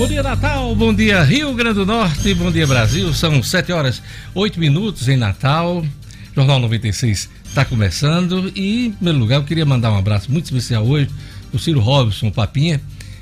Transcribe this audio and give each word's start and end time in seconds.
Bom 0.00 0.08
dia, 0.08 0.22
Natal. 0.22 0.74
Bom 0.74 0.94
dia, 0.94 1.22
Rio 1.22 1.52
Grande 1.52 1.74
do 1.74 1.84
Norte. 1.84 2.32
Bom 2.32 2.50
dia, 2.50 2.66
Brasil. 2.66 3.12
São 3.12 3.42
7 3.42 3.70
horas 3.70 4.00
8 4.34 4.58
minutos 4.58 5.08
em 5.08 5.16
Natal. 5.16 5.84
Jornal 6.34 6.58
96 6.58 7.28
está 7.44 7.66
começando. 7.66 8.50
E, 8.56 8.86
em 8.86 8.92
primeiro 8.92 9.18
lugar, 9.18 9.36
eu 9.36 9.44
queria 9.44 9.66
mandar 9.66 9.92
um 9.92 9.98
abraço 9.98 10.32
muito 10.32 10.46
especial 10.46 10.86
hoje 10.86 11.10
o 11.52 11.58
Ciro 11.58 11.80
Robson 11.80 12.30
Papinha, 12.30 12.80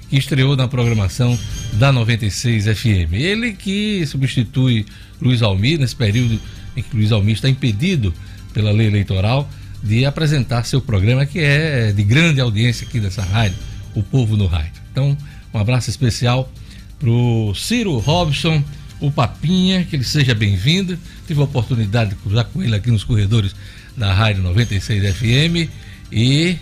que 0.09 0.17
estreou 0.17 0.55
na 0.55 0.69
programação 0.69 1.37
da 1.73 1.91
96 1.91 2.67
FM. 2.67 3.13
Ele 3.15 3.55
que 3.55 4.07
substitui 4.07 4.87
Luiz 5.21 5.43
Almir 5.43 5.81
nesse 5.81 5.97
período 5.97 6.41
em 6.77 6.83
que 6.85 6.95
Luiz 6.97 7.11
Almir 7.11 7.35
está 7.35 7.49
impedido 7.49 8.15
pela 8.55 8.71
lei 8.71 8.87
eleitoral 8.87 9.51
de 9.83 10.07
apresentar 10.07 10.63
seu 10.63 10.81
programa, 10.81 11.27
que 11.27 11.41
é 11.41 11.91
de 11.91 12.05
grande 12.05 12.41
audiência 12.41 12.87
aqui 12.87 13.01
dessa 13.01 13.23
rádio, 13.23 13.59
O 13.97 14.03
Povo 14.05 14.37
no 14.37 14.47
Rádio. 14.47 14.81
Então, 14.93 15.19
um 15.53 15.59
abraço 15.59 15.91
especial 15.91 16.49
pro 16.99 17.53
Ciro 17.55 17.99
Robson, 17.99 18.63
o 19.01 19.11
Papinha, 19.11 19.85
que 19.85 19.97
ele 19.97 20.05
seja 20.05 20.35
bem-vindo. 20.35 20.99
Tive 21.27 21.41
a 21.41 21.45
oportunidade 21.45 22.11
de 22.11 22.17
cruzar 22.17 22.45
com 22.47 22.63
ele 22.63 22.75
aqui 22.75 22.91
nos 22.91 23.05
corredores 23.05 23.55
da 23.97 24.13
Rádio 24.13 24.43
96 24.43 25.15
FM 25.15 25.71
e 26.13 26.57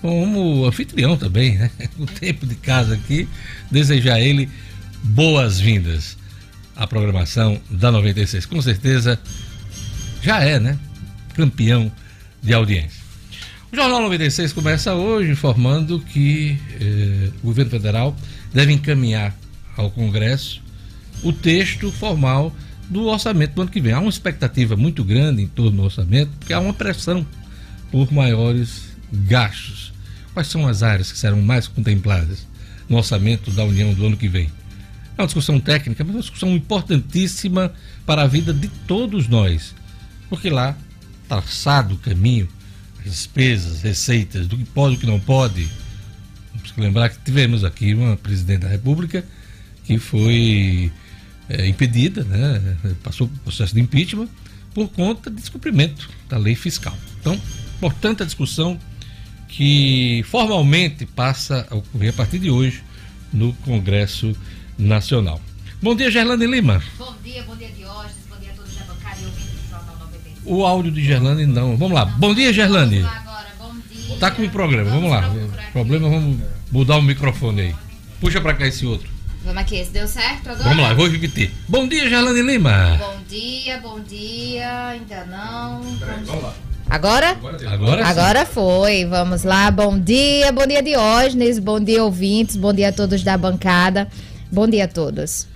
como 0.00 0.64
anfitrião 0.64 1.16
também, 1.16 1.58
né? 1.58 1.70
O 1.98 2.06
tempo 2.06 2.46
de 2.46 2.54
casa 2.54 2.94
aqui, 2.94 3.28
desejar 3.70 4.14
a 4.14 4.20
ele 4.20 4.48
boas-vindas 5.02 6.16
à 6.76 6.86
programação 6.86 7.60
da 7.70 7.90
96. 7.90 8.46
Com 8.46 8.62
certeza 8.62 9.18
já 10.22 10.40
é, 10.42 10.58
né? 10.58 10.78
Campeão 11.34 11.90
de 12.42 12.52
audiência. 12.52 12.98
O 13.70 13.76
Jornal 13.76 14.02
96 14.02 14.52
começa 14.52 14.94
hoje 14.94 15.30
informando 15.30 16.00
que 16.00 16.58
eh, 16.80 17.30
o 17.42 17.46
governo 17.46 17.70
federal 17.70 18.16
deve 18.52 18.72
encaminhar 18.72 19.36
ao 19.78 19.90
Congresso 19.90 20.60
o 21.22 21.32
texto 21.32 21.90
formal 21.90 22.54
do 22.90 23.06
orçamento 23.06 23.54
do 23.54 23.62
ano 23.62 23.70
que 23.70 23.80
vem. 23.80 23.92
Há 23.92 24.00
uma 24.00 24.10
expectativa 24.10 24.76
muito 24.76 25.04
grande 25.04 25.42
em 25.42 25.46
torno 25.46 25.78
do 25.78 25.82
orçamento, 25.84 26.30
porque 26.38 26.52
há 26.52 26.60
uma 26.60 26.74
pressão 26.74 27.26
por 27.90 28.12
maiores 28.12 28.96
gastos. 29.10 29.92
Quais 30.34 30.48
são 30.48 30.66
as 30.66 30.82
áreas 30.82 31.10
que 31.10 31.18
serão 31.18 31.40
mais 31.40 31.66
contempladas 31.66 32.46
no 32.88 32.96
orçamento 32.96 33.50
da 33.50 33.64
União 33.64 33.92
do 33.94 34.06
ano 34.06 34.16
que 34.16 34.28
vem? 34.28 34.50
É 35.16 35.22
uma 35.22 35.26
discussão 35.26 35.58
técnica, 35.58 36.04
mas 36.04 36.14
é 36.14 36.16
uma 36.16 36.22
discussão 36.22 36.50
importantíssima 36.54 37.72
para 38.06 38.22
a 38.22 38.26
vida 38.26 38.54
de 38.54 38.68
todos 38.86 39.26
nós, 39.26 39.74
porque 40.30 40.48
lá 40.48 40.76
traçado 41.28 41.96
o 41.96 41.98
caminho, 41.98 42.48
as 43.00 43.04
despesas, 43.06 43.82
receitas, 43.82 44.46
do 44.46 44.56
que 44.56 44.64
pode 44.64 44.96
do 44.96 45.00
que 45.00 45.06
não 45.06 45.20
pode. 45.20 45.68
Que 46.74 46.80
lembrar 46.82 47.08
que 47.08 47.18
tivemos 47.24 47.64
aqui 47.64 47.94
uma 47.94 48.16
presidente 48.16 48.60
da 48.60 48.68
República 48.68 49.24
que 49.88 49.98
foi 49.98 50.92
é, 51.48 51.66
impedida, 51.66 52.22
né, 52.22 52.76
passou 53.02 53.26
por 53.26 53.38
processo 53.38 53.74
de 53.74 53.80
impeachment 53.80 54.28
por 54.74 54.86
conta 54.90 55.30
de 55.30 55.36
descumprimento 55.36 56.10
da 56.28 56.36
lei 56.36 56.54
fiscal. 56.54 56.94
Então, 57.18 57.40
portanto, 57.80 58.22
a 58.22 58.26
discussão 58.26 58.78
que 59.48 60.22
formalmente 60.28 61.06
passa 61.06 61.66
a 61.70 61.74
ocorrer 61.74 62.10
a 62.10 62.12
partir 62.12 62.38
de 62.38 62.50
hoje 62.50 62.84
no 63.32 63.54
Congresso 63.64 64.36
Nacional. 64.78 65.40
Bom 65.80 65.94
dia, 65.94 66.10
Gerlane 66.10 66.46
Lima. 66.46 66.82
Bom 66.98 67.14
dia, 67.24 67.42
bom 67.44 67.56
dia, 67.56 67.70
Diógenes, 67.70 68.16
bom 68.28 68.36
dia 68.38 68.50
a 68.50 68.54
todos 68.54 68.74
da 68.74 68.84
bancada 68.84 69.16
e 69.22 69.24
ouvintes 69.24 69.54
do 69.54 69.70
Jornal 69.70 69.96
95. 70.00 70.54
O 70.54 70.66
áudio 70.66 70.92
de 70.92 71.02
Gerlane 71.02 71.46
não. 71.46 71.78
Vamos 71.78 71.94
lá. 71.94 72.04
Bom 72.04 72.34
dia, 72.34 72.52
Gerlane. 72.52 73.00
Vamos 73.00 73.10
lá 73.10 73.20
agora, 73.20 73.48
bom 73.58 73.74
dia. 73.90 74.16
Tá 74.18 74.30
com 74.30 74.42
o 74.42 74.50
programa, 74.50 74.90
vamos 74.90 75.10
lá. 75.10 75.22
procurar 75.22 75.62
aqui. 75.62 75.72
Problema, 75.72 76.10
vamos 76.10 76.38
mudar 76.70 76.98
o 76.98 77.02
microfone 77.02 77.60
aí. 77.62 77.74
Puxa 78.20 78.38
pra 78.38 78.52
cá 78.52 78.66
esse 78.66 78.84
outro. 78.84 79.17
Vamos 79.48 79.62
aqui, 79.62 79.76
esse 79.76 79.90
deu 79.90 80.06
certo 80.06 80.50
agora? 80.50 80.68
Vamos 80.68 80.84
lá, 80.84 80.92
vou 80.92 81.08
repetir. 81.08 81.50
Bom 81.66 81.88
dia, 81.88 82.06
Gerlane 82.06 82.42
Lima. 82.42 82.98
Bom 82.98 83.16
dia, 83.26 83.78
bom 83.78 83.98
dia, 83.98 84.88
ainda 84.88 85.24
não. 85.24 85.80
Agora? 86.90 87.30
Agora 87.30 88.04
sim. 88.04 88.10
Agora 88.10 88.44
foi, 88.44 89.06
vamos 89.06 89.44
lá. 89.44 89.70
Bom 89.70 89.98
dia, 89.98 90.52
bom 90.52 90.66
dia 90.66 90.82
Diógenes, 90.82 91.58
bom 91.58 91.80
dia 91.80 92.04
ouvintes, 92.04 92.56
bom 92.56 92.74
dia 92.74 92.90
a 92.90 92.92
todos 92.92 93.22
da 93.22 93.38
bancada. 93.38 94.06
Bom 94.52 94.68
dia 94.68 94.84
a 94.84 94.88
todos. 94.88 95.46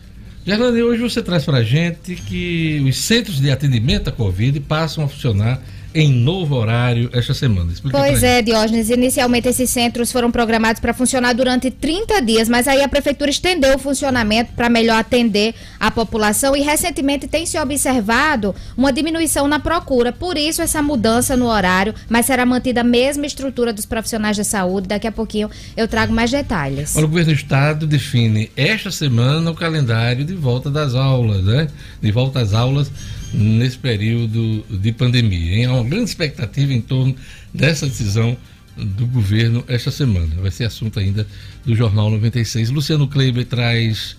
Gerlane, 0.47 0.83
hoje 0.83 1.03
você 1.03 1.23
traz 1.23 1.45
pra 1.45 1.63
gente 1.63 2.15
que 2.15 2.83
os 2.89 2.97
centros 2.97 3.43
de 3.43 3.51
atendimento 3.51 4.09
à 4.09 4.13
Covid 4.13 4.59
passam 4.61 5.05
a 5.05 5.09
funcionar 5.09 5.61
em 5.95 6.11
novo 6.11 6.55
horário 6.55 7.11
esta 7.13 7.35
semana. 7.35 7.73
Explica 7.73 7.99
Pois 7.99 8.23
é, 8.23 8.43
Diógenes. 8.43 8.91
Inicialmente 8.91 9.49
esses 9.49 9.71
centros 9.71 10.11
foram 10.11 10.31
programados 10.31 10.81
para 10.81 10.93
funcionar 10.93 11.33
durante 11.33 11.71
30 11.71 12.21
dias, 12.23 12.49
mas 12.49 12.67
aí 12.69 12.83
a 12.83 12.89
prefeitura 12.89 13.31
estendeu 13.31 13.77
o 13.77 13.79
funcionamento 13.79 14.53
para 14.53 14.69
melhor 14.69 14.99
atender 14.99 15.55
a 15.79 15.91
população 15.91 16.57
e 16.57 16.61
recentemente 16.61 17.27
tem 17.27 17.47
se 17.47 17.59
observado 17.59 18.55
uma 18.77 18.93
diminuição 18.93 19.47
na 19.49 19.59
procura. 19.59 20.13
Por 20.13 20.37
isso 20.37 20.63
essa 20.63 20.83
mudança 20.83 21.37
no 21.37 21.47
horário, 21.47 21.95
mas 22.09 22.27
será 22.27 22.45
mantida 22.47 22.81
a 22.81 22.85
mesma 22.85 23.27
estrutura 23.27 23.73
dos 23.73 23.87
profissionais 23.87 24.37
da 24.37 24.45
saúde. 24.45 24.89
Daqui 24.89 25.07
a 25.07 25.13
pouquinho 25.13 25.51
eu 25.77 25.89
trago 25.89 26.13
mais 26.13 26.31
detalhes. 26.31 26.97
Olha, 26.97 27.05
o 27.05 27.09
governo 27.09 27.33
do 27.33 27.37
estado 27.37 27.87
define 27.87 28.51
esta 28.57 28.91
semana 28.91 29.51
o 29.51 29.55
calendário 29.55 30.25
de 30.25 30.35
volta 30.35 30.71
das 30.71 30.95
aulas, 30.95 31.45
né? 31.45 31.69
De 32.01 32.11
volta 32.11 32.41
às 32.41 32.53
aulas 32.53 32.91
nesse 33.33 33.79
período 33.79 34.65
de 34.69 34.93
pandemia. 34.93 35.69
Há 35.69 35.75
uma 35.75 35.89
grande 35.89 36.11
expectativa 36.11 36.73
em 36.73 36.81
torno 36.81 37.17
dessa 37.53 37.87
decisão 37.87 38.37
do 38.77 39.07
governo 39.07 39.65
esta 39.69 39.91
semana. 39.91 40.35
Vai 40.41 40.51
ser 40.51 40.65
assunto 40.65 40.99
ainda 40.99 41.27
do 41.65 41.75
Jornal 41.75 42.11
96. 42.11 42.71
Luciano 42.71 43.09
Kleiber 43.09 43.45
traz 43.47 44.17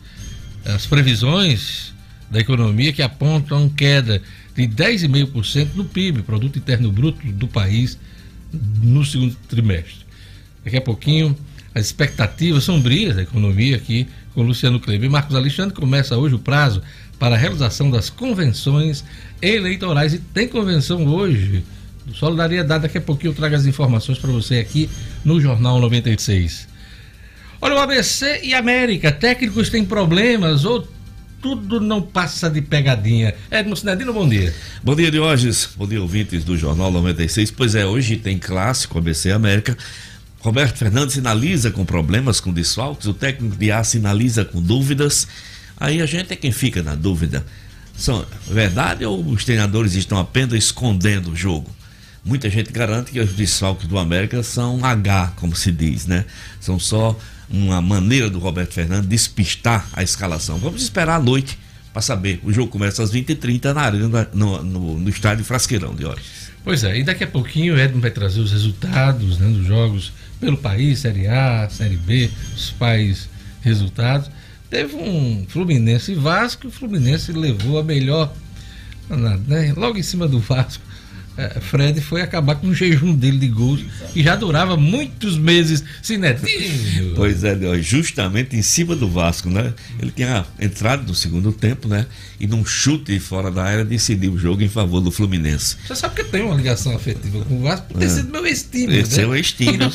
as 0.66 0.85
previsões 0.85 1.94
da 2.29 2.40
economia 2.40 2.94
que 2.94 3.01
apontam 3.01 3.69
queda 3.69 4.22
de 4.56 4.63
10,5% 4.63 5.75
no 5.75 5.85
PIB, 5.85 6.24
Produto 6.24 6.57
Interno 6.57 6.91
Bruto 6.91 7.25
do 7.31 7.47
país, 7.47 7.97
no 8.81 9.03
segundo 9.03 9.35
trimestre. 9.47 10.03
Daqui 10.63 10.78
a 10.78 10.81
pouquinho, 10.81 11.35
as 11.75 11.88
expectativas 11.88 12.63
sombrias 12.63 13.16
da 13.16 13.24
economia 13.24 13.75
aqui 13.75 14.07
com 14.34 14.44
Luciano 14.44 14.80
Kleber. 14.80 15.09
Marcos 15.09 15.35
Alexandre 15.35 15.75
começa 15.75 16.18
hoje 16.18 16.35
o 16.35 16.40
prazo 16.40 16.81
para 17.23 17.35
a 17.35 17.38
realização 17.38 17.89
das 17.89 18.09
convenções 18.09 19.01
eleitorais 19.41 20.13
e 20.13 20.19
tem 20.19 20.45
convenção 20.45 21.06
hoje 21.07 21.63
Solidariedade. 22.13 22.81
Daqui 22.81 22.97
a 22.97 23.01
pouquinho 23.01 23.31
eu 23.31 23.34
trago 23.34 23.56
as 23.56 23.66
informações 23.66 24.17
para 24.17 24.29
você 24.29 24.56
aqui 24.56 24.89
no 25.23 25.39
Jornal 25.39 25.79
96. 25.79 26.67
Olha, 27.62 27.75
o 27.75 27.78
ABC 27.78 28.41
e 28.44 28.53
América, 28.53 29.09
técnicos 29.09 29.69
têm 29.69 29.85
problemas 29.85 30.66
ou 30.66 30.85
tudo 31.41 31.79
não 31.79 32.01
passa 32.01 32.50
de 32.50 32.62
pegadinha. 32.62 33.33
Edmo 33.50 33.78
Sinadino, 33.78 34.12
bom 34.12 34.28
dia. 34.28 34.53
Bom 34.83 34.94
dia, 34.94 35.09
Diógenes. 35.09 35.69
Bom 35.78 35.88
dia, 35.88 36.01
ouvintes 36.01 36.44
do 36.44 36.57
Jornal 36.57 36.91
96. 36.91 37.51
Pois 37.51 37.73
é, 37.73 37.85
hoje 37.85 38.17
tem 38.17 38.38
clássico 38.38 38.97
ABC 38.97 39.31
América. 39.31 39.78
Roberto 40.41 40.78
Fernandes 40.78 41.13
sinaliza 41.13 41.72
com 41.72 41.85
problemas 41.85 42.41
com 42.41 42.51
desfalques, 42.51 43.07
o 43.07 43.13
técnico 43.13 43.56
de 43.56 43.72
A 43.72 43.81
sinaliza 43.81 44.44
com 44.44 44.62
dúvidas. 44.62 45.25
Aí 45.78 46.01
a 46.01 46.06
gente 46.06 46.34
é 46.34 46.35
quem 46.35 46.51
fica 46.51 46.81
na 46.81 46.95
dúvida. 46.95 47.45
São 47.95 48.25
verdade 48.47 49.06
ou 49.06 49.23
os 49.23 49.45
treinadores 49.45 49.94
estão 49.94 50.17
apenas 50.17 50.53
escondendo 50.53 51.31
o 51.31 51.35
jogo? 51.35 51.69
Muita 52.25 52.50
gente 52.50 52.72
garante 52.72 53.11
que 53.11 53.19
os 53.19 53.34
desfalques 53.34 53.88
do 53.88 53.97
América 53.97 54.41
são 54.41 54.83
H, 54.83 55.33
como 55.35 55.56
se 55.56 55.72
diz, 55.72 56.06
né? 56.06 56.25
São 56.59 56.79
só 56.79 57.17
uma 57.50 57.81
maneira 57.81 58.29
do 58.29 58.39
Roberto 58.39 58.73
Fernandes 58.73 59.07
despistar 59.07 59.88
a 59.94 60.01
escalação. 60.01 60.57
Vamos 60.57 60.81
esperar 60.81 61.17
a 61.17 61.19
noite 61.19 61.59
para 61.91 62.01
saber. 62.01 62.39
O 62.44 62.51
jogo 62.51 62.72
começa 62.72 63.03
às 63.03 63.13
20h30 63.13 63.73
na 63.73 63.81
arena, 63.81 64.29
no, 64.33 64.63
no, 64.63 65.00
no 65.00 65.09
estádio 65.09 65.45
Frasqueirão 65.45 65.94
de 65.94 66.06
hoje. 66.06 66.22
Pois 66.63 66.83
é, 66.83 66.97
e 66.97 67.03
daqui 67.03 67.25
a 67.25 67.28
pouquinho 67.28 67.75
o 67.75 67.79
Edmo 67.79 68.01
vai 68.01 68.09
trazer 68.09 68.39
os 68.39 68.51
resultados 68.51 69.38
né, 69.38 69.47
dos 69.50 69.67
jogos 69.67 70.13
pelo 70.39 70.57
país, 70.57 71.00
Série 71.00 71.27
A, 71.27 71.68
Série 71.69 71.97
B, 71.97 72.30
os 72.56 72.71
pais 72.71 73.30
resultados. 73.62 74.30
Teve 74.73 74.95
um 74.95 75.45
Fluminense 75.47 76.13
e 76.13 76.15
Vasco, 76.15 76.67
o 76.67 76.71
Fluminense 76.71 77.31
levou 77.31 77.77
a 77.77 77.83
melhor, 77.83 78.33
né, 79.07 79.71
logo 79.77 79.99
em 79.99 80.01
cima 80.01 80.27
do 80.27 80.39
Vasco. 80.39 80.83
é, 81.37 81.59
Fred 81.59 81.99
foi 82.01 82.21
acabar 82.21 82.55
com 82.55 82.67
o 82.67 82.73
jejum 82.73 83.13
dele 83.15 83.37
de 83.37 83.47
gols 83.47 83.81
e 84.15 84.23
já 84.23 84.35
durava 84.35 84.77
muitos 84.77 85.37
meses 85.37 85.83
sem 86.01 86.17
netinho. 86.17 87.13
Pois 87.15 87.43
é, 87.43 87.55
justamente 87.81 88.55
em 88.55 88.61
cima 88.61 88.95
do 88.95 89.09
Vasco, 89.09 89.49
né? 89.49 89.73
Ele 89.99 90.11
tinha 90.11 90.45
entrado 90.59 91.07
no 91.07 91.15
segundo 91.15 91.51
tempo, 91.51 91.87
né? 91.87 92.05
E 92.39 92.47
num 92.47 92.65
chute 92.65 93.19
fora 93.19 93.49
da 93.49 93.63
área 93.63 93.85
decidiu 93.85 94.33
o 94.33 94.37
jogo 94.37 94.63
em 94.63 94.69
favor 94.69 95.01
do 95.01 95.11
Fluminense. 95.11 95.77
Você 95.87 95.95
sabe 95.95 96.15
que 96.15 96.21
eu 96.21 96.29
tenho 96.29 96.47
uma 96.47 96.55
ligação 96.55 96.95
afetiva 96.95 97.43
com 97.45 97.59
o 97.59 97.61
Vasco 97.61 97.87
por 97.87 97.99
ter 97.99 98.09
sido 98.09 98.31
meu 98.31 98.45
ex-time. 98.45 98.97
Esse 98.97 99.17
né? 99.17 99.23
é 99.23 99.27
o 99.27 99.43
sim. 99.43 99.69
Então, 99.69 99.91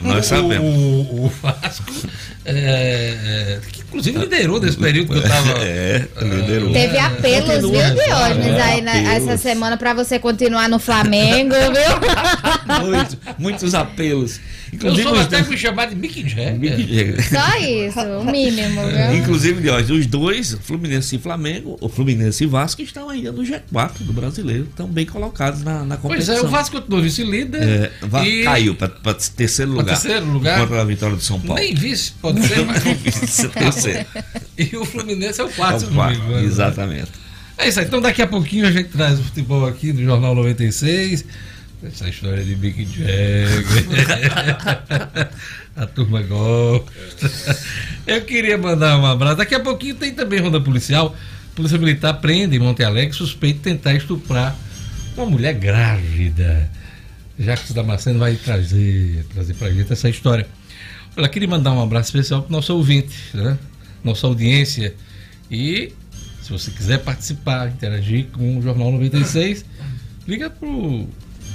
Nós 0.00 0.26
sabemos. 0.26 0.66
O, 0.66 1.26
o 1.26 1.32
Vasco, 1.42 1.92
é, 2.44 2.54
é, 2.54 3.60
que 3.70 3.81
Inclusive 3.92 4.18
liderou 4.18 4.58
nesse 4.60 4.76
período 4.78 5.12
que 5.12 5.18
eu 5.18 5.22
tava. 5.22 5.52
É, 5.62 6.06
liderou. 6.22 6.72
Teve 6.72 6.98
apelos, 6.98 7.60
viu, 7.60 7.70
Diógenes, 7.70 8.46
é, 8.46 8.62
aí 8.62 8.80
na- 8.80 8.96
essa 8.96 9.36
semana 9.36 9.76
pra 9.76 9.92
você 9.92 10.18
continuar 10.18 10.68
no 10.68 10.78
Flamengo, 10.78 11.54
viu? 11.72 12.86
Muitos, 12.86 13.16
muitos 13.38 13.74
apelos. 13.74 14.40
Eu 14.72 14.76
Inclusive, 14.76 15.02
sou 15.02 15.12
os 15.12 15.20
até 15.20 15.36
dois- 15.36 15.48
me 15.50 15.56
chamar 15.58 15.86
de 15.86 15.94
Mick 15.94 16.26
Jagger. 16.26 17.28
Só 17.28 17.58
isso, 17.58 18.00
o 18.00 18.24
mínimo, 18.24 18.80
viu? 18.86 19.16
Inclusive, 19.18 19.60
Diógenes, 19.60 19.90
os 19.90 20.06
dois, 20.06 20.56
Fluminense 20.62 21.16
e 21.16 21.18
Flamengo, 21.18 21.76
o 21.78 21.90
Fluminense 21.90 22.44
e 22.44 22.46
Vasco, 22.46 22.80
estão 22.80 23.10
ainda 23.10 23.30
no 23.32 23.42
G4 23.42 23.90
do 24.00 24.14
brasileiro, 24.14 24.64
estão 24.70 24.86
bem 24.88 25.04
colocados 25.04 25.62
na, 25.62 25.84
na 25.84 25.98
Pois 25.98 26.00
competição. 26.26 26.36
é, 26.36 26.40
o 26.40 26.48
Vasco 26.48 26.76
continuou 26.80 27.02
vice-líder. 27.02 27.62
É, 27.62 28.24
e 28.24 28.44
caiu 28.44 28.74
para 28.74 28.88
terceiro 29.36 29.72
lugar. 29.72 29.84
terceiro 30.00 30.24
lugar? 30.24 30.60
Contra 30.60 30.80
a 30.80 30.84
vitória 30.84 31.16
do 31.16 31.22
São 31.22 31.38
Paulo. 31.38 31.60
Nem 31.60 31.74
vice, 31.74 32.12
pode 32.22 32.40
ser, 32.46 32.64
mas. 32.64 32.82
É 33.90 34.06
e 34.58 34.76
o 34.76 34.84
Fluminense 34.84 35.40
é 35.40 35.44
o 35.44 35.48
É 35.48 35.52
quarto, 35.52 35.80
se 35.80 35.86
o 35.86 35.90
quarto, 35.90 36.18
engano, 36.18 36.36
né? 36.36 36.44
Exatamente. 36.44 37.10
É 37.58 37.68
isso 37.68 37.80
aí. 37.80 37.86
Então 37.86 38.00
daqui 38.00 38.22
a 38.22 38.26
pouquinho 38.26 38.66
a 38.66 38.70
gente 38.70 38.88
traz 38.88 39.18
o 39.18 39.22
futebol 39.22 39.66
aqui 39.66 39.92
do 39.92 40.02
Jornal 40.02 40.34
96. 40.34 41.24
Essa 41.84 42.08
história 42.08 42.44
de 42.44 42.54
Mick 42.54 42.84
Jagger. 42.84 43.64
a 45.74 45.86
turma 45.86 46.22
gosta. 46.22 47.30
Eu 48.06 48.20
queria 48.22 48.56
mandar 48.56 48.98
um 48.98 49.06
abraço. 49.06 49.36
Daqui 49.36 49.54
a 49.54 49.60
pouquinho 49.60 49.96
tem 49.96 50.12
também 50.12 50.40
ronda 50.40 50.60
policial. 50.60 51.16
Polícia 51.54 51.78
Militar 51.78 52.14
prende 52.14 52.56
em 52.56 52.58
Monte 52.58 52.84
Alegre 52.84 53.14
suspeito 53.14 53.58
de 53.58 53.64
tentar 53.64 53.94
estuprar 53.94 54.56
uma 55.16 55.26
mulher 55.26 55.54
grávida. 55.54 56.70
Jacques 57.38 57.72
Damasceno 57.72 58.18
vai 58.18 58.36
trazer, 58.36 59.26
trazer 59.32 59.54
pra 59.54 59.70
gente 59.70 59.92
essa 59.92 60.08
história. 60.08 60.46
Olha, 61.16 61.28
queria 61.28 61.48
mandar 61.48 61.72
um 61.72 61.82
abraço 61.82 62.08
especial 62.08 62.42
pro 62.42 62.52
nosso 62.52 62.74
ouvinte, 62.74 63.14
né? 63.34 63.58
Nossa 64.04 64.26
audiência. 64.26 64.94
E 65.50 65.92
se 66.42 66.50
você 66.50 66.70
quiser 66.70 66.98
participar, 66.98 67.68
interagir 67.68 68.26
com 68.32 68.58
o 68.58 68.62
Jornal 68.62 68.90
96, 68.92 69.64
liga 70.26 70.50
pro, 70.50 71.06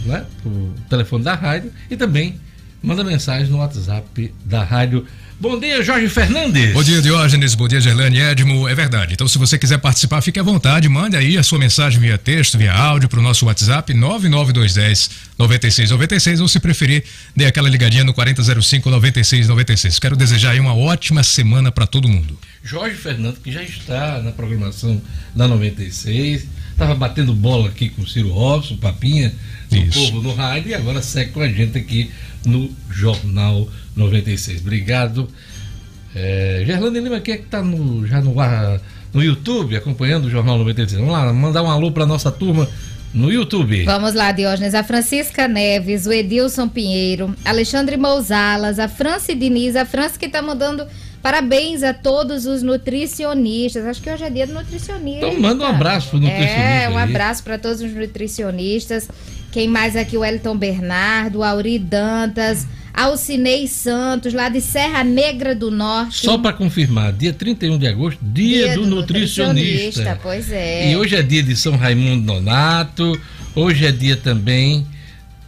né, 0.05 0.25
pro 0.41 0.73
telefone 0.89 1.23
da 1.23 1.33
rádio 1.33 1.71
e 1.89 1.97
também 1.97 2.39
manda 2.81 3.03
mensagem 3.03 3.49
no 3.49 3.57
WhatsApp 3.57 4.33
da 4.45 4.63
rádio. 4.63 5.05
Bom 5.39 5.59
dia, 5.59 5.83
Jorge 5.83 6.09
Fernandes. 6.09 6.73
Bom 6.73 6.81
dia, 6.81 6.99
Diógenes. 6.99 7.53
Bom 7.53 7.67
dia, 7.67 7.79
Gerlane 7.79 8.17
Edmo. 8.17 8.67
É 8.67 8.73
verdade. 8.73 9.13
Então, 9.13 9.27
se 9.27 9.37
você 9.37 9.55
quiser 9.55 9.77
participar, 9.77 10.19
fique 10.19 10.39
à 10.39 10.43
vontade. 10.43 10.89
Mande 10.89 11.15
aí 11.15 11.37
a 11.37 11.43
sua 11.43 11.59
mensagem 11.59 11.99
via 11.99 12.17
texto, 12.17 12.57
via 12.57 12.73
áudio 12.73 13.07
para 13.07 13.19
o 13.19 13.21
nosso 13.21 13.45
WhatsApp 13.45 13.93
99210 13.93 15.11
9696 15.37 16.41
ou, 16.41 16.47
se 16.47 16.59
preferir, 16.59 17.03
dê 17.35 17.45
aquela 17.45 17.69
ligadinha 17.69 18.03
no 18.03 18.15
4005 18.15 18.89
9696. 18.89 19.99
Quero 19.99 20.15
desejar 20.15 20.53
aí 20.53 20.59
uma 20.59 20.75
ótima 20.75 21.21
semana 21.21 21.71
para 21.71 21.85
todo 21.85 22.09
mundo. 22.09 22.35
Jorge 22.63 22.95
Fernandes, 22.95 23.39
que 23.39 23.51
já 23.51 23.61
está 23.61 24.19
na 24.23 24.31
programação 24.31 24.99
da 25.35 25.47
96, 25.47 26.47
estava 26.71 26.95
batendo 26.95 27.31
bola 27.35 27.69
aqui 27.69 27.89
com 27.89 28.01
o 28.01 28.07
Ciro 28.07 28.29
Robson, 28.29 28.75
Papinha, 28.77 29.31
Isso. 29.71 29.99
povo 29.99 30.23
no 30.23 30.33
rádio, 30.33 30.71
e 30.71 30.73
agora 30.73 30.99
segue 31.03 31.31
com 31.31 31.41
a 31.41 31.47
gente 31.47 31.77
aqui 31.77 32.09
no 32.43 32.75
Jornal 32.89 33.59
96. 33.61 33.86
Obrigado. 34.61 35.27
É, 36.15 36.63
Gerlane 36.65 36.99
Lima, 36.99 37.19
que 37.19 37.31
é 37.31 37.37
que 37.37 37.43
está 37.43 37.61
no, 37.61 38.05
já 38.07 38.21
no, 38.21 38.39
ar, 38.39 38.79
no 39.13 39.23
YouTube 39.23 39.75
acompanhando 39.75 40.25
o 40.25 40.29
Jornal 40.29 40.57
96? 40.57 40.99
Vamos 40.99 41.13
lá, 41.13 41.31
mandar 41.33 41.63
um 41.63 41.69
alô 41.69 41.91
para 41.91 42.05
nossa 42.05 42.31
turma 42.31 42.67
no 43.13 43.31
YouTube. 43.31 43.83
Vamos 43.85 44.13
lá, 44.13 44.31
Diógenes. 44.31 44.73
A 44.73 44.83
Francisca 44.83 45.47
Neves, 45.47 46.05
o 46.05 46.11
Edilson 46.11 46.67
Pinheiro, 46.67 47.35
Alexandre 47.45 47.97
Mousalas, 47.97 48.79
a 48.79 48.87
Franci 48.87 49.35
Diniz, 49.35 49.75
a 49.75 49.85
Franci 49.85 50.17
que 50.19 50.27
tá 50.27 50.41
mandando 50.41 50.85
parabéns 51.21 51.83
a 51.83 51.93
todos 51.93 52.45
os 52.45 52.63
nutricionistas. 52.63 53.85
Acho 53.85 54.01
que 54.01 54.09
hoje 54.09 54.23
é 54.23 54.29
dia 54.29 54.47
do 54.47 54.53
nutricionista. 54.53 55.25
Então 55.27 55.39
manda 55.39 55.63
um 55.63 55.67
abraço 55.67 56.09
pro 56.09 56.19
nutricionista 56.19 56.59
É, 56.59 56.89
um 56.89 56.97
aí. 56.97 57.03
abraço 57.09 57.43
para 57.43 57.57
todos 57.57 57.81
os 57.81 57.93
nutricionistas. 57.93 59.07
Quem 59.51 59.67
mais 59.67 59.95
aqui? 59.95 60.17
O 60.17 60.23
Elton 60.23 60.57
Bernardo, 60.57 61.39
o 61.39 61.43
Auri 61.43 61.79
Dantas, 61.79 62.67
Alcinei 62.97 63.67
Santos, 63.67 64.33
lá 64.33 64.49
de 64.49 64.59
Serra 64.59 65.03
Negra 65.03 65.53
do 65.53 65.69
Norte. 65.69 66.25
Só 66.25 66.35
para 66.35 66.51
confirmar, 66.51 67.13
dia 67.13 67.31
31 67.31 67.77
de 67.77 67.85
agosto, 67.85 68.17
dia, 68.23 68.73
do, 68.73 68.87
nutricionista. 68.87 70.19
Pois 70.19 70.51
é. 70.51 70.91
E 70.91 70.97
hoje 70.97 71.15
é 71.15 71.21
dia 71.21 71.43
de 71.43 71.55
São 71.55 71.77
Raimundo 71.77 72.25
Nonato, 72.25 73.13
hoje 73.53 73.85
é 73.85 73.91
dia 73.91 74.17
também 74.17 74.83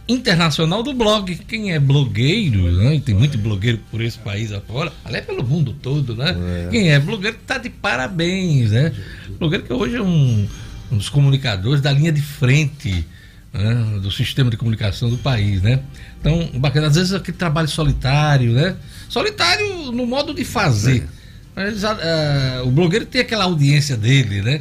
internacional 0.06 0.84
do 0.84 0.92
blog. 0.94 1.34
Quem 1.48 1.72
é 1.72 1.80
blogueiro, 1.80 2.70
né? 2.70 2.94
e 2.94 3.00
tem 3.00 3.16
muito 3.16 3.36
blogueiro 3.36 3.80
por 3.90 4.00
esse 4.00 4.18
país 4.18 4.52
afora, 4.52 4.92
aliás, 5.04 5.26
pelo 5.26 5.42
mundo 5.42 5.72
todo, 5.72 6.14
né? 6.14 6.36
Quem 6.70 6.92
é 6.92 7.00
blogueiro 7.00 7.36
tá 7.44 7.58
de 7.58 7.68
parabéns, 7.68 8.70
né? 8.70 8.92
Blogueiro 9.40 9.64
que 9.64 9.72
hoje 9.72 9.96
é 9.96 10.02
um, 10.02 10.46
um 10.92 10.96
dos 10.96 11.08
comunicadores 11.08 11.80
da 11.80 11.90
linha 11.90 12.12
de 12.12 12.22
frente 12.22 13.04
né? 13.52 13.98
do 14.00 14.10
sistema 14.10 14.50
de 14.50 14.56
comunicação 14.56 15.10
do 15.10 15.18
país, 15.18 15.60
né? 15.62 15.80
Então, 16.20 16.50
bacana, 16.54 16.86
às 16.86 16.94
vezes 16.94 17.12
aquele 17.12 17.36
trabalho 17.36 17.68
solitário, 17.68 18.52
né? 18.52 18.76
Solitário 19.08 19.90
no 19.92 20.06
modo 20.06 20.32
de 20.32 20.44
fazer. 20.44 21.06
Mas 21.54 21.84
ah, 21.84 22.62
o 22.64 22.70
blogueiro 22.70 23.04
tem 23.06 23.20
aquela 23.20 23.44
audiência 23.44 23.96
dele, 23.96 24.40
né? 24.42 24.60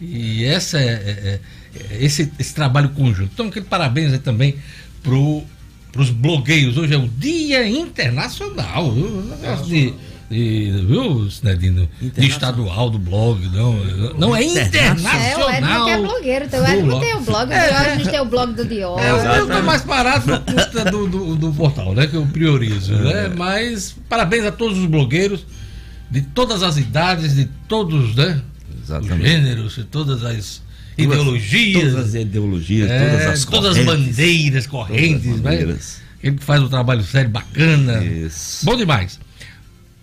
E 0.00 0.44
essa 0.44 0.78
é, 0.78 0.84
é- 0.84 1.40
é- 1.74 2.04
esse, 2.04 2.30
esse 2.38 2.54
trabalho 2.54 2.90
conjunto. 2.90 3.30
Então, 3.32 3.48
aquele 3.48 3.64
parabéns 3.64 4.12
aí 4.12 4.18
também 4.18 4.56
para 5.02 6.00
os 6.00 6.10
blogueiros. 6.10 6.76
Hoje 6.76 6.94
é 6.94 6.98
o 6.98 7.08
Dia 7.08 7.66
Internacional. 7.66 8.92
Viu? 8.92 9.06
Um 9.06 9.36
negócio 9.36 9.66
de, 9.66 9.94
de, 10.30 10.84
viu, 10.86 11.30
Sinedino? 11.30 11.88
De 12.00 12.26
estadual 12.26 12.90
do 12.90 12.98
blog. 12.98 13.46
Não, 13.48 13.72
não 14.18 14.36
é 14.36 14.44
internacional. 14.44 15.48
É, 15.48 15.80
o 15.80 15.84
que 15.84 15.90
é 15.90 15.98
blogueiro, 16.02 16.44
então 16.44 16.62
o 16.62 16.80
do 16.80 16.86
blog. 16.86 17.00
tem 17.00 17.14
o 17.14 17.20
blog, 17.20 17.48
o 17.48 17.52
É. 17.52 17.68
Diógenes 17.68 18.08
tem 18.08 18.20
o 18.20 18.24
blog 18.26 18.52
do 18.52 18.62
É, 18.62 18.66
Diógenes. 18.66 19.36
eu 19.36 19.42
estou 19.46 19.62
mais 19.62 19.82
parado 19.82 20.42
do, 20.90 21.06
do, 21.06 21.36
do 21.36 21.52
portal, 21.52 21.94
né? 21.94 22.06
Que 22.06 22.16
eu 22.16 22.26
priorizo, 22.26 22.92
né? 22.94 23.28
Mas 23.34 23.96
parabéns 24.08 24.44
a 24.44 24.52
todos 24.52 24.78
os 24.78 24.86
blogueiros 24.86 25.46
de 26.10 26.22
todas 26.22 26.62
as 26.62 26.76
idades, 26.76 27.34
de 27.34 27.46
todos, 27.66 28.14
né? 28.14 28.40
Os 28.74 28.90
Exatamente. 28.90 29.26
gêneros, 29.26 29.74
de 29.76 29.84
todas 29.84 30.24
as 30.24 30.62
ideologias. 30.96 31.92
Todas 31.92 32.06
as 32.06 32.14
ideologias, 32.14 32.90
é, 32.90 33.10
todas 33.10 33.26
as 33.26 33.44
todas 33.44 33.78
as 33.78 33.84
bandeiras, 33.84 34.66
correntes, 34.66 35.22
todas 35.22 35.38
as 35.38 35.42
né? 35.42 35.50
bandeiras. 35.50 36.00
Ele 36.22 36.36
que 36.36 36.44
faz 36.44 36.62
um 36.62 36.68
trabalho 36.68 37.02
sério, 37.04 37.30
bacana. 37.30 38.02
Isso. 38.04 38.66
Bom 38.66 38.76
demais. 38.76 39.20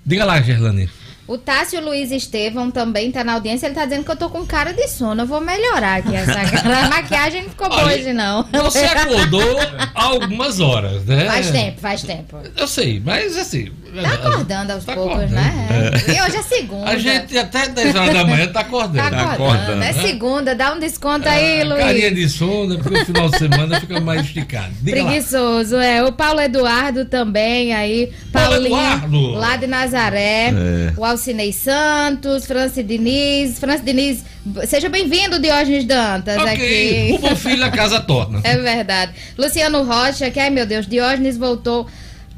Diga 0.05 0.23
lá, 0.25 0.41
Gerlane. 0.41 0.89
O 1.27 1.39
Tássio 1.39 1.83
Luiz 1.83 2.11
Estevão 2.11 2.69
também 2.69 3.11
tá 3.11 3.23
na 3.23 3.33
audiência. 3.33 3.65
Ele 3.65 3.73
tá 3.73 3.85
dizendo 3.85 4.05
que 4.05 4.11
eu 4.11 4.15
tô 4.15 4.29
com 4.29 4.45
cara 4.45 4.71
de 4.73 4.87
sono. 4.87 5.23
Eu 5.23 5.25
vou 5.25 5.41
melhorar 5.41 5.95
aqui 5.95 6.15
essa. 6.15 6.39
A 6.85 6.87
maquiagem 6.87 7.41
não 7.43 7.49
ficou 7.49 7.67
boa 7.67 7.85
hoje, 7.85 8.13
não. 8.13 8.43
Você 8.43 8.85
acordou 8.85 9.59
há 9.95 10.03
algumas 10.03 10.59
horas, 10.59 11.03
né? 11.05 11.25
Faz 11.25 11.49
tempo, 11.49 11.81
faz 11.81 12.03
tempo. 12.03 12.37
Eu 12.55 12.67
sei, 12.67 13.01
mas 13.03 13.35
assim. 13.37 13.71
Tá 14.03 14.13
acordando 14.13 14.73
aos 14.73 14.85
Tá 14.85 14.93
poucos, 14.93 15.13
acordando. 15.15 15.35
né? 15.35 15.91
E 16.07 16.21
hoje 16.21 16.37
é 16.37 16.41
segunda. 16.41 16.89
A 16.89 16.97
gente 16.97 17.37
até 17.37 17.67
10 17.69 17.95
horas 17.95 18.13
da 18.13 18.23
manhã 18.25 18.47
tá 18.47 18.53
Tá 18.53 18.59
acordando. 18.61 18.99
acordando. 19.15 19.31
acordando, 19.31 19.71
É 19.83 19.93
né? 19.93 20.01
segunda. 20.01 20.55
Dá 20.55 20.73
um 20.73 20.79
desconto 20.79 21.27
aí, 21.29 21.61
Ah, 21.61 21.75
Carinha 21.77 22.09
Luiz. 22.09 22.31
de 22.33 22.37
sono, 22.37 22.77
porque 22.79 23.01
o 23.01 23.05
final 23.05 23.29
de 23.29 23.37
semana 23.37 23.79
fica 23.79 23.99
mais 24.01 24.21
esticado. 24.21 24.73
Diga 24.81 25.03
lá. 25.03 25.09
Preguiçoso, 25.09 25.77
é. 25.77 26.03
O 26.03 26.11
Paulo 26.11 26.41
Eduardo 26.41 27.05
também 27.05 27.73
aí. 27.73 28.11
Paulo 28.31 28.49
Paulinho, 28.51 28.75
Eduardo. 28.75 29.31
lá 29.31 29.55
de 29.57 29.67
Nazaré. 29.67 30.49
É. 30.49 30.93
O 30.97 31.05
Alcinei 31.05 31.51
Santos, 31.53 32.45
Franci 32.45 32.83
Diniz. 32.83 33.59
Franci 33.59 33.83
Diniz, 33.83 34.23
seja 34.67 34.89
bem-vindo, 34.89 35.39
Diógenes 35.39 35.85
Dantas, 35.85 36.37
Ok, 36.37 36.51
aqui. 36.53 37.13
o 37.13 37.17
bom 37.19 37.35
filho 37.35 37.63
a 37.65 37.69
casa 37.69 37.99
torna. 37.99 38.41
É 38.45 38.57
verdade. 38.57 39.11
Luciano 39.37 39.83
Rocha, 39.83 40.29
que 40.29 40.39
ai 40.39 40.49
meu 40.49 40.65
Deus, 40.65 40.87
Diógenes 40.87 41.37
voltou 41.37 41.87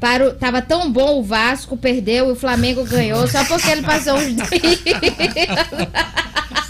para 0.00 0.28
o. 0.28 0.32
Tava 0.34 0.62
tão 0.62 0.90
bom 0.92 1.18
o 1.18 1.22
Vasco, 1.22 1.76
perdeu 1.76 2.28
e 2.28 2.32
o 2.32 2.36
Flamengo 2.36 2.84
ganhou, 2.84 3.26
só 3.28 3.44
porque 3.44 3.68
ele 3.70 3.82
passou 3.82 4.14
uns 4.16 4.34
dias. 4.36 4.48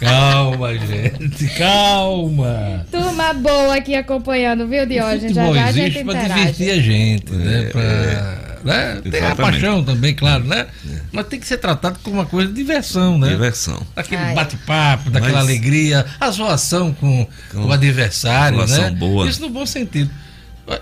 Calma, 0.00 0.74
gente, 0.78 1.48
calma. 1.58 2.86
Turma 2.90 3.32
boa 3.34 3.76
aqui 3.76 3.94
acompanhando, 3.94 4.66
viu, 4.68 4.84
O 4.84 4.86
Diógenes? 4.86 5.34
Já 5.34 5.52
já 5.52 5.64
a 5.66 5.72
gente 5.72 6.04
para 6.04 6.18
interage. 6.24 6.34
divertir 6.52 6.70
a 6.70 6.80
gente, 6.82 7.32
né? 7.32 7.68
Pra, 7.72 8.48
né? 8.64 9.00
Tem 9.10 9.24
a 9.26 9.34
paixão 9.34 9.82
também, 9.82 10.14
claro, 10.14 10.44
né? 10.44 10.66
Mas 11.10 11.26
tem 11.26 11.40
que 11.40 11.46
ser 11.46 11.58
tratado 11.58 11.98
como 12.02 12.16
uma 12.16 12.26
coisa 12.26 12.48
de 12.48 12.54
diversão, 12.54 13.18
né? 13.18 13.28
Diversão. 13.28 13.80
Aquele 13.96 14.22
Ai. 14.22 14.34
bate-papo, 14.34 15.10
daquela 15.10 15.32
Mas- 15.34 15.42
alegria, 15.44 16.06
a 16.20 16.30
zoação 16.30 16.92
com, 16.92 17.26
com 17.52 17.64
o 17.66 17.72
adversário, 17.72 18.58
Zoação 18.58 18.84
né? 18.84 18.90
boa. 18.92 19.28
Isso 19.28 19.40
no 19.40 19.48
bom 19.50 19.66
sentido. 19.66 20.10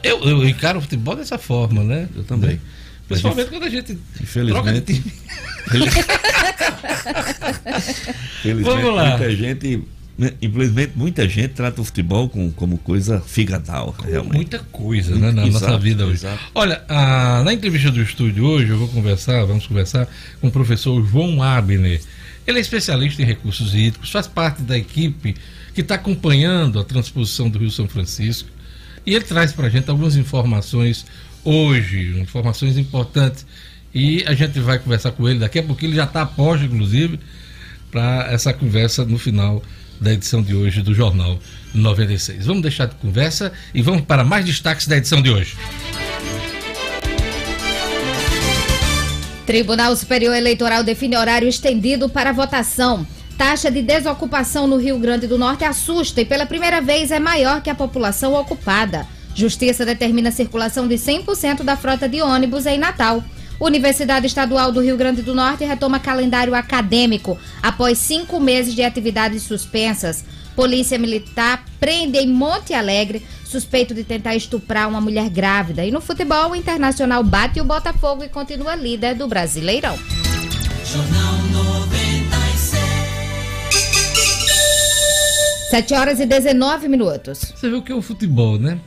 Eu, 0.02 0.20
eu 0.22 0.48
encaro 0.48 0.78
o 0.78 0.82
futebol 0.82 1.14
dessa 1.16 1.38
forma, 1.38 1.82
né? 1.82 2.08
Eu 2.14 2.24
também. 2.24 2.60
Principalmente 3.08 3.50
quando 3.50 3.64
a 3.64 3.70
gente 3.70 3.98
Infelizmente. 4.20 4.80
de 4.80 5.00
time. 5.00 5.12
Felizmente, 5.68 6.06
Vamos 8.64 8.94
lá. 8.94 9.10
muita 9.10 9.36
gente 9.36 9.84
infelizmente, 10.40 10.92
muita 10.96 11.28
gente 11.28 11.48
trata 11.48 11.80
o 11.80 11.84
futebol 11.84 12.28
com, 12.28 12.50
como 12.50 12.78
coisa 12.78 13.20
figadal, 13.20 13.94
realmente. 14.02 14.34
Muita 14.34 14.58
coisa, 14.58 15.14
né, 15.14 15.30
na 15.30 15.46
exato, 15.46 15.66
nossa 15.66 15.78
vida 15.78 16.04
hoje. 16.04 16.14
Exato. 16.14 16.42
Olha, 16.54 16.82
a, 16.88 17.42
na 17.44 17.52
entrevista 17.52 17.90
do 17.90 18.00
estúdio 18.00 18.44
hoje, 18.44 18.70
eu 18.70 18.78
vou 18.78 18.88
conversar, 18.88 19.44
vamos 19.44 19.66
conversar 19.66 20.08
com 20.40 20.48
o 20.48 20.50
professor 20.50 21.04
João 21.06 21.42
Abner. 21.42 22.00
Ele 22.46 22.58
é 22.58 22.60
especialista 22.60 23.20
em 23.22 23.26
recursos 23.26 23.74
hídricos, 23.74 24.10
faz 24.10 24.26
parte 24.26 24.62
da 24.62 24.78
equipe 24.78 25.34
que 25.74 25.82
está 25.82 25.96
acompanhando 25.96 26.80
a 26.80 26.84
transposição 26.84 27.50
do 27.50 27.58
Rio 27.58 27.70
São 27.70 27.86
Francisco. 27.86 28.48
E 29.06 29.14
ele 29.14 29.24
traz 29.24 29.52
para 29.52 29.68
a 29.68 29.70
gente 29.70 29.88
algumas 29.88 30.16
informações 30.16 31.06
hoje, 31.44 32.18
informações 32.20 32.76
importantes. 32.76 33.46
E 33.94 34.24
a 34.26 34.34
gente 34.34 34.58
vai 34.58 34.78
conversar 34.78 35.12
com 35.12 35.28
ele 35.28 35.38
daqui 35.38 35.60
a 35.60 35.62
pouco, 35.62 35.82
ele 35.84 35.94
já 35.94 36.04
está 36.04 36.22
a 36.22 36.26
pós, 36.26 36.60
inclusive, 36.60 37.20
para 37.90 38.26
essa 38.30 38.52
conversa 38.52 39.04
no 39.04 39.16
final 39.16 39.62
da 40.00 40.12
edição 40.12 40.42
de 40.42 40.54
hoje 40.54 40.82
do 40.82 40.92
Jornal 40.92 41.38
96. 41.72 42.44
Vamos 42.46 42.62
deixar 42.62 42.86
de 42.86 42.96
conversa 42.96 43.52
e 43.72 43.80
vamos 43.80 44.02
para 44.02 44.24
mais 44.24 44.44
destaques 44.44 44.86
da 44.86 44.96
edição 44.96 45.22
de 45.22 45.30
hoje. 45.30 45.56
Tribunal 49.46 49.94
Superior 49.94 50.34
Eleitoral 50.34 50.82
define 50.82 51.16
horário 51.16 51.48
estendido 51.48 52.08
para 52.08 52.32
votação. 52.32 53.06
Taxa 53.36 53.70
de 53.70 53.82
desocupação 53.82 54.66
no 54.66 54.78
Rio 54.78 54.98
Grande 54.98 55.26
do 55.26 55.36
Norte 55.36 55.62
assusta 55.62 56.22
e 56.22 56.24
pela 56.24 56.46
primeira 56.46 56.80
vez 56.80 57.10
é 57.10 57.18
maior 57.18 57.60
que 57.60 57.68
a 57.68 57.74
população 57.74 58.32
ocupada. 58.32 59.06
Justiça 59.34 59.84
determina 59.84 60.30
a 60.30 60.32
circulação 60.32 60.88
de 60.88 60.94
100% 60.94 61.62
da 61.62 61.76
frota 61.76 62.08
de 62.08 62.22
ônibus 62.22 62.64
em 62.64 62.78
Natal. 62.78 63.22
Universidade 63.60 64.26
Estadual 64.26 64.72
do 64.72 64.80
Rio 64.80 64.96
Grande 64.96 65.20
do 65.20 65.34
Norte 65.34 65.64
retoma 65.64 66.00
calendário 66.00 66.54
acadêmico 66.54 67.38
após 67.62 67.98
cinco 67.98 68.40
meses 68.40 68.74
de 68.74 68.82
atividades 68.82 69.42
suspensas. 69.42 70.24
Polícia 70.54 70.98
Militar 70.98 71.62
prende 71.78 72.16
em 72.16 72.26
Monte 72.26 72.72
Alegre 72.72 73.22
suspeito 73.44 73.94
de 73.94 74.02
tentar 74.02 74.34
estuprar 74.34 74.88
uma 74.88 75.00
mulher 75.00 75.28
grávida. 75.28 75.84
E 75.84 75.90
no 75.90 76.00
futebol, 76.00 76.52
o 76.52 76.56
Internacional 76.56 77.22
bate 77.22 77.60
o 77.60 77.64
Botafogo 77.64 78.24
e 78.24 78.28
continua 78.28 78.74
líder 78.74 79.14
do 79.14 79.28
Brasileirão. 79.28 79.98
Jornal 80.84 81.45
7 85.70 85.94
horas 85.94 86.20
e 86.20 86.26
19 86.26 86.88
minutos. 86.88 87.52
Você 87.54 87.68
viu 87.68 87.78
o 87.78 87.82
que 87.82 87.92
é 87.92 87.94
o 87.94 88.02
futebol, 88.02 88.58
né? 88.58 88.78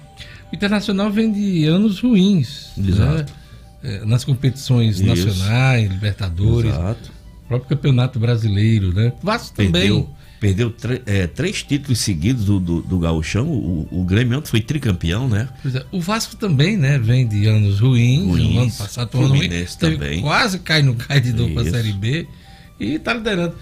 O 0.51 0.55
Internacional 0.55 1.12
vem 1.12 1.31
de 1.31 1.65
anos 1.65 2.00
ruins. 2.00 2.71
Né? 2.77 2.89
Exato. 2.89 3.31
Né? 3.31 3.39
é, 3.83 4.05
nas 4.05 4.24
competições 4.24 5.00
Isso. 5.00 5.05
nacionais, 5.05 5.89
Libertadores, 5.89 6.71
Exato. 6.71 7.12
próprio 7.48 7.69
Campeonato 7.69 8.19
Brasileiro, 8.19 8.93
né? 8.93 9.13
Vasco 9.21 9.55
também. 9.55 10.07
Perdeu, 10.39 10.74
é, 11.05 11.27
três 11.27 11.63
títulos 11.63 12.00
seguidos 12.00 12.45
do, 12.45 12.62
do, 12.62 12.81
do 12.81 12.98
Gauchão. 12.98 13.50
O, 13.50 13.86
o 13.91 14.05
Grêmio 14.05 14.38
ontem 14.38 14.50
foi 14.50 14.62
tricampeão, 14.62 15.27
né? 15.27 15.50
É, 15.75 15.86
o 15.91 16.00
Vasco 16.00 16.38
também, 16.38 16.77
né? 16.77 16.98
Vem 16.98 17.27
de 17.27 17.45
anos 17.45 17.81
ruins. 17.81 18.25
ruins 18.25 18.57
ano 18.57 18.71
passado, 18.71 19.15
o 19.15 19.25
ano 19.25 19.36
ruim, 19.36 19.50
também. 19.77 20.21
Quase 20.21 20.59
cai 20.59 20.81
no 20.81 20.95
cai 20.95 21.19
de 21.19 21.33
novo 21.33 21.53
para 21.53 21.63
a 21.63 21.71
Série 21.71 21.91
B. 21.91 22.25
E 22.79 22.93
está 22.93 23.13
liderando. 23.13 23.53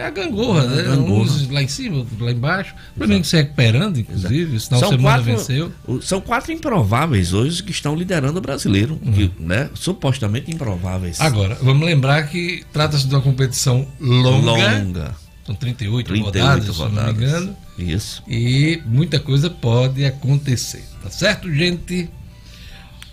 É 0.00 0.06
a 0.06 0.10
gangorra, 0.10 0.64
é 0.64 0.66
né? 0.66 0.82
Gangorra. 0.84 1.22
Uns 1.24 1.50
lá 1.50 1.62
em 1.62 1.68
cima, 1.68 2.06
lá 2.18 2.30
embaixo. 2.30 2.74
O 2.94 2.98
Flamengo 3.00 3.22
se 3.22 3.36
recuperando, 3.36 4.00
inclusive. 4.00 4.56
Esse 4.56 4.64
final 4.64 4.80
são 4.80 4.90
semana 4.92 5.16
quatro, 5.18 5.24
venceu. 5.24 5.72
São 6.00 6.20
quatro 6.22 6.52
improváveis 6.52 7.34
hoje 7.34 7.62
que 7.62 7.70
estão 7.70 7.94
liderando 7.94 8.38
o 8.38 8.40
brasileiro. 8.40 8.98
Uhum. 9.04 9.12
Que, 9.12 9.30
né? 9.38 9.68
Supostamente 9.74 10.50
improváveis. 10.50 11.20
Agora, 11.20 11.58
vamos 11.60 11.84
lembrar 11.84 12.28
que 12.28 12.64
trata-se 12.72 13.06
de 13.06 13.14
uma 13.14 13.20
competição 13.20 13.86
longa. 14.00 14.80
Longa. 14.80 15.14
São 15.44 15.54
38, 15.54 16.06
38 16.06 16.24
rodadas, 16.24 16.76
rodadas, 16.76 16.98
se 16.98 17.06
não 17.06 17.12
me 17.12 17.26
engano. 17.26 17.56
Isso. 17.76 18.22
E 18.26 18.80
muita 18.86 19.20
coisa 19.20 19.50
pode 19.50 20.02
acontecer. 20.06 20.82
Tá 21.02 21.10
certo, 21.10 21.52
gente? 21.52 22.08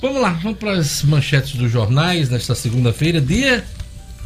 Vamos 0.01 0.21
lá, 0.21 0.29
vamos 0.41 0.57
para 0.57 0.71
as 0.71 1.03
manchetes 1.03 1.57
dos 1.57 1.69
jornais 1.69 2.29
nesta 2.29 2.55
segunda-feira, 2.55 3.19
dia 3.19 3.65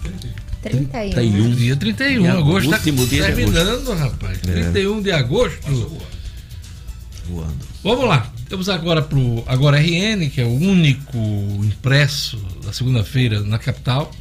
31. 0.03 0.40
31. 0.61 1.55
Dia 1.55 1.75
31, 1.75 2.21
de 2.21 2.27
agosto. 2.27 2.69
Tá 2.69 2.77
último 2.77 3.07
dia 3.07 3.25
terminando, 3.25 3.83
de 3.83 3.91
agosto. 3.91 3.93
rapaz. 3.93 4.39
É. 4.47 4.71
31 4.71 5.01
de 5.01 5.11
agosto. 5.11 5.59
Voando. 7.27 7.71
Vamos 7.83 8.05
lá. 8.07 8.31
Temos 8.47 8.69
agora 8.69 9.01
pro 9.01 9.43
Agora 9.47 9.77
RN, 9.77 10.29
que 10.29 10.41
é 10.41 10.45
o 10.45 10.53
único 10.53 11.17
impresso 11.63 12.37
da 12.63 12.71
segunda-feira 12.73 13.41
na 13.41 13.57
capital. 13.57 14.11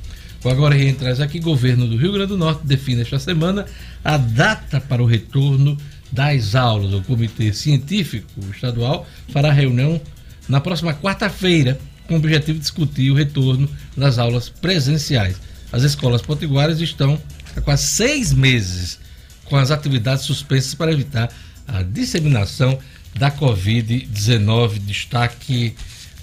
O 0.42 0.48
Agora 0.48 0.74
RN 0.74 0.94
traz 0.94 1.20
aqui: 1.20 1.40
governo 1.40 1.86
do 1.86 1.96
Rio 1.96 2.12
Grande 2.12 2.28
do 2.28 2.38
Norte 2.38 2.66
define 2.66 3.02
esta 3.02 3.18
semana 3.18 3.66
a 4.04 4.16
data 4.16 4.80
para 4.80 5.02
o 5.02 5.06
retorno 5.06 5.76
das 6.10 6.54
aulas. 6.54 6.94
O 6.94 7.02
Comitê 7.02 7.52
Científico 7.52 8.40
Estadual 8.54 9.06
fará 9.28 9.52
reunião 9.52 10.00
na 10.48 10.60
próxima 10.60 10.94
quarta-feira 10.94 11.78
com 12.06 12.14
o 12.14 12.16
objetivo 12.18 12.54
de 12.54 12.60
discutir 12.60 13.10
o 13.10 13.14
retorno 13.14 13.68
das 13.96 14.18
aulas 14.18 14.48
presenciais. 14.48 15.36
As 15.72 15.82
escolas 15.82 16.22
potiguaras 16.22 16.80
estão 16.80 17.20
há 17.56 17.60
quase 17.60 17.86
seis 17.86 18.32
meses 18.32 18.98
com 19.44 19.56
as 19.56 19.70
atividades 19.70 20.24
suspensas 20.24 20.74
para 20.74 20.92
evitar 20.92 21.32
a 21.66 21.82
disseminação 21.82 22.78
da 23.14 23.30
Covid-19. 23.30 24.78
Destaque 24.78 25.74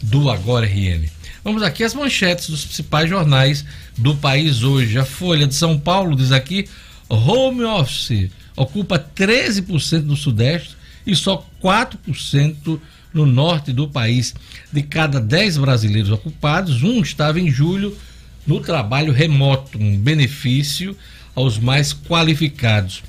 do 0.01 0.29
Agora 0.29 0.65
RN. 0.65 1.07
Vamos 1.43 1.63
aqui 1.63 1.83
às 1.83 1.93
manchetes 1.93 2.49
dos 2.49 2.65
principais 2.65 3.09
jornais 3.09 3.63
do 3.97 4.15
país 4.15 4.63
hoje. 4.63 4.97
A 4.97 5.05
Folha 5.05 5.47
de 5.47 5.55
São 5.55 5.79
Paulo 5.79 6.15
diz 6.15 6.31
aqui: 6.31 6.67
home 7.07 7.63
office 7.63 8.29
ocupa 8.55 8.99
13% 8.99 10.01
do 10.01 10.15
Sudeste 10.15 10.75
e 11.05 11.15
só 11.15 11.47
4% 11.63 12.79
no 13.13 13.25
norte 13.25 13.71
do 13.71 13.87
país. 13.87 14.33
De 14.71 14.83
cada 14.83 15.21
10 15.21 15.57
brasileiros 15.57 16.11
ocupados, 16.11 16.83
um 16.83 17.01
estava 17.01 17.39
em 17.39 17.49
julho 17.49 17.97
no 18.47 18.61
trabalho 18.61 19.11
remoto, 19.11 19.77
um 19.77 19.97
benefício 19.97 20.97
aos 21.35 21.59
mais 21.59 21.93
qualificados. 21.93 23.03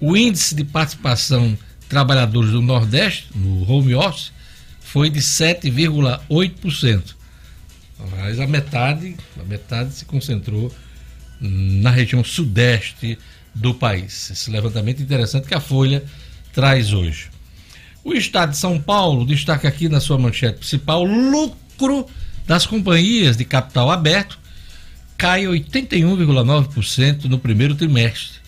O 0.00 0.16
índice 0.16 0.54
de 0.54 0.64
participação 0.64 1.58
trabalhadores 1.88 2.52
do 2.52 2.62
Nordeste, 2.62 3.28
no 3.34 3.70
home 3.70 3.94
office, 3.94 4.32
foi 4.80 5.10
de 5.10 5.20
7,8%. 5.20 7.14
Mas 8.16 8.40
a 8.40 8.46
metade, 8.46 9.14
a 9.38 9.44
metade 9.44 9.92
se 9.92 10.04
concentrou 10.04 10.72
na 11.40 11.90
região 11.90 12.24
sudeste 12.24 13.18
do 13.54 13.74
país. 13.74 14.30
Esse 14.30 14.50
levantamento 14.50 15.02
interessante 15.02 15.46
que 15.46 15.54
a 15.54 15.60
Folha 15.60 16.02
traz 16.52 16.92
hoje. 16.92 17.28
O 18.02 18.14
estado 18.14 18.50
de 18.50 18.58
São 18.58 18.80
Paulo 18.80 19.26
destaca 19.26 19.68
aqui 19.68 19.88
na 19.88 20.00
sua 20.00 20.18
manchete 20.18 20.58
principal 20.58 21.04
lucro 21.04 22.06
das 22.46 22.66
companhias 22.66 23.36
de 23.36 23.44
capital 23.44 23.90
aberto 23.90 24.41
cai 25.22 25.44
81,9% 25.44 27.26
no 27.26 27.38
primeiro 27.38 27.76
trimestre. 27.76 28.40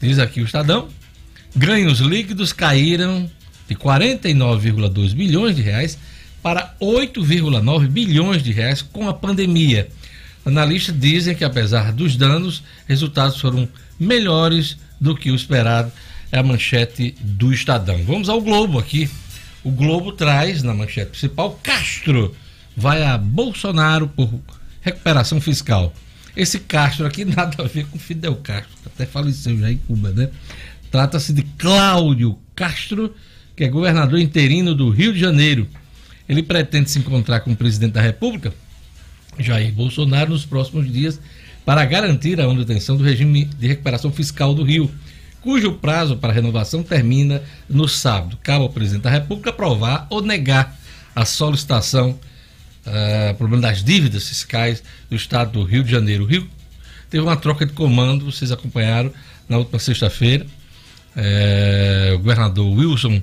Diz 0.00 0.18
aqui 0.18 0.40
o 0.40 0.46
Estadão, 0.46 0.88
ganhos 1.54 1.98
líquidos 1.98 2.54
caíram 2.54 3.30
de 3.68 3.74
49,2 3.74 5.12
bilhões 5.12 5.54
de 5.54 5.60
reais 5.60 5.98
para 6.42 6.74
8,9 6.80 7.88
bilhões 7.88 8.42
de 8.42 8.50
reais 8.50 8.80
com 8.80 9.06
a 9.06 9.12
pandemia. 9.12 9.90
Analistas 10.42 10.98
dizem 10.98 11.34
que 11.34 11.44
apesar 11.44 11.92
dos 11.92 12.16
danos, 12.16 12.62
resultados 12.88 13.38
foram 13.38 13.68
melhores 14.00 14.78
do 14.98 15.14
que 15.14 15.30
o 15.30 15.34
esperado. 15.34 15.92
É 16.32 16.38
a 16.38 16.42
manchete 16.42 17.14
do 17.20 17.52
Estadão. 17.52 18.02
Vamos 18.04 18.30
ao 18.30 18.40
Globo 18.40 18.78
aqui. 18.78 19.10
O 19.62 19.70
Globo 19.70 20.12
traz 20.12 20.62
na 20.62 20.72
manchete 20.72 21.10
principal 21.10 21.60
Castro 21.62 22.34
vai 22.74 23.02
a 23.02 23.18
Bolsonaro 23.18 24.08
por 24.08 24.30
recuperação 24.80 25.42
fiscal. 25.42 25.92
Esse 26.36 26.58
Castro 26.60 27.06
aqui 27.06 27.24
nada 27.24 27.62
a 27.62 27.66
ver 27.66 27.86
com 27.86 27.98
Fidel 27.98 28.36
Castro, 28.36 28.70
até 28.84 29.06
faleceu 29.06 29.58
já 29.58 29.72
em 29.72 29.78
Cuba, 29.78 30.10
né? 30.10 30.28
Trata-se 30.90 31.32
de 31.32 31.42
Cláudio 31.42 32.38
Castro, 32.54 33.14
que 33.56 33.64
é 33.64 33.68
governador 33.68 34.18
interino 34.18 34.74
do 34.74 34.90
Rio 34.90 35.12
de 35.12 35.18
Janeiro. 35.18 35.66
Ele 36.28 36.42
pretende 36.42 36.90
se 36.90 36.98
encontrar 36.98 37.40
com 37.40 37.52
o 37.52 37.56
presidente 37.56 37.92
da 37.92 38.02
República, 38.02 38.52
Jair 39.38 39.72
Bolsonaro, 39.72 40.30
nos 40.30 40.44
próximos 40.44 40.92
dias 40.92 41.18
para 41.64 41.84
garantir 41.84 42.40
a 42.40 42.46
manutenção 42.46 42.96
do 42.96 43.02
regime 43.02 43.44
de 43.44 43.66
recuperação 43.66 44.12
fiscal 44.12 44.54
do 44.54 44.62
Rio, 44.62 44.90
cujo 45.40 45.72
prazo 45.72 46.16
para 46.16 46.32
renovação 46.32 46.82
termina 46.82 47.42
no 47.68 47.88
sábado. 47.88 48.38
Cabe 48.42 48.62
ao 48.62 48.70
presidente 48.70 49.02
da 49.02 49.10
República 49.10 49.50
aprovar 49.50 50.06
ou 50.10 50.22
negar 50.22 50.78
a 51.14 51.24
solicitação 51.24 52.18
uh, 52.86 53.34
problema 53.34 53.62
das 53.62 53.82
dívidas 53.82 54.28
fiscais 54.28 54.82
do 55.10 55.16
estado 55.16 55.52
do 55.52 55.64
Rio 55.64 55.82
de 55.82 55.90
Janeiro. 55.90 56.24
O 56.24 56.26
Rio 56.26 56.48
teve 57.10 57.22
uma 57.22 57.36
troca 57.36 57.66
de 57.66 57.72
comando, 57.72 58.24
vocês 58.24 58.52
acompanharam 58.52 59.12
na 59.48 59.58
última 59.58 59.78
sexta-feira. 59.78 60.46
É, 61.14 62.12
o 62.14 62.18
governador 62.18 62.66
Wilson 62.76 63.22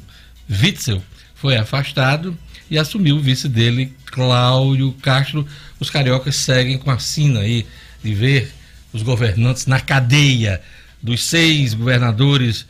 Witzel 0.49 1.01
foi 1.35 1.55
afastado 1.55 2.35
e 2.69 2.77
assumiu 2.77 3.17
o 3.17 3.19
vice 3.19 3.47
dele, 3.47 3.93
Cláudio 4.05 4.93
Castro. 5.01 5.47
Os 5.79 5.89
cariocas 5.89 6.35
seguem 6.35 6.77
com 6.77 6.89
a 6.89 6.97
sina 6.97 7.41
aí 7.41 7.67
de 8.03 8.13
ver 8.13 8.51
os 8.91 9.01
governantes 9.03 9.65
na 9.65 9.79
cadeia 9.79 10.61
dos 11.01 11.23
seis 11.23 11.73
governadores 11.73 12.65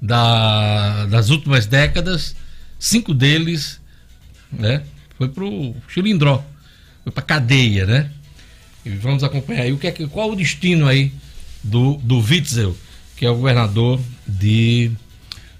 da, 0.00 1.06
das 1.06 1.30
últimas 1.30 1.66
décadas, 1.66 2.36
cinco 2.78 3.12
deles 3.12 3.80
né, 4.52 4.82
foi 5.18 5.28
para 5.28 5.44
o 5.44 5.76
Chilindró, 5.88 6.42
foi 7.02 7.12
para 7.12 7.22
cadeia, 7.22 7.84
né? 7.84 8.10
E 8.86 8.90
vamos 8.90 9.24
acompanhar 9.24 9.62
aí 9.62 9.72
o 9.72 9.76
que 9.76 9.88
é, 9.88 9.92
qual 9.92 10.30
o 10.30 10.36
destino 10.36 10.86
aí 10.86 11.12
do, 11.62 11.96
do 11.96 12.20
Witzel, 12.20 12.74
que 13.16 13.26
é 13.26 13.30
o 13.30 13.34
governador 13.34 14.00
de, 14.26 14.92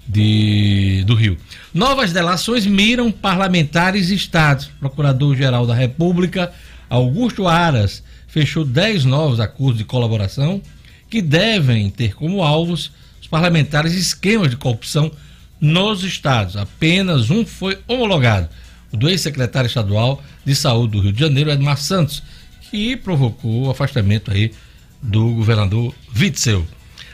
de, 0.07 1.03
do 1.05 1.13
Rio. 1.13 1.37
Novas 1.73 2.13
delações 2.13 2.65
miram 2.65 3.11
parlamentares 3.11 4.09
e 4.09 4.15
estados. 4.15 4.67
Procurador-Geral 4.79 5.67
da 5.67 5.75
República, 5.75 6.51
Augusto 6.89 7.47
Aras, 7.47 8.01
fechou 8.27 8.63
10 8.63 9.05
novos 9.05 9.39
acordos 9.39 9.77
de 9.77 9.83
colaboração 9.83 10.61
que 11.09 11.21
devem 11.21 11.89
ter 11.89 12.15
como 12.15 12.41
alvos 12.41 12.91
os 13.19 13.27
parlamentares 13.27 13.93
esquemas 13.93 14.49
de 14.49 14.55
corrupção 14.55 15.11
nos 15.59 16.03
estados. 16.03 16.55
Apenas 16.55 17.29
um 17.29 17.45
foi 17.45 17.77
homologado, 17.87 18.47
do 18.91 19.09
ex-secretário 19.09 19.67
estadual 19.67 20.23
de 20.45 20.55
saúde 20.55 20.93
do 20.93 21.01
Rio 21.01 21.13
de 21.13 21.19
Janeiro, 21.19 21.51
Edmar 21.51 21.77
Santos, 21.77 22.23
que 22.69 22.95
provocou 22.95 23.65
o 23.65 23.69
afastamento 23.69 24.31
aí 24.31 24.51
do 25.01 25.33
governador 25.33 25.93
Witzel. 26.15 26.65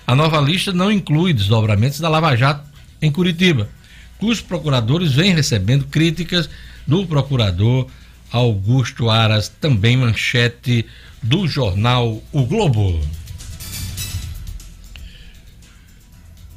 A 0.08 0.16
nova 0.16 0.40
lista 0.40 0.72
não 0.72 0.92
inclui 0.92 1.34
desdobramentos 1.34 2.00
da 2.00 2.10
Lava 2.10 2.36
Jato 2.36 2.68
em 3.02 3.12
Curitiba, 3.12 3.70
cujos 4.18 4.42
procuradores 4.42 5.14
vêm 5.14 5.34
recebendo 5.34 5.86
críticas 5.86 6.50
do 6.86 7.06
procurador 7.06 7.88
Augusto 8.32 9.10
Aras, 9.10 9.50
também 9.50 9.98
manchete 9.98 10.86
do 11.22 11.48
jornal 11.48 12.22
O 12.32 12.46
Globo. 12.46 13.00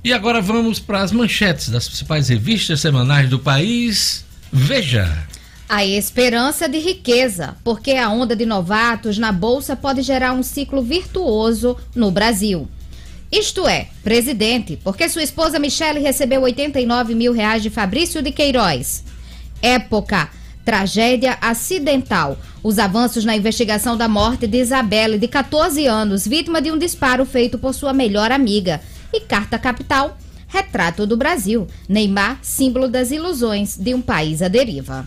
E 0.03 0.13
agora 0.13 0.41
vamos 0.41 0.79
para 0.79 1.03
as 1.03 1.13
manchetes 1.13 1.69
das 1.69 1.87
principais 1.87 2.29
revistas 2.29 2.81
semanais 2.81 3.29
do 3.29 3.39
país. 3.39 4.25
Veja. 4.53 5.27
A 5.69 5.85
esperança 5.85 6.69
de 6.69 6.79
riqueza, 6.79 7.57
porque 7.63 7.93
a 7.93 8.09
onda 8.09 8.35
de 8.35 8.47
novatos 8.47 9.19
na 9.19 9.31
Bolsa 9.31 9.77
pode 9.77 10.01
gerar 10.03 10.33
um 10.33 10.43
ciclo 10.43 10.83
virtuoso 10.83 11.77
no 11.95 12.11
Brasil. 12.11 12.67
Isto 13.31 13.69
é, 13.69 13.89
presidente, 14.03 14.79
porque 14.83 15.07
sua 15.11 15.23
esposa 15.23 15.59
Michele 15.59 16.01
recebeu 16.01 16.41
89 16.41 17.15
mil 17.15 17.35
reais 17.35 17.63
de 17.63 17.69
Fabrício 17.69 18.23
de 18.23 18.33
Queiroz. 18.33 19.05
Época, 19.61 20.31
tragédia 20.65 21.37
acidental. 21.41 22.39
Os 22.63 22.79
avanços 22.79 23.27
na 23.27 23.37
investigação 23.37 23.97
da 23.97 24.09
morte 24.09 24.47
de 24.47 24.59
Isabelle, 24.59 25.19
de 25.19 25.29
14 25.29 25.87
anos, 25.87 26.27
vítima 26.27 26.63
de 26.63 26.73
um 26.73 26.79
disparo 26.79 27.27
feito 27.27 27.59
por 27.59 27.75
sua 27.75 27.93
melhor 27.93 28.33
amiga. 28.33 28.81
E 29.13 29.21
carta 29.21 29.59
capital, 29.59 30.17
retrato 30.49 31.07
do 31.07 31.17
Brasil. 31.17 31.67
Neymar, 31.89 32.39
símbolo 32.43 32.89
das 32.89 33.11
ilusões 33.11 33.77
de 33.77 33.95
um 33.95 34.03
país 34.03 34.43
à 34.43 34.49
deriva. 34.49 35.07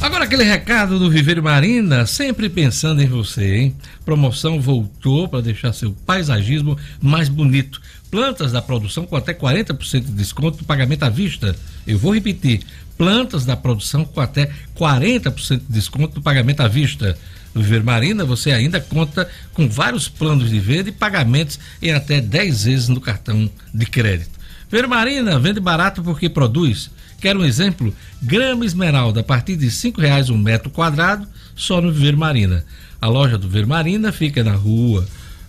Agora 0.00 0.24
aquele 0.24 0.44
recado 0.44 0.98
do 0.98 1.10
Viveiro 1.10 1.42
Marina, 1.42 2.06
sempre 2.06 2.48
pensando 2.48 3.02
em 3.02 3.06
você, 3.06 3.56
hein? 3.56 3.76
Promoção 4.02 4.58
voltou 4.58 5.28
para 5.28 5.42
deixar 5.42 5.74
seu 5.74 5.92
paisagismo 6.06 6.74
mais 7.02 7.28
bonito. 7.28 7.82
Plantas 8.10 8.50
da 8.50 8.62
produção 8.62 9.04
com 9.04 9.14
até 9.14 9.34
40% 9.34 10.00
de 10.00 10.12
desconto 10.12 10.58
no 10.58 10.64
pagamento 10.64 11.02
à 11.02 11.10
vista. 11.10 11.54
Eu 11.86 11.98
vou 11.98 12.14
repetir, 12.14 12.62
plantas 12.96 13.44
da 13.44 13.58
produção 13.58 14.06
com 14.06 14.20
até 14.22 14.50
40% 14.74 15.58
de 15.58 15.72
desconto 15.72 16.16
no 16.16 16.22
pagamento 16.22 16.62
à 16.62 16.68
vista. 16.68 17.18
No 17.54 17.62
Viver 17.62 17.82
Marina, 17.82 18.24
você 18.24 18.52
ainda 18.52 18.80
conta 18.80 19.28
com 19.52 19.68
vários 19.68 20.08
planos 20.08 20.50
de 20.50 20.60
venda 20.60 20.88
e 20.88 20.92
pagamentos 20.92 21.58
em 21.82 21.92
até 21.92 22.20
10 22.20 22.64
vezes 22.64 22.88
no 22.88 23.00
cartão 23.00 23.50
de 23.74 23.86
crédito. 23.86 24.38
Viver 24.70 24.86
Marina 24.86 25.38
vende 25.38 25.58
barato 25.58 26.02
porque 26.02 26.28
produz. 26.28 26.90
Quer 27.20 27.36
um 27.36 27.44
exemplo? 27.44 27.94
Grama 28.22 28.64
esmeralda 28.64 29.20
a 29.20 29.24
partir 29.24 29.56
de 29.56 29.70
cinco 29.70 30.00
reais 30.00 30.30
um 30.30 30.38
metro 30.38 30.70
quadrado, 30.70 31.26
só 31.56 31.80
no 31.80 31.92
Viver 31.92 32.16
Marina. 32.16 32.64
A 33.00 33.08
loja 33.08 33.36
do 33.36 33.48
Viver 33.48 33.66
Marina 33.66 34.12
fica 34.12 34.44
na 34.44 34.52
rua 34.52 35.06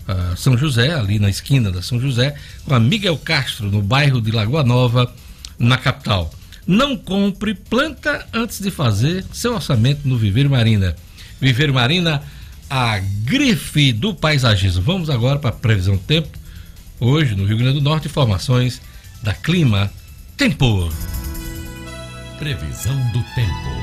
uh, 0.08 0.36
São 0.36 0.58
José, 0.58 0.94
ali 0.94 1.20
na 1.20 1.30
esquina 1.30 1.72
da 1.72 1.82
São 1.82 2.00
José, 2.00 2.36
com 2.66 2.74
a 2.74 2.80
Miguel 2.80 3.18
Castro, 3.18 3.72
no 3.72 3.82
bairro 3.82 4.20
de 4.20 4.32
Lagoa 4.32 4.64
Nova, 4.64 5.14
na 5.60 5.78
capital. 5.78 6.34
Não 6.66 6.98
compre 6.98 7.54
planta 7.54 8.26
antes 8.34 8.60
de 8.60 8.72
fazer 8.72 9.24
seu 9.32 9.54
orçamento 9.54 10.08
no 10.08 10.18
Viver 10.18 10.50
Marina. 10.50 10.96
Viver 11.42 11.74
Marina, 11.74 12.22
a 12.70 13.00
grife 13.24 13.92
do 13.92 14.14
paisagismo. 14.14 14.84
Vamos 14.84 15.10
agora 15.10 15.40
para 15.40 15.50
a 15.50 15.54
previsão 15.54 15.96
do 15.96 16.02
tempo. 16.04 16.30
Hoje, 17.00 17.34
no 17.34 17.46
Rio 17.46 17.58
Grande 17.58 17.80
do 17.80 17.82
Norte, 17.82 18.08
informações 18.08 18.80
da 19.24 19.34
Clima 19.34 19.92
Tempo. 20.38 20.88
Previsão 22.38 22.96
do 23.12 23.24
tempo. 23.34 23.82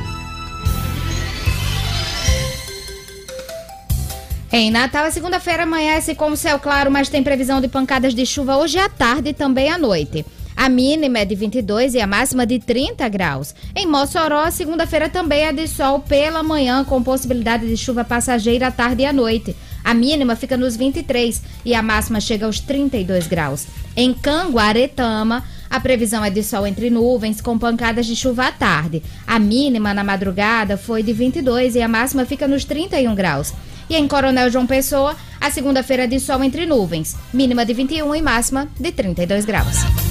Em 4.53 4.71
Natal, 4.71 5.05
a 5.05 5.11
segunda-feira 5.11 5.65
amanhece 5.65 6.15
com 6.15 6.31
o 6.31 6.37
céu 6.37 6.59
claro, 6.61 6.91
mas 6.91 7.09
tem 7.09 7.23
previsão 7.25 7.61
de 7.61 7.69
pancadas 7.69 8.15
de 8.15 8.25
chuva 8.25 8.57
hoje 8.57 8.79
à 8.79 8.89
tarde 8.89 9.31
e 9.31 9.35
também 9.35 9.69
à 9.69 9.77
noite. 9.77 10.25
A 10.59 10.69
mínima 10.69 11.21
é 11.21 11.25
de 11.25 11.37
22 11.37 11.95
e 11.95 12.01
a 12.01 12.07
máxima 12.07 12.45
de 12.45 12.59
30 12.59 13.09
graus. 13.09 13.55
Em 13.77 13.87
Mossoró, 13.87 14.51
segunda-feira 14.51 15.09
também 15.09 15.45
é 15.45 15.53
de 15.53 15.69
sol 15.69 16.01
pela 16.01 16.43
manhã, 16.43 16.83
com 16.83 17.01
possibilidade 17.01 17.69
de 17.69 17.77
chuva 17.77 18.03
passageira 18.03 18.67
à 18.67 18.71
tarde 18.73 19.03
e 19.03 19.07
à 19.07 19.13
noite. 19.13 19.55
A 19.85 19.95
mínima 19.95 20.35
fica 20.35 20.57
nos 20.57 20.75
23 20.75 21.41
e 21.65 21.75
a 21.75 21.81
máxima 21.81 22.21
chega 22.21 22.45
aos 22.45 22.59
32 22.59 23.29
graus. 23.29 23.69
Em 23.97 24.13
Canguaretama, 24.13 25.45
a 25.71 25.79
previsão 25.79 26.25
é 26.25 26.29
de 26.29 26.43
sol 26.43 26.67
entre 26.67 26.91
nuvens, 26.91 27.41
com 27.41 27.57
pancadas 27.57 28.05
de 28.05 28.17
chuva 28.17 28.49
à 28.49 28.51
tarde. 28.51 29.01
A 29.29 29.39
mínima 29.39 29.95
na 29.95 30.03
madrugada 30.03 30.77
foi 30.77 31.05
de 31.05 31.13
22 31.13 31.77
e 31.77 31.83
a 31.83 31.87
máxima 31.87 32.27
fica 32.27 32.49
nos 32.49 32.65
31 32.65 33.15
graus. 33.15 33.55
E 33.89 33.95
em 33.95 34.09
Coronel 34.09 34.51
João 34.51 34.67
Pessoa, 34.67 35.15
a 35.41 35.53
segunda-feira 35.53 36.03
é 36.03 36.09
de 36.09 36.19
sol 36.19 36.43
entre 36.43 36.67
nuvens, 36.67 37.15
mínima 37.33 37.65
de 37.65 37.73
21 37.75 38.13
e 38.13 38.21
máxima 38.21 38.67
de 38.77 38.91
32 38.91 39.45
graus. 39.45 40.08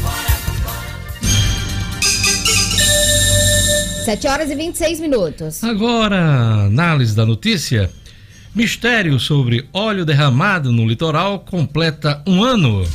7 4.08 4.26
horas 4.26 4.50
e 4.50 4.56
26 4.56 5.02
minutos. 5.02 5.62
Agora, 5.66 6.64
análise 6.68 7.14
da 7.14 7.26
notícia. 7.26 7.92
Mistério 8.56 9.20
sobre 9.20 9.68
óleo 9.74 10.06
derramado 10.06 10.72
no 10.72 10.88
litoral 10.88 11.42
completa 11.42 12.24
um 12.26 12.42
ano. 12.42 12.88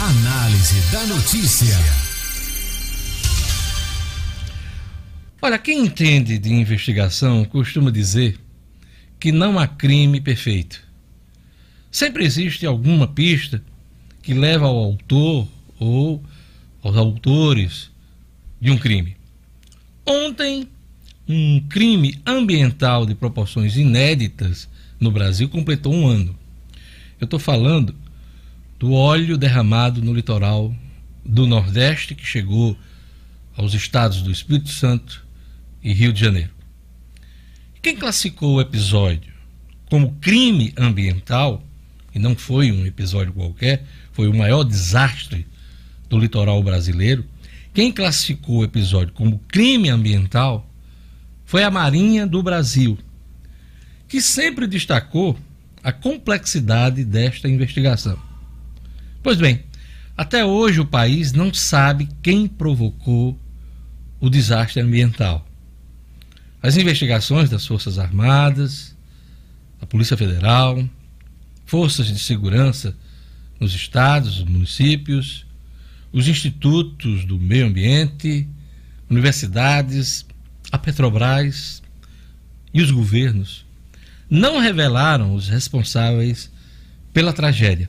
Análise 0.00 0.80
da 0.90 1.06
notícia. 1.06 1.76
Olha, 5.40 5.60
quem 5.60 5.86
entende 5.86 6.38
de 6.38 6.52
investigação 6.52 7.44
costuma 7.44 7.92
dizer 7.92 8.36
que 9.20 9.30
não 9.30 9.60
há 9.60 9.68
crime 9.68 10.20
perfeito. 10.20 10.82
Sempre 11.88 12.24
existe 12.24 12.66
alguma 12.66 13.06
pista 13.06 13.62
que 14.20 14.34
leva 14.34 14.66
ao 14.66 14.76
autor 14.76 15.46
ou 15.78 16.20
aos 16.82 16.96
autores 16.96 17.92
de 18.60 18.72
um 18.72 18.76
crime. 18.76 19.17
Ontem, 20.10 20.66
um 21.28 21.60
crime 21.68 22.18
ambiental 22.24 23.04
de 23.04 23.14
proporções 23.14 23.76
inéditas 23.76 24.66
no 24.98 25.10
Brasil 25.10 25.50
completou 25.50 25.92
um 25.92 26.06
ano. 26.06 26.34
Eu 27.20 27.26
estou 27.26 27.38
falando 27.38 27.94
do 28.78 28.94
óleo 28.94 29.36
derramado 29.36 30.00
no 30.00 30.14
litoral 30.14 30.74
do 31.22 31.46
Nordeste 31.46 32.14
que 32.14 32.24
chegou 32.24 32.74
aos 33.54 33.74
estados 33.74 34.22
do 34.22 34.32
Espírito 34.32 34.70
Santo 34.70 35.26
e 35.84 35.92
Rio 35.92 36.10
de 36.10 36.20
Janeiro. 36.20 36.52
Quem 37.82 37.94
classificou 37.94 38.54
o 38.54 38.60
episódio 38.62 39.34
como 39.90 40.14
crime 40.22 40.72
ambiental, 40.78 41.62
e 42.14 42.18
não 42.18 42.34
foi 42.34 42.72
um 42.72 42.86
episódio 42.86 43.34
qualquer, 43.34 43.84
foi 44.12 44.26
o 44.26 44.34
maior 44.34 44.64
desastre 44.64 45.46
do 46.08 46.18
litoral 46.18 46.62
brasileiro, 46.62 47.26
quem 47.78 47.92
classificou 47.92 48.56
o 48.56 48.64
episódio 48.64 49.14
como 49.14 49.38
crime 49.46 49.88
ambiental 49.88 50.68
foi 51.44 51.62
a 51.62 51.70
Marinha 51.70 52.26
do 52.26 52.42
Brasil, 52.42 52.98
que 54.08 54.20
sempre 54.20 54.66
destacou 54.66 55.38
a 55.80 55.92
complexidade 55.92 57.04
desta 57.04 57.48
investigação. 57.48 58.18
Pois 59.22 59.36
bem, 59.36 59.62
até 60.16 60.44
hoje 60.44 60.80
o 60.80 60.86
país 60.86 61.32
não 61.32 61.54
sabe 61.54 62.08
quem 62.20 62.48
provocou 62.48 63.38
o 64.18 64.28
desastre 64.28 64.82
ambiental. 64.82 65.46
As 66.60 66.76
investigações 66.76 67.48
das 67.48 67.64
Forças 67.64 67.96
Armadas, 67.96 68.96
da 69.80 69.86
Polícia 69.86 70.16
Federal, 70.16 70.84
forças 71.64 72.08
de 72.08 72.18
segurança 72.18 72.96
nos 73.60 73.72
estados, 73.72 74.42
municípios, 74.42 75.46
os 76.12 76.28
institutos 76.28 77.24
do 77.24 77.38
meio 77.38 77.66
ambiente, 77.66 78.46
universidades, 79.08 80.26
a 80.70 80.78
Petrobras 80.78 81.82
e 82.72 82.82
os 82.82 82.90
governos 82.90 83.64
não 84.28 84.58
revelaram 84.58 85.34
os 85.34 85.48
responsáveis 85.48 86.50
pela 87.12 87.32
tragédia. 87.32 87.88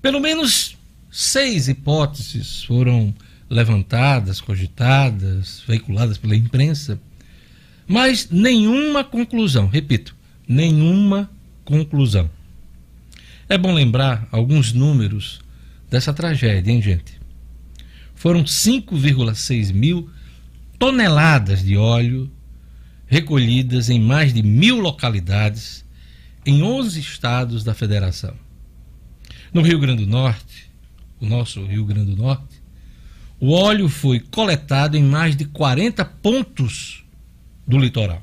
Pelo 0.00 0.20
menos 0.20 0.76
seis 1.10 1.68
hipóteses 1.68 2.64
foram 2.64 3.14
levantadas, 3.48 4.40
cogitadas, 4.40 5.62
veiculadas 5.66 6.18
pela 6.18 6.36
imprensa, 6.36 7.00
mas 7.86 8.28
nenhuma 8.30 9.04
conclusão, 9.04 9.66
repito, 9.68 10.14
nenhuma 10.48 11.30
conclusão. 11.64 12.30
É 13.48 13.58
bom 13.58 13.72
lembrar 13.72 14.26
alguns 14.32 14.72
números 14.72 15.40
dessa 15.92 16.14
tragédia, 16.14 16.72
hein, 16.72 16.80
gente? 16.80 17.20
Foram 18.14 18.44
5,6 18.44 19.74
mil 19.74 20.08
toneladas 20.78 21.62
de 21.62 21.76
óleo 21.76 22.32
recolhidas 23.06 23.90
em 23.90 24.00
mais 24.00 24.32
de 24.32 24.42
mil 24.42 24.80
localidades 24.80 25.84
em 26.46 26.62
11 26.62 26.98
estados 26.98 27.62
da 27.62 27.74
federação. 27.74 28.34
No 29.52 29.60
Rio 29.60 29.78
Grande 29.78 30.06
do 30.06 30.10
Norte, 30.10 30.70
o 31.20 31.26
nosso 31.26 31.62
Rio 31.62 31.84
Grande 31.84 32.12
do 32.12 32.22
Norte, 32.22 32.62
o 33.38 33.50
óleo 33.50 33.86
foi 33.90 34.18
coletado 34.18 34.96
em 34.96 35.02
mais 35.02 35.36
de 35.36 35.44
40 35.44 36.02
pontos 36.06 37.04
do 37.66 37.76
litoral. 37.76 38.22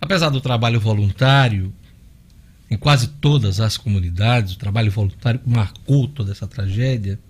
Apesar 0.00 0.28
do 0.28 0.40
trabalho 0.40 0.78
voluntário 0.78 1.74
em 2.74 2.76
quase 2.76 3.06
todas 3.06 3.60
as 3.60 3.76
comunidades, 3.76 4.54
o 4.54 4.58
trabalho 4.58 4.90
voluntário 4.90 5.40
marcou 5.46 6.08
toda 6.08 6.32
essa 6.32 6.44
tragédia, 6.44 7.20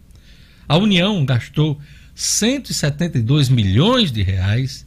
a 0.66 0.78
União 0.78 1.22
gastou 1.26 1.78
172 2.14 3.50
milhões 3.50 4.10
de 4.10 4.22
reais 4.22 4.86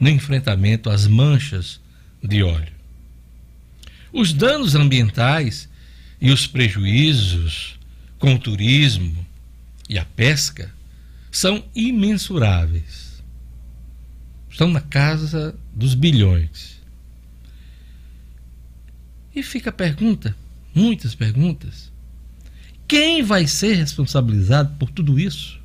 no 0.00 0.08
enfrentamento 0.08 0.90
às 0.90 1.06
manchas 1.06 1.80
de 2.20 2.42
óleo. 2.42 2.72
Os 4.12 4.32
danos 4.32 4.74
ambientais 4.74 5.68
e 6.20 6.32
os 6.32 6.48
prejuízos 6.48 7.78
com 8.18 8.34
o 8.34 8.38
turismo 8.40 9.24
e 9.88 10.00
a 10.00 10.04
pesca 10.04 10.74
são 11.30 11.64
imensuráveis. 11.76 13.22
Estão 14.50 14.68
na 14.68 14.80
casa 14.80 15.54
dos 15.72 15.94
bilhões. 15.94 16.71
E 19.34 19.42
fica 19.42 19.70
a 19.70 19.72
pergunta, 19.72 20.36
muitas 20.74 21.14
perguntas. 21.14 21.90
Quem 22.86 23.22
vai 23.22 23.46
ser 23.46 23.74
responsabilizado 23.74 24.76
por 24.78 24.90
tudo 24.90 25.18
isso? 25.18 25.58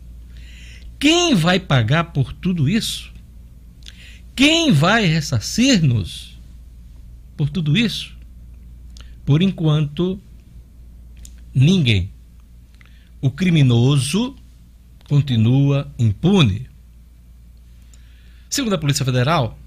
Quem 0.99 1.35
vai 1.35 1.59
pagar 1.59 2.05
por 2.05 2.31
tudo 2.31 2.69
isso? 2.69 3.11
Quem 4.35 4.71
vai 4.71 5.05
ressarcir-nos 5.05 6.37
por 7.35 7.49
tudo 7.49 7.75
isso? 7.75 8.15
Por 9.25 9.41
enquanto, 9.41 10.19
ninguém. 11.53 12.09
O 13.19 13.29
criminoso 13.29 14.35
continua 15.09 15.91
impune. 15.99 16.69
Segundo 18.49 18.73
a 18.73 18.77
Polícia 18.77 19.03
Federal, 19.03 19.59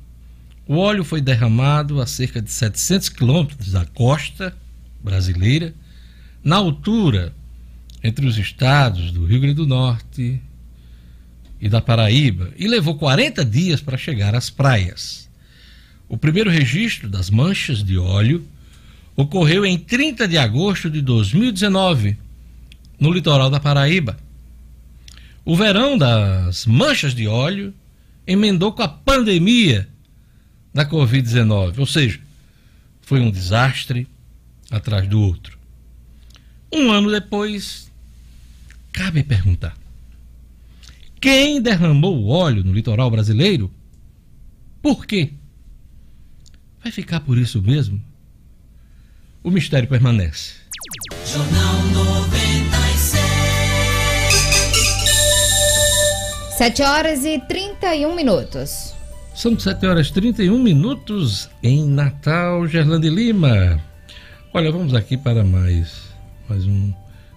o 0.71 0.77
óleo 0.77 1.03
foi 1.03 1.21
derramado 1.21 2.01
a 2.01 2.07
cerca 2.07 2.41
de 2.41 2.49
700 2.49 3.09
quilômetros 3.09 3.73
da 3.73 3.85
costa 3.85 4.57
brasileira, 5.03 5.75
na 6.45 6.55
altura 6.55 7.35
entre 8.05 8.25
os 8.25 8.39
estados 8.39 9.11
do 9.11 9.27
Rio 9.27 9.41
Grande 9.41 9.57
do 9.57 9.67
Norte 9.67 10.41
e 11.61 11.69
da 11.69 11.81
Paraíba, 11.81 12.53
e 12.57 12.69
levou 12.69 12.95
40 12.95 13.45
dias 13.45 13.81
para 13.81 13.99
chegar 13.99 14.33
às 14.33 14.49
praias. 14.49 15.29
O 16.09 16.17
primeiro 16.17 16.49
registro 16.49 17.09
das 17.09 17.31
manchas 17.31 17.83
de 17.83 17.99
óleo 17.99 18.47
ocorreu 19.17 19.67
em 19.67 19.77
30 19.77 20.29
de 20.29 20.39
agosto 20.39 20.89
de 20.89 21.03
2019, 21.03 22.17
no 22.97 23.11
litoral 23.11 23.51
da 23.51 23.59
Paraíba. 23.59 24.17
O 25.45 25.57
verão 25.57 25.99
das 25.99 26.65
manchas 26.65 27.13
de 27.13 27.27
óleo 27.27 27.75
emendou 28.25 28.71
com 28.71 28.85
a 28.85 28.89
pandemia 28.89 29.90
da 30.73 30.85
Covid-19, 30.87 31.79
ou 31.79 31.87
seja, 31.87 32.21
foi 33.03 33.21
um 33.21 33.31
desastre 33.31 34.07
atrás 34.71 35.09
do 35.09 35.21
outro. 35.21 35.59
Um 36.73 36.93
ano 36.93 37.11
depois, 37.11 37.91
cabe 38.93 39.23
perguntar: 39.25 39.77
quem 41.21 41.61
derramou 41.61 42.17
o 42.17 42.29
óleo 42.29 42.65
no 42.65 42.73
litoral 42.73 43.11
brasileiro? 43.11 43.71
Por 44.81 45.05
quê? 45.05 45.33
Vai 46.83 46.91
ficar 46.91 47.21
por 47.21 47.37
isso 47.37 47.61
mesmo? 47.61 48.03
O 49.43 49.51
mistério 49.51 49.89
permanece. 49.89 50.55
Jornal 51.27 51.83
96. 51.83 53.21
7 56.57 56.83
horas 56.83 57.25
e 57.25 57.39
31 57.41 58.15
minutos. 58.15 58.90
São 59.41 59.59
7 59.59 59.87
horas 59.87 60.09
e 60.09 60.13
31 60.13 60.63
minutos 60.63 61.49
em 61.63 61.83
Natal, 61.83 62.69
Gerlande 62.69 63.09
Lima. 63.09 63.83
Olha, 64.53 64.71
vamos 64.71 64.93
aqui 64.93 65.17
para 65.17 65.43
mais, 65.43 66.11
mais 66.47 66.67
um 66.67 66.93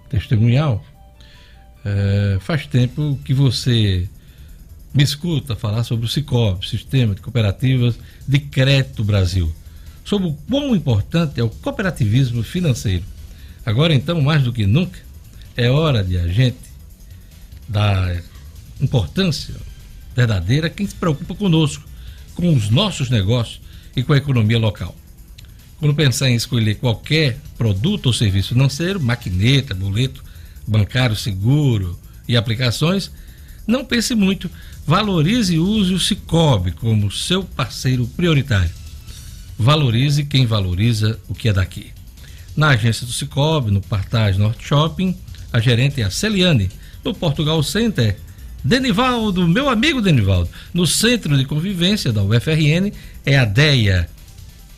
testemunhal. 0.09 0.83
É, 1.85 2.39
faz 2.41 2.67
tempo 2.67 3.17
que 3.23 3.33
você 3.33 4.09
me 4.93 5.01
escuta 5.01 5.55
falar 5.55 5.85
sobre 5.85 6.05
o 6.05 6.09
Cicobi, 6.09 6.67
Sistema 6.67 7.15
de 7.15 7.21
Cooperativas 7.21 7.97
de 8.27 8.37
Crédito 8.37 9.01
Brasil, 9.01 9.49
sobre 10.03 10.27
o 10.27 10.33
quão 10.33 10.75
importante 10.75 11.39
é 11.39 11.43
o 11.45 11.49
cooperativismo 11.49 12.43
financeiro. 12.43 13.05
Agora, 13.65 13.93
então, 13.93 14.21
mais 14.21 14.43
do 14.43 14.51
que 14.51 14.65
nunca, 14.65 14.99
é 15.55 15.69
hora 15.69 16.03
de 16.03 16.17
a 16.17 16.27
gente 16.27 16.59
dar 17.65 18.21
importância 18.81 19.55
verdadeira 20.13 20.67
a 20.67 20.69
quem 20.69 20.85
se 20.85 20.95
preocupa 20.95 21.33
conosco, 21.33 21.92
com 22.35 22.53
os 22.53 22.69
nossos 22.69 23.09
negócios 23.09 23.61
e 23.95 24.03
com 24.03 24.13
a 24.13 24.17
economia 24.17 24.59
local. 24.59 24.95
Quando 25.79 25.95
pensar 25.95 26.29
em 26.29 26.35
escolher 26.35 26.75
qualquer 26.75 27.37
produto 27.57 28.07
ou 28.07 28.13
serviço 28.13 28.49
financeiro, 28.49 29.01
maquineta, 29.01 29.73
boleto 29.73 30.23
bancário 30.65 31.15
seguro 31.15 31.99
e 32.27 32.37
aplicações, 32.37 33.11
não 33.67 33.85
pense 33.85 34.15
muito, 34.15 34.49
valorize 34.85 35.55
e 35.55 35.59
use 35.59 35.93
o 35.93 35.99
Cicobi 35.99 36.71
como 36.71 37.11
seu 37.11 37.43
parceiro 37.43 38.07
prioritário. 38.07 38.71
Valorize 39.57 40.23
quem 40.25 40.45
valoriza 40.45 41.19
o 41.27 41.35
que 41.35 41.49
é 41.49 41.53
daqui. 41.53 41.91
Na 42.55 42.69
agência 42.69 43.05
do 43.05 43.13
Cicobi, 43.13 43.71
no 43.71 43.81
Partage 43.81 44.39
Norte 44.39 44.65
Shopping, 44.65 45.17
a 45.51 45.59
gerente 45.59 46.01
é 46.01 46.05
a 46.05 46.11
Celiane. 46.11 46.69
No 47.03 47.13
Portugal 47.13 47.61
Center, 47.61 48.17
Denivaldo, 48.63 49.47
meu 49.47 49.69
amigo 49.69 50.01
Denivaldo. 50.01 50.49
No 50.73 50.87
Centro 50.87 51.37
de 51.37 51.45
Convivência 51.45 52.13
da 52.13 52.23
UFRN 52.23 52.91
é 53.25 53.37
a 53.37 53.45
DEA. 53.45 54.09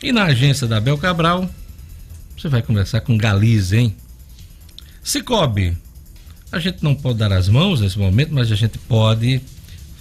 E 0.02 0.12
na 0.12 0.24
agência 0.24 0.66
da 0.66 0.80
Bel 0.80 0.98
Cabral, 0.98 1.48
você 2.36 2.48
vai 2.48 2.62
conversar 2.62 3.00
com 3.00 3.16
Galiza, 3.16 3.76
hein? 3.76 3.94
Cicobi, 5.02 5.76
a 6.50 6.58
gente 6.58 6.82
não 6.82 6.94
pode 6.94 7.18
dar 7.18 7.32
as 7.32 7.48
mãos 7.48 7.80
nesse 7.80 7.98
momento, 7.98 8.34
mas 8.34 8.50
a 8.50 8.56
gente 8.56 8.76
pode 8.78 9.40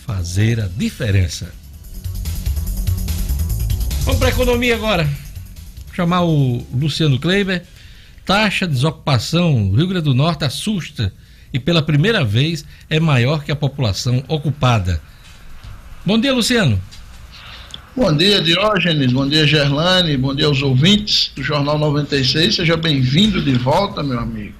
fazer 0.05 0.59
a 0.59 0.67
diferença. 0.67 1.53
Vamos 4.01 4.19
para 4.19 4.29
a 4.29 4.31
economia 4.31 4.75
agora. 4.75 5.03
Vou 5.03 5.95
chamar 5.95 6.23
o 6.23 6.65
Luciano 6.73 7.19
Kleiber. 7.19 7.63
Taxa 8.25 8.67
de 8.67 8.73
desocupação 8.73 9.71
Rio 9.71 9.87
Grande 9.87 10.05
do 10.05 10.13
Norte 10.13 10.43
assusta 10.43 11.13
e 11.55 11.59
pela 11.59 11.81
primeira 11.81 12.21
vez 12.21 12.65
é 12.89 12.99
maior 12.99 13.45
que 13.45 13.49
a 13.49 13.55
população 13.55 14.21
ocupada. 14.27 14.99
Bom 16.05 16.19
dia, 16.19 16.33
Luciano. 16.33 16.77
Bom 17.95 18.13
dia, 18.13 18.41
Diógenes. 18.41 19.13
Bom 19.13 19.25
dia, 19.25 19.47
Gerlane. 19.47 20.17
Bom 20.17 20.35
dia 20.35 20.47
aos 20.47 20.61
ouvintes 20.61 21.31
do 21.33 21.41
Jornal 21.41 21.79
96. 21.79 22.55
Seja 22.55 22.75
bem-vindo 22.75 23.41
de 23.41 23.53
volta, 23.53 24.03
meu 24.03 24.19
amigo. 24.19 24.53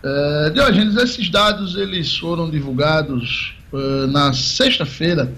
Uh, 0.00 0.52
Diógenes, 0.52 0.94
esses 0.94 1.28
dados 1.28 1.74
eles 1.74 2.16
foram 2.16 2.48
divulgados 2.48 3.56
uh, 3.72 4.06
na 4.06 4.32
sexta-feira, 4.32 5.32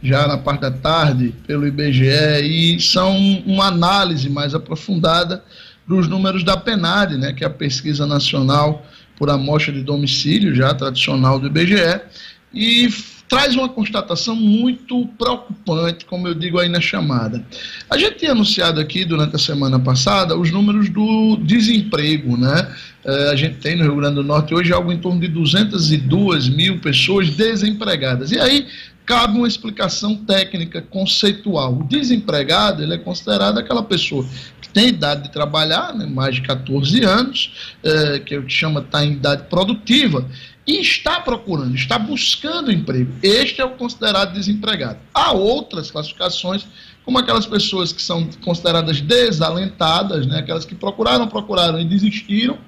já 0.00 0.28
na 0.28 0.38
parte 0.38 0.60
da 0.60 0.70
tarde, 0.70 1.34
pelo 1.48 1.66
IBGE, 1.66 2.44
e 2.44 2.80
são 2.80 3.18
uma 3.44 3.66
análise 3.66 4.30
mais 4.30 4.54
aprofundada 4.54 5.42
dos 5.84 6.06
números 6.06 6.44
da 6.44 6.56
PENAD, 6.56 7.18
né, 7.18 7.32
que 7.32 7.42
é 7.42 7.46
a 7.48 7.50
pesquisa 7.50 8.06
nacional 8.06 8.86
por 9.18 9.30
amostra 9.30 9.72
de 9.72 9.82
domicílio, 9.82 10.54
já 10.54 10.74
tradicional 10.74 11.38
do 11.38 11.46
IBGE, 11.46 12.00
e 12.52 12.88
traz 13.28 13.54
uma 13.56 13.68
constatação 13.68 14.36
muito 14.36 15.06
preocupante, 15.18 16.04
como 16.04 16.28
eu 16.28 16.34
digo 16.34 16.58
aí 16.58 16.68
na 16.68 16.80
chamada. 16.80 17.44
A 17.90 17.96
gente 17.98 18.18
tinha 18.18 18.32
anunciado 18.32 18.80
aqui 18.80 19.04
durante 19.04 19.34
a 19.34 19.38
semana 19.38 19.78
passada 19.78 20.36
os 20.36 20.50
números 20.50 20.88
do 20.88 21.36
desemprego, 21.38 22.36
né? 22.36 22.72
Uh, 23.04 23.30
a 23.30 23.36
gente 23.36 23.56
tem 23.56 23.76
no 23.76 23.82
Rio 23.82 23.96
Grande 23.96 24.16
do 24.16 24.22
Norte 24.22 24.54
hoje 24.54 24.72
algo 24.72 24.92
em 24.92 24.98
torno 24.98 25.20
de 25.20 25.28
202 25.28 26.48
mil 26.48 26.78
pessoas 26.78 27.30
desempregadas. 27.30 28.30
E 28.30 28.38
aí 28.38 28.66
cabe 29.04 29.36
uma 29.36 29.48
explicação 29.48 30.16
técnica, 30.16 30.80
conceitual. 30.80 31.74
O 31.74 31.84
desempregado 31.84 32.82
ele 32.82 32.94
é 32.94 32.98
considerado 32.98 33.58
aquela 33.58 33.82
pessoa 33.82 34.24
tem 34.74 34.88
idade 34.88 35.22
de 35.22 35.30
trabalhar, 35.30 35.94
né, 35.94 36.04
mais 36.04 36.34
de 36.34 36.42
14 36.42 37.02
anos, 37.04 37.52
é, 37.82 38.18
que 38.18 38.34
eu 38.34 38.46
chama 38.48 38.80
está 38.80 39.04
em 39.04 39.12
idade 39.12 39.44
produtiva, 39.44 40.28
e 40.66 40.80
está 40.80 41.20
procurando, 41.20 41.74
está 41.74 41.98
buscando 41.98 42.72
emprego. 42.72 43.12
Este 43.22 43.60
é 43.60 43.64
o 43.64 43.70
considerado 43.70 44.32
desempregado. 44.32 44.98
Há 45.12 45.32
outras 45.32 45.90
classificações, 45.90 46.66
como 47.04 47.18
aquelas 47.18 47.44
pessoas 47.44 47.92
que 47.92 48.00
são 48.00 48.26
consideradas 48.42 49.00
desalentadas, 49.00 50.26
né, 50.26 50.38
aquelas 50.38 50.64
que 50.64 50.74
procuraram, 50.74 51.28
procuraram 51.28 51.78
e 51.78 51.84
desistiram, 51.84 52.58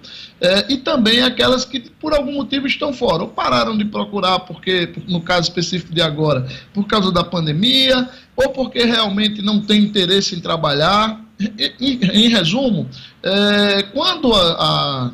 é, 0.41 0.71
e 0.71 0.77
também 0.77 1.23
aquelas 1.23 1.65
que 1.65 1.81
por 1.81 2.13
algum 2.13 2.33
motivo 2.33 2.67
estão 2.67 2.93
fora, 2.93 3.23
ou 3.23 3.29
pararam 3.31 3.77
de 3.77 3.87
procurar, 3.87 4.41
porque, 4.41 4.93
no 5.09 5.23
caso 5.23 5.49
específico 5.49 5.95
de 5.95 6.03
agora, 6.03 6.47
por 6.75 6.87
causa 6.87 7.11
da 7.11 7.25
pandemia, 7.25 8.11
ou 8.37 8.51
porque 8.51 8.85
realmente 8.85 9.41
não 9.41 9.61
tem 9.61 9.83
interesse 9.83 10.37
em 10.37 10.41
trabalhar. 10.41 11.26
Em, 11.39 12.01
em 12.03 12.29
resumo, 12.29 12.89
é, 13.23 13.83
quando 13.93 14.33
a, 14.35 14.53
a 14.53 15.13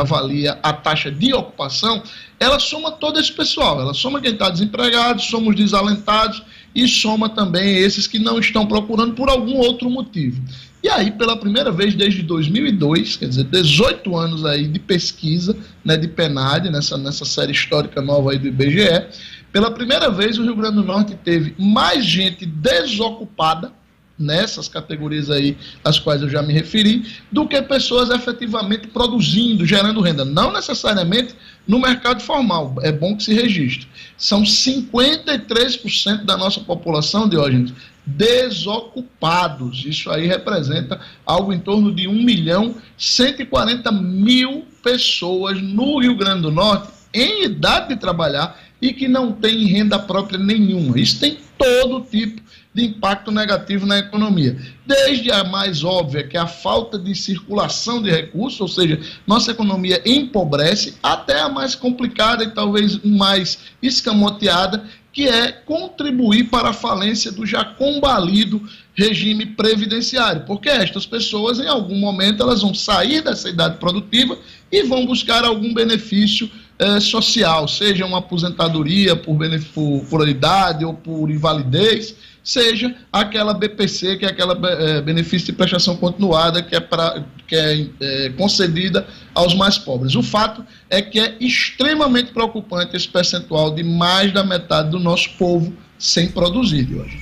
avalia 0.00 0.58
a 0.62 0.72
taxa 0.72 1.10
de 1.10 1.34
ocupação, 1.34 2.02
ela 2.40 2.58
soma 2.58 2.92
todo 2.92 3.20
esse 3.20 3.30
pessoal, 3.30 3.78
ela 3.78 3.92
soma 3.92 4.20
quem 4.22 4.32
está 4.32 4.48
desempregado, 4.48 5.20
soma 5.20 5.50
os 5.50 5.56
desalentados 5.56 6.42
e 6.74 6.88
soma 6.88 7.28
também 7.28 7.76
esses 7.76 8.06
que 8.06 8.18
não 8.18 8.38
estão 8.38 8.66
procurando 8.66 9.14
por 9.14 9.28
algum 9.28 9.56
outro 9.56 9.90
motivo. 9.90 10.40
E 10.82 10.88
aí, 10.88 11.10
pela 11.10 11.36
primeira 11.36 11.72
vez 11.72 11.94
desde 11.94 12.22
2002, 12.22 13.16
quer 13.16 13.28
dizer, 13.28 13.44
18 13.44 14.16
anos 14.16 14.46
aí 14.46 14.66
de 14.66 14.78
pesquisa, 14.78 15.56
né, 15.84 15.96
de 15.96 16.08
PENAD, 16.08 16.70
nessa, 16.70 16.96
nessa 16.96 17.24
série 17.24 17.52
histórica 17.52 18.00
nova 18.00 18.30
aí 18.30 18.38
do 18.38 18.46
IBGE, 18.46 19.06
pela 19.52 19.70
primeira 19.70 20.08
vez 20.08 20.38
o 20.38 20.42
Rio 20.42 20.54
Grande 20.54 20.76
do 20.76 20.84
Norte 20.84 21.16
teve 21.16 21.54
mais 21.58 22.04
gente 22.04 22.46
desocupada 22.46 23.72
nessas 24.18 24.68
categorias 24.68 25.30
aí 25.30 25.56
às 25.84 25.98
quais 25.98 26.22
eu 26.22 26.28
já 26.28 26.42
me 26.42 26.52
referi, 26.52 27.06
do 27.30 27.46
que 27.46 27.60
pessoas 27.62 28.10
efetivamente 28.10 28.88
produzindo, 28.88 29.64
gerando 29.64 30.00
renda. 30.00 30.24
Não 30.24 30.52
necessariamente 30.52 31.34
no 31.66 31.78
mercado 31.78 32.22
formal, 32.22 32.74
é 32.82 32.90
bom 32.90 33.16
que 33.16 33.24
se 33.24 33.34
registre. 33.34 33.86
São 34.16 34.42
53% 34.42 36.24
da 36.24 36.36
nossa 36.36 36.60
população, 36.60 37.28
Diógenes, 37.28 37.72
desocupados. 38.04 39.84
Isso 39.84 40.10
aí 40.10 40.26
representa 40.26 40.98
algo 41.26 41.52
em 41.52 41.58
torno 41.58 41.94
de 41.94 42.08
1 42.08 42.12
milhão 42.24 42.74
140 42.96 43.92
mil 43.92 44.66
pessoas 44.82 45.60
no 45.60 45.98
Rio 46.00 46.16
Grande 46.16 46.42
do 46.42 46.50
Norte 46.50 46.88
em 47.12 47.44
idade 47.44 47.88
de 47.88 47.96
trabalhar 47.96 48.58
e 48.80 48.92
que 48.92 49.08
não 49.08 49.32
tem 49.32 49.66
renda 49.66 49.98
própria 49.98 50.38
nenhuma. 50.38 50.98
Isso 50.98 51.20
tem 51.20 51.38
todo 51.58 52.04
tipo 52.04 52.40
de 52.78 52.84
impacto 52.84 53.32
negativo 53.32 53.84
na 53.84 53.98
economia. 53.98 54.56
Desde 54.86 55.32
a 55.32 55.42
mais 55.42 55.82
óbvia, 55.82 56.22
que 56.22 56.36
é 56.36 56.40
a 56.40 56.46
falta 56.46 56.96
de 56.96 57.12
circulação 57.14 58.00
de 58.00 58.08
recursos, 58.08 58.60
ou 58.60 58.68
seja, 58.68 59.00
nossa 59.26 59.50
economia 59.50 60.00
empobrece, 60.06 60.96
até 61.02 61.40
a 61.40 61.48
mais 61.48 61.74
complicada 61.74 62.44
e 62.44 62.50
talvez 62.50 63.02
mais 63.02 63.58
escamoteada, 63.82 64.84
que 65.12 65.26
é 65.26 65.50
contribuir 65.50 66.44
para 66.44 66.68
a 66.68 66.72
falência 66.72 67.32
do 67.32 67.44
já 67.44 67.64
combalido 67.64 68.62
regime 68.94 69.46
previdenciário, 69.46 70.44
porque 70.46 70.68
estas 70.68 71.04
pessoas, 71.04 71.58
em 71.58 71.66
algum 71.66 71.98
momento, 71.98 72.42
elas 72.42 72.62
vão 72.62 72.72
sair 72.72 73.22
dessa 73.22 73.48
idade 73.48 73.78
produtiva 73.78 74.38
e 74.70 74.84
vão 74.84 75.04
buscar 75.06 75.44
algum 75.44 75.74
benefício 75.74 76.48
eh, 76.78 77.00
social, 77.00 77.66
seja 77.66 78.06
uma 78.06 78.18
aposentadoria 78.18 79.16
por, 79.16 79.36
por, 79.74 80.04
por 80.08 80.28
idade 80.28 80.84
ou 80.84 80.94
por 80.94 81.30
invalidez, 81.30 82.14
seja 82.48 82.94
aquela 83.12 83.52
BPC, 83.52 84.16
que 84.16 84.24
é 84.24 84.28
aquela 84.28 84.58
é, 84.66 85.02
benefício 85.02 85.44
de 85.46 85.52
prestação 85.52 85.94
continuada 85.96 86.62
que 86.62 86.74
é, 86.74 86.80
pra, 86.80 87.22
que 87.46 87.54
é, 87.54 87.86
é 88.00 88.30
concedida 88.30 89.06
aos 89.34 89.54
mais 89.54 89.76
pobres. 89.76 90.14
O 90.14 90.22
fato 90.22 90.64
é 90.88 91.02
que 91.02 91.20
é 91.20 91.36
extremamente 91.40 92.32
preocupante 92.32 92.96
esse 92.96 93.08
percentual 93.08 93.74
de 93.74 93.82
mais 93.82 94.32
da 94.32 94.42
metade 94.42 94.88
do 94.90 94.98
nosso 94.98 95.28
povo 95.36 95.74
sem 95.98 96.28
produzir 96.28 96.88
hoje. 96.94 97.20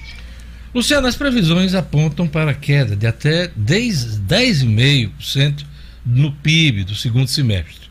Luciano, 0.72 1.08
as 1.08 1.16
previsões 1.16 1.74
apontam 1.74 2.28
para 2.28 2.52
queda 2.52 2.94
de 2.94 3.06
até 3.06 3.48
10,5% 3.48 5.64
no 6.04 6.30
PIB 6.30 6.84
do 6.84 6.94
segundo 6.94 7.26
semestre. 7.26 7.85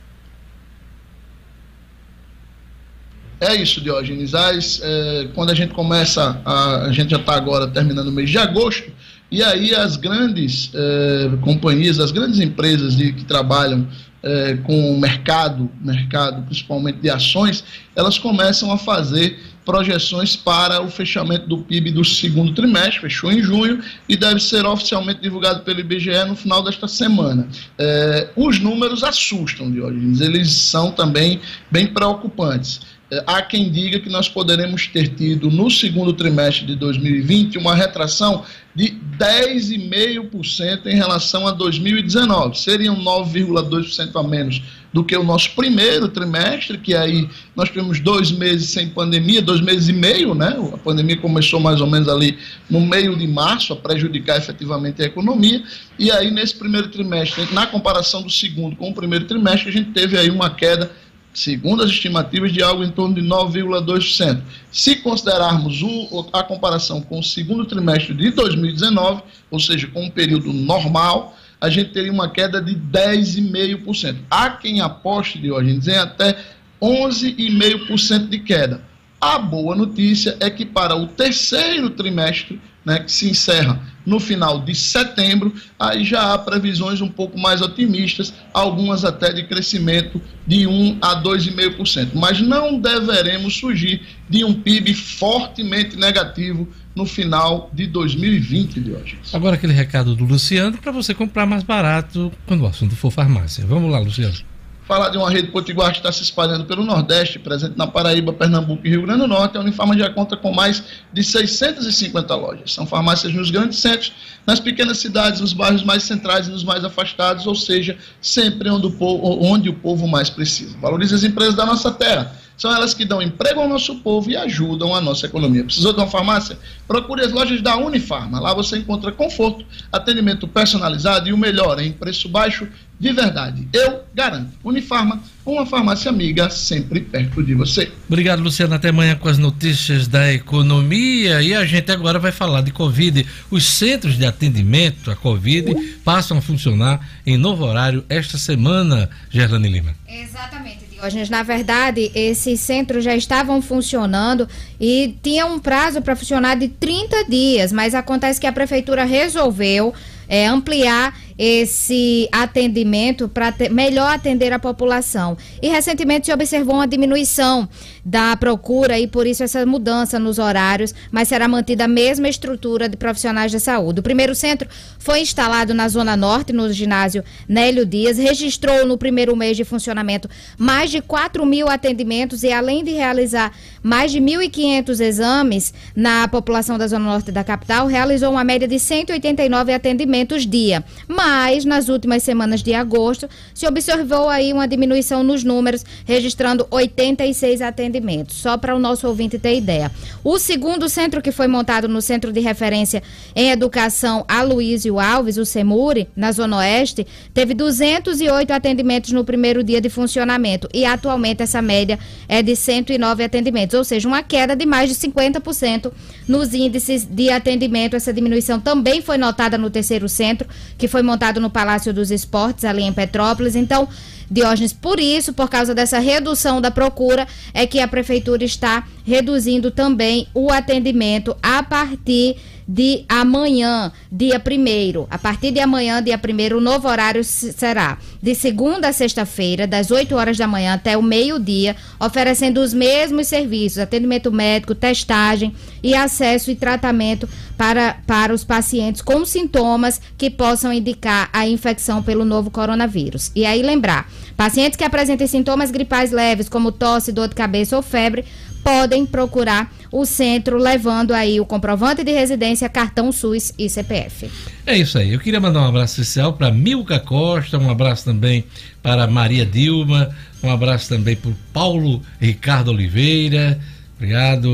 É 3.39 3.55
isso, 3.55 3.81
Diógenes. 3.81 4.33
As, 4.33 4.79
é, 4.83 5.27
quando 5.33 5.49
a 5.49 5.53
gente 5.53 5.73
começa, 5.73 6.41
a, 6.45 6.85
a 6.85 6.91
gente 6.91 7.11
já 7.11 7.17
está 7.17 7.35
agora 7.35 7.67
terminando 7.67 8.07
o 8.07 8.11
mês 8.11 8.29
de 8.29 8.37
agosto, 8.37 8.91
e 9.31 9.43
aí 9.43 9.73
as 9.73 9.97
grandes 9.97 10.71
é, 10.73 11.29
companhias, 11.41 11.99
as 11.99 12.11
grandes 12.11 12.39
empresas 12.39 12.95
de, 12.95 13.11
que 13.11 13.25
trabalham 13.25 13.87
é, 14.23 14.55
com 14.57 14.93
o 14.93 14.99
mercado, 14.99 15.69
mercado 15.81 16.41
principalmente 16.43 16.99
de 16.99 17.09
ações, 17.09 17.63
elas 17.95 18.17
começam 18.17 18.71
a 18.71 18.77
fazer 18.77 19.39
projeções 19.63 20.35
para 20.35 20.81
o 20.81 20.89
fechamento 20.89 21.47
do 21.47 21.57
PIB 21.59 21.91
do 21.91 22.05
segundo 22.05 22.53
trimestre, 22.53 23.01
fechou 23.01 23.31
em 23.31 23.41
junho, 23.41 23.81
e 24.07 24.15
deve 24.15 24.39
ser 24.39 24.65
oficialmente 24.65 25.21
divulgado 25.21 25.61
pelo 25.61 25.79
IBGE 25.79 26.23
no 26.27 26.35
final 26.35 26.63
desta 26.63 26.87
semana. 26.87 27.47
É, 27.77 28.29
os 28.35 28.59
números 28.59 29.03
assustam, 29.03 29.71
Diógenes, 29.71 30.21
eles 30.21 30.51
são 30.51 30.91
também 30.91 31.39
bem 31.71 31.87
preocupantes. 31.87 32.81
É, 33.11 33.23
há 33.27 33.41
quem 33.41 33.71
diga 33.71 33.99
que 33.99 34.09
nós 34.09 34.27
poderemos 34.27 34.87
ter 34.87 35.09
tido 35.09 35.51
no 35.51 35.69
segundo 35.69 36.11
trimestre 36.11 36.65
de 36.65 36.75
2020 36.75 37.57
uma 37.59 37.75
retração 37.75 38.43
de 38.73 38.97
10,5% 39.17 40.87
em 40.87 40.95
relação 40.95 41.47
a 41.47 41.51
2019. 41.51 42.59
Seriam 42.59 42.95
9,2% 42.95 44.19
a 44.19 44.23
menos 44.23 44.61
do 44.91 45.03
que 45.03 45.15
o 45.15 45.23
nosso 45.23 45.51
primeiro 45.51 46.07
trimestre, 46.07 46.77
que 46.77 46.95
aí 46.95 47.29
nós 47.55 47.69
tivemos 47.69 47.99
dois 47.99 48.31
meses 48.31 48.69
sem 48.69 48.89
pandemia, 48.89 49.41
dois 49.41 49.61
meses 49.61 49.87
e 49.87 49.93
meio, 49.93 50.33
né? 50.33 50.57
A 50.73 50.77
pandemia 50.77 51.17
começou 51.17 51.59
mais 51.59 51.81
ou 51.81 51.87
menos 51.87 52.07
ali 52.07 52.37
no 52.69 52.81
meio 52.81 53.15
de 53.15 53.27
março 53.27 53.73
a 53.73 53.75
prejudicar 53.75 54.37
efetivamente 54.37 55.01
a 55.03 55.05
economia. 55.05 55.61
E 55.99 56.11
aí, 56.11 56.31
nesse 56.31 56.55
primeiro 56.55 56.87
trimestre, 56.87 57.47
na 57.53 57.67
comparação 57.67 58.23
do 58.23 58.29
segundo 58.29 58.75
com 58.75 58.89
o 58.89 58.93
primeiro 58.93 59.25
trimestre, 59.25 59.69
a 59.69 59.73
gente 59.73 59.91
teve 59.91 60.17
aí 60.17 60.29
uma 60.29 60.49
queda 60.49 60.89
segundo 61.35 61.83
as 61.83 61.89
estimativas, 61.89 62.51
de 62.51 62.63
algo 62.63 62.83
em 62.83 62.89
torno 62.89 63.13
de 63.13 63.21
9,2%. 63.21 64.41
Se 64.71 64.95
considerarmos 64.95 65.81
o, 65.81 66.27
a 66.31 66.41
comparação 66.41 67.01
com 67.01 67.19
o 67.19 67.23
segundo 67.23 67.65
trimestre 67.65 68.13
de 68.13 68.31
2019, 68.31 69.21
ou 69.51 69.59
seja, 69.59 69.87
com 69.87 70.03
um 70.05 70.09
período 70.09 70.51
normal, 70.53 71.37
a 71.59 71.69
gente 71.69 71.91
teria 71.91 72.11
uma 72.11 72.29
queda 72.29 72.61
de 72.61 72.75
10,5%. 72.75 74.17
Há 74.29 74.51
quem 74.51 74.79
aposte, 74.81 75.37
de 75.37 75.51
hoje 75.51 75.71
em 75.71 75.95
até 75.95 76.37
11,5% 76.81 78.29
de 78.29 78.39
queda. 78.39 78.81
A 79.19 79.37
boa 79.37 79.75
notícia 79.75 80.37
é 80.39 80.49
que 80.49 80.65
para 80.65 80.95
o 80.95 81.07
terceiro 81.07 81.89
trimestre, 81.89 82.61
né, 82.85 82.99
que 82.99 83.11
se 83.11 83.29
encerra 83.29 83.81
no 84.05 84.19
final 84.19 84.61
de 84.61 84.75
setembro, 84.75 85.53
aí 85.79 86.05
já 86.05 86.33
há 86.33 86.37
previsões 86.37 87.01
um 87.01 87.09
pouco 87.09 87.39
mais 87.39 87.61
otimistas, 87.61 88.33
algumas 88.53 89.03
até 89.03 89.33
de 89.33 89.43
crescimento 89.43 90.21
de 90.45 90.67
1 90.67 90.99
a 91.01 91.21
2,5%. 91.21 92.09
Mas 92.13 92.39
não 92.39 92.79
deveremos 92.79 93.57
surgir 93.57 94.03
de 94.29 94.45
um 94.45 94.53
PIB 94.53 94.93
fortemente 94.93 95.97
negativo 95.97 96.67
no 96.95 97.05
final 97.05 97.69
de 97.73 97.87
2020, 97.87 98.79
Diógenes. 98.79 99.33
Agora 99.33 99.55
aquele 99.55 99.73
recado 99.73 100.15
do 100.15 100.23
Luciano 100.23 100.77
para 100.77 100.91
você 100.91 101.13
comprar 101.13 101.45
mais 101.45 101.63
barato 101.63 102.31
quando 102.45 102.61
o 102.61 102.67
assunto 102.67 102.95
for 102.95 103.11
farmácia. 103.11 103.65
Vamos 103.65 103.91
lá, 103.91 103.99
Luciano 103.99 104.54
falar 104.87 105.09
de 105.09 105.17
uma 105.17 105.29
rede 105.29 105.49
potiguar 105.49 105.91
que 105.91 105.97
está 105.97 106.11
se 106.11 106.23
espalhando 106.23 106.65
pelo 106.65 106.83
Nordeste, 106.83 107.39
presente 107.39 107.77
na 107.77 107.87
Paraíba, 107.87 108.31
Pernambuco 108.31 108.85
e 108.85 108.89
Rio 108.89 109.01
Grande 109.01 109.21
do 109.21 109.27
Norte. 109.27 109.57
A 109.57 109.61
Unifarma 109.61 109.97
já 109.97 110.09
conta 110.09 110.37
com 110.37 110.53
mais 110.53 110.83
de 111.11 111.23
650 111.23 112.35
lojas. 112.35 112.73
São 112.73 112.85
farmácias 112.85 113.33
nos 113.33 113.49
grandes 113.49 113.79
centros, 113.79 114.13
nas 114.45 114.59
pequenas 114.59 114.99
cidades, 114.99 115.41
nos 115.41 115.53
bairros 115.53 115.83
mais 115.83 116.03
centrais 116.03 116.47
e 116.47 116.51
nos 116.51 116.63
mais 116.63 116.83
afastados, 116.83 117.47
ou 117.47 117.55
seja, 117.55 117.97
sempre 118.21 118.69
onde 118.69 118.87
o 118.87 118.91
povo, 118.91 119.43
onde 119.43 119.69
o 119.69 119.73
povo 119.73 120.07
mais 120.07 120.29
precisa. 120.29 120.77
Valorize 120.77 121.15
as 121.15 121.23
empresas 121.23 121.55
da 121.55 121.65
nossa 121.65 121.91
terra 121.91 122.45
são 122.57 122.73
elas 122.73 122.93
que 122.93 123.03
dão 123.03 123.21
emprego 123.21 123.59
ao 123.59 123.67
nosso 123.67 123.95
povo 123.97 124.29
e 124.29 124.37
ajudam 124.37 124.95
a 124.95 125.01
nossa 125.01 125.25
economia. 125.25 125.63
Precisou 125.63 125.91
de 125.91 125.99
uma 125.99 126.07
farmácia? 126.07 126.57
Procure 126.87 127.21
as 127.23 127.31
lojas 127.31 127.61
da 127.61 127.75
Unifarma. 127.75 128.39
Lá 128.39 128.53
você 128.53 128.77
encontra 128.77 129.11
conforto, 129.11 129.65
atendimento 129.91 130.47
personalizado 130.47 131.27
e 131.27 131.33
o 131.33 131.37
melhor 131.37 131.79
em 131.79 131.91
preço 131.91 132.29
baixo 132.29 132.67
de 132.99 133.12
verdade. 133.12 133.67
Eu 133.73 134.03
garanto. 134.13 134.51
Unifarma, 134.63 135.21
uma 135.45 135.65
farmácia 135.65 136.10
amiga 136.10 136.49
sempre 136.49 137.01
perto 137.01 137.43
de 137.43 137.53
você. 137.53 137.91
Obrigado, 138.08 138.41
Luciano. 138.41 138.73
Até 138.73 138.89
amanhã 138.89 139.15
com 139.15 139.27
as 139.27 139.38
notícias 139.38 140.08
da 140.08 140.31
economia. 140.31 141.41
E 141.41 141.53
a 141.53 141.65
gente 141.65 141.91
agora 141.91 142.17
vai 142.17 142.31
falar 142.31 142.62
de 142.62 142.71
Covid. 142.71 143.25
Os 143.51 143.65
centros 143.65 144.17
de 144.17 144.25
atendimento 144.25 145.12
à 145.12 145.15
Covid 145.15 145.75
passam 146.03 146.38
a 146.38 146.41
funcionar 146.41 147.05
em 147.25 147.38
novo 147.38 147.65
horário 147.65 148.05
esta 148.08 148.38
semana, 148.38 149.10
Gerlane 149.29 149.67
Lima. 149.67 149.93
Exatamente. 150.08 150.86
Diógenes, 150.89 151.29
na 151.29 151.43
verdade, 151.43 152.10
esses 152.15 152.62
centros 152.62 153.03
já 153.03 153.15
estavam 153.15 153.62
funcionando 153.62 154.47
e 154.79 155.17
tinha 155.21 155.45
um 155.45 155.60
prazo 155.60 156.01
para 156.01 156.15
funcionar 156.15 156.55
de 156.55 156.69
30 156.69 157.25
dias, 157.25 157.73
mas 157.73 157.93
acontece 157.93 158.39
que 158.39 158.47
a 158.47 158.53
prefeitura 158.53 159.03
resolveu 159.03 159.93
é, 160.27 160.47
ampliar 160.47 161.13
esse 161.37 162.29
atendimento 162.31 163.27
para 163.27 163.53
melhor 163.69 164.13
atender 164.13 164.53
a 164.53 164.59
população. 164.59 165.37
E 165.61 165.67
recentemente 165.67 166.27
se 166.27 166.33
observou 166.33 166.75
uma 166.75 166.87
diminuição 166.87 167.67
da 168.03 168.35
procura 168.37 168.99
e 168.99 169.07
por 169.07 169.27
isso 169.27 169.43
essa 169.43 169.65
mudança 169.65 170.19
nos 170.19 170.39
horários, 170.39 170.93
mas 171.11 171.27
será 171.27 171.47
mantida 171.47 171.85
a 171.85 171.87
mesma 171.87 172.29
estrutura 172.29 172.87
de 172.87 172.95
profissionais 172.95 173.51
de 173.51 173.59
saúde. 173.59 173.99
O 173.99 174.03
primeiro 174.03 174.33
centro 174.33 174.69
foi 174.99 175.21
instalado 175.21 175.73
na 175.73 175.87
Zona 175.89 176.15
Norte, 176.15 176.53
no 176.53 176.71
ginásio 176.71 177.23
Nélio 177.47 177.85
Dias, 177.85 178.17
registrou 178.17 178.85
no 178.85 178.97
primeiro 178.97 179.35
mês 179.35 179.57
de 179.57 179.63
funcionamento 179.63 180.29
mais 180.57 180.89
de 180.89 181.01
4 181.01 181.45
mil 181.45 181.67
atendimentos 181.67 182.43
e 182.43 182.51
além 182.51 182.83
de 182.83 182.91
realizar 182.91 183.51
mais 183.83 184.11
de 184.11 184.19
1.500 184.19 184.99
exames 184.99 185.73
na 185.95 186.27
população 186.27 186.77
da 186.77 186.87
Zona 186.87 187.05
Norte 187.05 187.31
da 187.31 187.43
capital, 187.43 187.87
realizou 187.87 188.31
uma 188.31 188.43
média 188.43 188.67
de 188.67 188.79
189 188.79 189.73
atendimentos 189.73 190.45
dia. 190.45 190.83
Mas 191.07 191.24
mas 191.25 191.65
nas 191.65 191.89
últimas 191.89 192.21
semanas 192.21 192.61
de 192.61 192.71
agosto 192.75 193.27
se 193.51 193.65
observou 193.65 194.29
aí 194.29 194.53
uma 194.53 194.67
diminuição 194.67 195.23
nos 195.23 195.43
números, 195.43 195.83
registrando 196.05 196.67
86 196.69 197.63
atendimentos. 197.63 198.35
Só 198.35 198.59
para 198.59 198.75
o 198.75 198.79
nosso 198.79 199.07
ouvinte 199.07 199.39
ter 199.39 199.57
ideia. 199.57 199.91
O 200.23 200.38
segundo 200.38 200.88
centro 200.88 201.23
que 201.23 201.31
foi 201.31 201.47
montado 201.47 201.88
no 201.88 201.99
Centro 201.99 202.31
de 202.31 202.39
Referência 202.41 203.01
em 203.35 203.49
Educação 203.49 204.23
Aloysio 204.27 204.99
Alves, 204.99 205.38
o 205.38 205.45
CEMURI, 205.45 206.07
na 206.15 206.31
Zona 206.31 206.57
Oeste, 206.57 207.07
teve 207.33 207.55
208 207.55 208.51
atendimentos 208.51 209.11
no 209.11 209.25
primeiro 209.25 209.63
dia 209.63 209.81
de 209.81 209.89
funcionamento 209.89 210.69
e 210.71 210.85
atualmente 210.85 211.41
essa 211.41 211.59
média 211.59 211.97
é 212.29 212.43
de 212.43 212.55
109 212.55 213.23
atendimentos, 213.23 213.75
ou 213.75 213.83
seja, 213.83 214.07
uma 214.07 214.21
queda 214.21 214.55
de 214.55 214.67
mais 214.67 214.91
de 214.91 214.95
50% 214.95 215.91
nos 216.27 216.53
índices 216.53 217.03
de 217.03 217.31
atendimento. 217.31 217.95
Essa 217.95 218.13
diminuição 218.13 218.59
também 218.59 219.01
foi 219.01 219.17
notada 219.17 219.57
no 219.57 219.71
terceiro 219.71 220.07
centro, 220.07 220.47
que 220.77 220.88
foi 220.88 221.01
montado 221.01 221.14
montado 221.15 221.39
no 221.39 221.49
Palácio 221.49 221.93
dos 221.93 222.12
Esportes, 222.12 222.65
ali 222.65 222.84
em 222.84 222.91
Petrópolis. 222.91 223.56
Então, 223.56 223.88
Diógenes, 224.30 224.73
por 224.73 224.99
isso, 224.99 225.34
por 225.34 225.49
causa 225.49 225.73
dessa 225.73 225.99
redução 225.99 226.60
da 226.60 226.69
procura, 226.69 227.28
é 227.54 227.65
que 227.65 227.80
a 227.80 227.88
prefeitura 227.88 228.43
está 228.43 228.84
reduzindo 229.06 229.71
também 229.71 230.28
o 230.34 230.51
atendimento 230.51 231.36
a 231.41 231.63
partir 231.63 232.36
de 232.67 233.06
amanhã, 233.08 233.91
dia 234.12 234.39
1 234.39 235.08
A 235.10 235.17
partir 235.17 235.51
de 235.51 235.60
amanhã, 235.60 236.01
dia 236.01 236.19
1 236.19 236.58
o 236.58 236.62
novo 236.62 236.88
horário 236.88 237.23
será 237.23 237.97
de 238.21 238.34
segunda 238.34 238.88
a 238.88 238.93
sexta-feira, 238.93 239.67
das 239.67 239.91
8 239.91 240.15
horas 240.15 240.38
da 240.38 240.47
manhã 240.47 240.73
até 240.73 240.97
o 240.97 241.04
meio-dia, 241.04 241.75
oferecendo 241.99 242.60
os 242.60 242.73
mesmos 242.73 243.28
serviços: 243.28 243.78
atendimento 243.78 244.32
médico, 244.32 244.73
testagem 244.73 245.54
e 245.84 245.93
acesso 245.93 246.49
e 246.49 246.56
tratamento 246.56 247.30
para, 247.56 247.97
para 248.08 248.34
os 248.34 248.43
pacientes 248.43 249.01
com 249.01 249.23
sintomas 249.25 250.01
que 250.17 250.30
possam 250.30 250.73
indicar 250.73 251.30
a 251.32 251.47
infecção 251.47 252.01
pelo 252.01 252.25
novo 252.25 252.49
coronavírus. 252.49 253.32
E 253.36 253.45
aí 253.45 253.62
lembrar, 253.62 254.10
pacientes 254.36 254.75
que 254.75 254.84
apresentem 254.84 255.28
sintomas 255.28 255.69
gripais 255.69 256.12
leves, 256.12 256.49
como 256.49 256.71
tosse, 256.71 257.12
dor 257.12 257.28
de 257.28 257.36
cabeça 257.36 257.75
ou 257.75 257.84
febre, 257.84 258.25
podem 258.63 259.06
procurar 259.06 259.71
o 259.95 260.05
centro 260.05 260.58
levando 260.58 261.13
aí 261.13 261.39
o 261.39 261.45
comprovante 261.45 262.03
de 262.03 262.12
residência, 262.12 262.67
cartão 262.67 263.13
SUS 263.13 263.53
e 263.58 263.69
CPF. 263.69 264.29
É 264.65 264.77
isso 264.77 264.97
aí. 264.97 265.13
Eu 265.13 265.19
queria 265.21 265.39
mandar 265.39 265.62
um 265.62 265.67
abraço 265.69 266.01
especial 266.01 266.34
para 266.34 266.51
Milka 266.51 266.99
Costa, 266.99 267.58
um 267.58 267.69
abraço 267.69 268.03
também 268.03 268.43
para 268.84 269.08
Maria 269.08 269.45
Dilma, 269.45 270.13
um 270.43 270.51
abraço 270.51 270.89
também 270.89 271.15
para 271.15 271.31
Paulo 271.53 272.01
Ricardo 272.19 272.71
Oliveira. 272.71 273.58
Obrigado, 273.95 274.49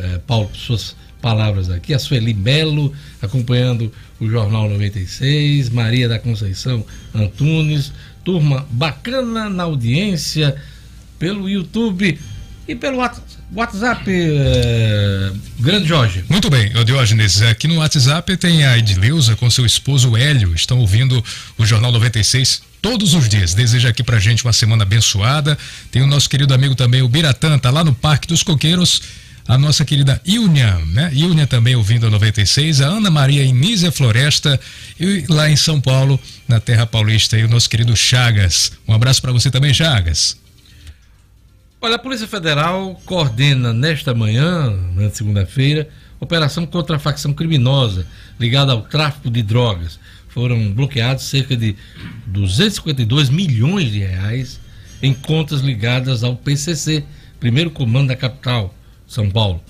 é, 0.00 0.18
Paulo, 0.18 0.46
por 0.46 0.56
suas 0.56 0.94
palavras 1.20 1.68
aqui. 1.68 1.92
A 1.92 1.98
Sueli 1.98 2.32
Melo, 2.32 2.92
acompanhando 3.20 3.92
o 4.20 4.28
Jornal 4.28 4.68
96. 4.68 5.70
Maria 5.70 6.08
da 6.08 6.20
Conceição 6.20 6.86
Antunes. 7.12 7.92
Turma 8.24 8.64
bacana 8.70 9.50
na 9.50 9.64
audiência 9.64 10.54
pelo 11.18 11.48
YouTube 11.48 12.16
e 12.68 12.76
pelo 12.76 12.98
WhatsApp, 12.98 13.26
é, 14.10 15.30
Grande 15.60 15.86
Jorge. 15.86 16.24
Muito 16.26 16.48
bem, 16.48 16.72
Diógenes, 16.86 17.42
aqui 17.42 17.68
no 17.68 17.76
WhatsApp 17.76 18.34
tem 18.38 18.64
a 18.64 18.78
Edileuza 18.78 19.36
com 19.36 19.50
seu 19.50 19.66
esposo 19.66 20.16
Hélio, 20.16 20.54
estão 20.54 20.78
ouvindo 20.78 21.22
o 21.58 21.66
Jornal 21.66 21.92
96 21.92 22.62
todos 22.80 23.12
os 23.12 23.28
dias. 23.28 23.52
Deseja 23.52 23.90
aqui 23.90 24.02
pra 24.02 24.18
gente 24.18 24.42
uma 24.42 24.54
semana 24.54 24.84
abençoada. 24.84 25.58
Tem 25.90 26.00
o 26.00 26.06
nosso 26.06 26.30
querido 26.30 26.54
amigo 26.54 26.74
também, 26.74 27.02
o 27.02 27.08
Biratã, 27.08 27.58
tá 27.58 27.70
lá 27.70 27.84
no 27.84 27.94
Parque 27.94 28.26
dos 28.26 28.42
Coqueiros. 28.42 29.02
A 29.46 29.58
nossa 29.58 29.84
querida 29.84 30.20
Ilnia, 30.24 30.80
né? 30.86 31.10
Ilnia 31.12 31.46
também 31.46 31.74
ouvindo 31.74 32.06
a 32.06 32.10
96, 32.10 32.80
a 32.80 32.86
Ana 32.86 33.10
Maria 33.10 33.42
Inísia 33.42 33.92
Floresta 33.92 34.58
e 34.98 35.24
lá 35.28 35.50
em 35.50 35.56
São 35.56 35.80
Paulo, 35.80 36.18
na 36.46 36.60
Terra 36.60 36.86
Paulista, 36.86 37.36
e 37.36 37.44
o 37.44 37.48
nosso 37.48 37.68
querido 37.68 37.94
Chagas. 37.96 38.72
Um 38.86 38.94
abraço 38.94 39.20
para 39.20 39.32
você 39.32 39.50
também, 39.50 39.74
Chagas. 39.74 40.41
Olha, 41.84 41.96
a 41.96 41.98
Polícia 41.98 42.28
Federal 42.28 42.94
coordena 43.04 43.72
nesta 43.72 44.14
manhã, 44.14 44.70
na 44.94 45.10
segunda-feira, 45.10 45.88
operação 46.20 46.64
contra 46.64 46.94
a 46.94 46.98
facção 47.00 47.32
criminosa 47.32 48.06
ligada 48.38 48.70
ao 48.70 48.82
tráfico 48.82 49.28
de 49.28 49.42
drogas. 49.42 49.98
Foram 50.28 50.70
bloqueados 50.70 51.24
cerca 51.24 51.56
de 51.56 51.74
252 52.26 53.30
milhões 53.30 53.90
de 53.90 53.98
reais 53.98 54.60
em 55.02 55.12
contas 55.12 55.60
ligadas 55.60 56.22
ao 56.22 56.36
PCC, 56.36 57.02
primeiro 57.40 57.68
comando 57.68 58.08
da 58.08 58.16
capital, 58.16 58.72
São 59.08 59.28
Paulo. 59.28 59.60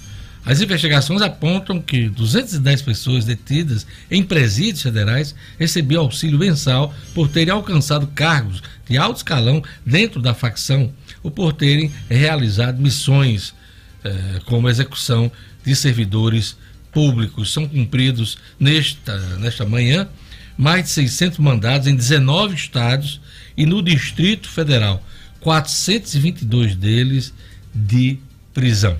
As 0.45 0.61
investigações 0.61 1.23
apontam 1.23 1.81
que 1.81 2.11
210 2.11 2.83
pessoas 2.83 3.25
detidas 3.25 3.87
em 4.11 4.23
presídios 4.23 4.83
federais 4.83 5.35
recebiam 5.59 6.03
auxílio 6.03 6.39
mensal 6.39 6.93
por 7.15 7.31
terem 7.31 7.55
alcançado 7.55 8.07
cargos 8.09 8.63
de 8.87 8.99
alto 8.99 9.17
escalão 9.17 9.63
dentro 9.87 10.21
da 10.21 10.35
facção 10.35 10.93
ou 11.23 11.31
por 11.31 11.53
terem 11.53 11.91
realizado 12.09 12.81
missões 12.81 13.55
eh, 14.05 14.41
como 14.47 14.69
execução 14.69 15.31
de 15.65 15.77
servidores 15.77 16.57
públicos. 16.91 17.53
São 17.53 17.69
cumpridos 17.69 18.37
nesta, 18.59 19.19
nesta 19.39 19.65
manhã 19.65 20.09
mais 20.57 20.85
de 20.85 20.91
600 20.91 21.39
mandados 21.39 21.87
em 21.87 21.95
19 21.95 22.55
estados 22.55 23.21
e 23.57 23.67
no 23.67 23.83
Distrito 23.83 24.49
Federal, 24.49 25.03
422 25.41 26.77
deles 26.77 27.33
de 27.75 28.19
prisão. 28.53 28.99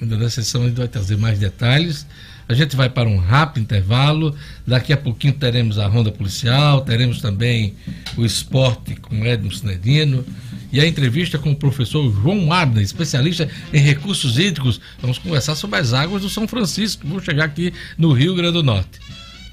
Na 0.00 0.30
sessão 0.30 0.62
a 0.62 0.68
gente 0.68 0.78
vai 0.78 0.88
trazer 0.88 1.16
mais 1.16 1.38
detalhes. 1.38 2.06
A 2.48 2.54
gente 2.54 2.74
vai 2.74 2.88
para 2.88 3.08
um 3.08 3.18
rápido 3.18 3.62
intervalo. 3.62 4.34
Daqui 4.66 4.92
a 4.92 4.96
pouquinho 4.96 5.34
teremos 5.34 5.78
a 5.78 5.86
ronda 5.86 6.10
policial, 6.10 6.80
teremos 6.80 7.20
também 7.20 7.74
o 8.16 8.24
esporte 8.24 8.96
com 8.96 9.24
Edmo 9.24 9.52
Sinedino 9.52 10.24
e 10.72 10.80
a 10.80 10.86
entrevista 10.86 11.38
com 11.38 11.52
o 11.52 11.56
professor 11.56 12.12
João 12.12 12.52
Abner, 12.52 12.82
especialista 12.82 13.48
em 13.72 13.78
recursos 13.78 14.38
hídricos. 14.38 14.80
Vamos 15.00 15.18
conversar 15.18 15.54
sobre 15.54 15.78
as 15.78 15.92
águas 15.92 16.22
do 16.22 16.30
São 16.30 16.46
Francisco, 16.46 17.02
que 17.02 17.08
vão 17.08 17.20
chegar 17.20 17.44
aqui 17.44 17.72
no 17.98 18.12
Rio 18.12 18.34
Grande 18.34 18.54
do 18.54 18.62
Norte. 18.62 19.00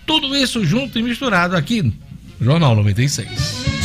Tudo 0.05 0.35
isso 0.35 0.63
junto 0.65 0.97
e 0.97 1.03
misturado 1.03 1.55
aqui 1.55 1.81
no 1.81 1.93
Jornal 2.39 2.75
96. 2.75 3.77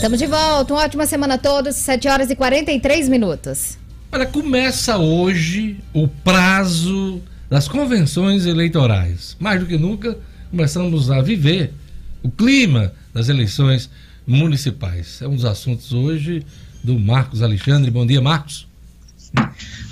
Estamos 0.00 0.18
de 0.18 0.26
volta. 0.26 0.72
Uma 0.72 0.84
ótima 0.84 1.04
semana 1.04 1.34
a 1.34 1.38
todos. 1.38 1.76
7 1.76 2.08
horas 2.08 2.30
e 2.30 2.34
43 2.34 3.06
minutos. 3.06 3.76
Olha, 4.10 4.24
começa 4.24 4.96
hoje 4.96 5.76
o 5.92 6.08
prazo 6.08 7.20
das 7.50 7.66
convenções 7.66 8.46
eleitorais. 8.46 9.36
Mais 9.40 9.58
do 9.58 9.66
que 9.66 9.76
nunca, 9.76 10.16
começamos 10.50 11.10
a 11.10 11.20
viver 11.20 11.74
o 12.22 12.30
clima 12.30 12.94
das 13.12 13.28
eleições 13.28 13.90
municipais. 14.24 15.20
É 15.20 15.26
um 15.26 15.34
dos 15.34 15.44
assuntos 15.44 15.92
hoje 15.92 16.46
do 16.84 16.96
Marcos 16.96 17.42
Alexandre. 17.42 17.90
Bom 17.90 18.06
dia, 18.06 18.20
Marcos. 18.20 18.68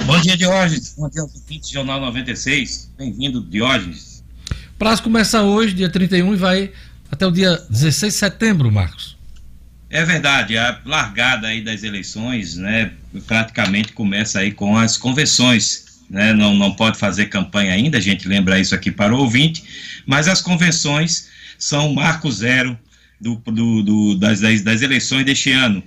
Bom 0.07 0.21
dia, 0.21 0.37
Diógenes. 0.37 0.95
Bom 0.97 1.09
dia 1.11 1.23
aos 1.23 1.35
ouvintes 1.35 1.69
do 1.69 1.75
Jornal 1.75 2.01
96. 2.01 2.93
Bem-vindo, 2.97 3.43
Diógenes. 3.43 4.23
O 4.51 4.79
prazo 4.79 5.03
começa 5.03 5.43
hoje, 5.43 5.75
dia 5.75 5.89
31, 5.89 6.35
e 6.35 6.37
vai 6.37 6.73
até 7.11 7.27
o 7.27 7.33
dia 7.33 7.61
16 7.69 8.13
de 8.13 8.19
setembro, 8.19 8.71
Marcos. 8.71 9.17
É 9.91 10.05
verdade, 10.05 10.57
a 10.57 10.81
largada 10.85 11.49
aí 11.49 11.65
das 11.65 11.83
eleições, 11.83 12.57
né, 12.57 12.93
praticamente 13.27 13.93
começa 13.95 14.39
aí 14.39 14.53
com 14.53 14.77
as 14.77 14.97
convenções 14.99 15.88
né, 16.09 16.33
não, 16.33 16.55
não 16.55 16.73
pode 16.73 16.99
fazer 16.99 17.27
campanha 17.27 17.73
ainda, 17.73 17.99
a 17.99 18.01
gente 18.01 18.27
lembra 18.27 18.59
isso 18.59 18.75
aqui 18.75 18.91
para 18.91 19.15
o 19.15 19.19
ouvinte, 19.19 19.63
mas 20.07 20.29
as 20.29 20.41
convenções 20.41 21.29
são 21.59 21.93
marco 21.93 22.31
zero 22.31 22.79
do, 23.21 23.37
do, 23.37 23.83
do 23.83 24.15
das, 24.17 24.41
das, 24.41 24.83
eleições 24.83 25.25
deste 25.25 25.51
ano, 25.51 25.83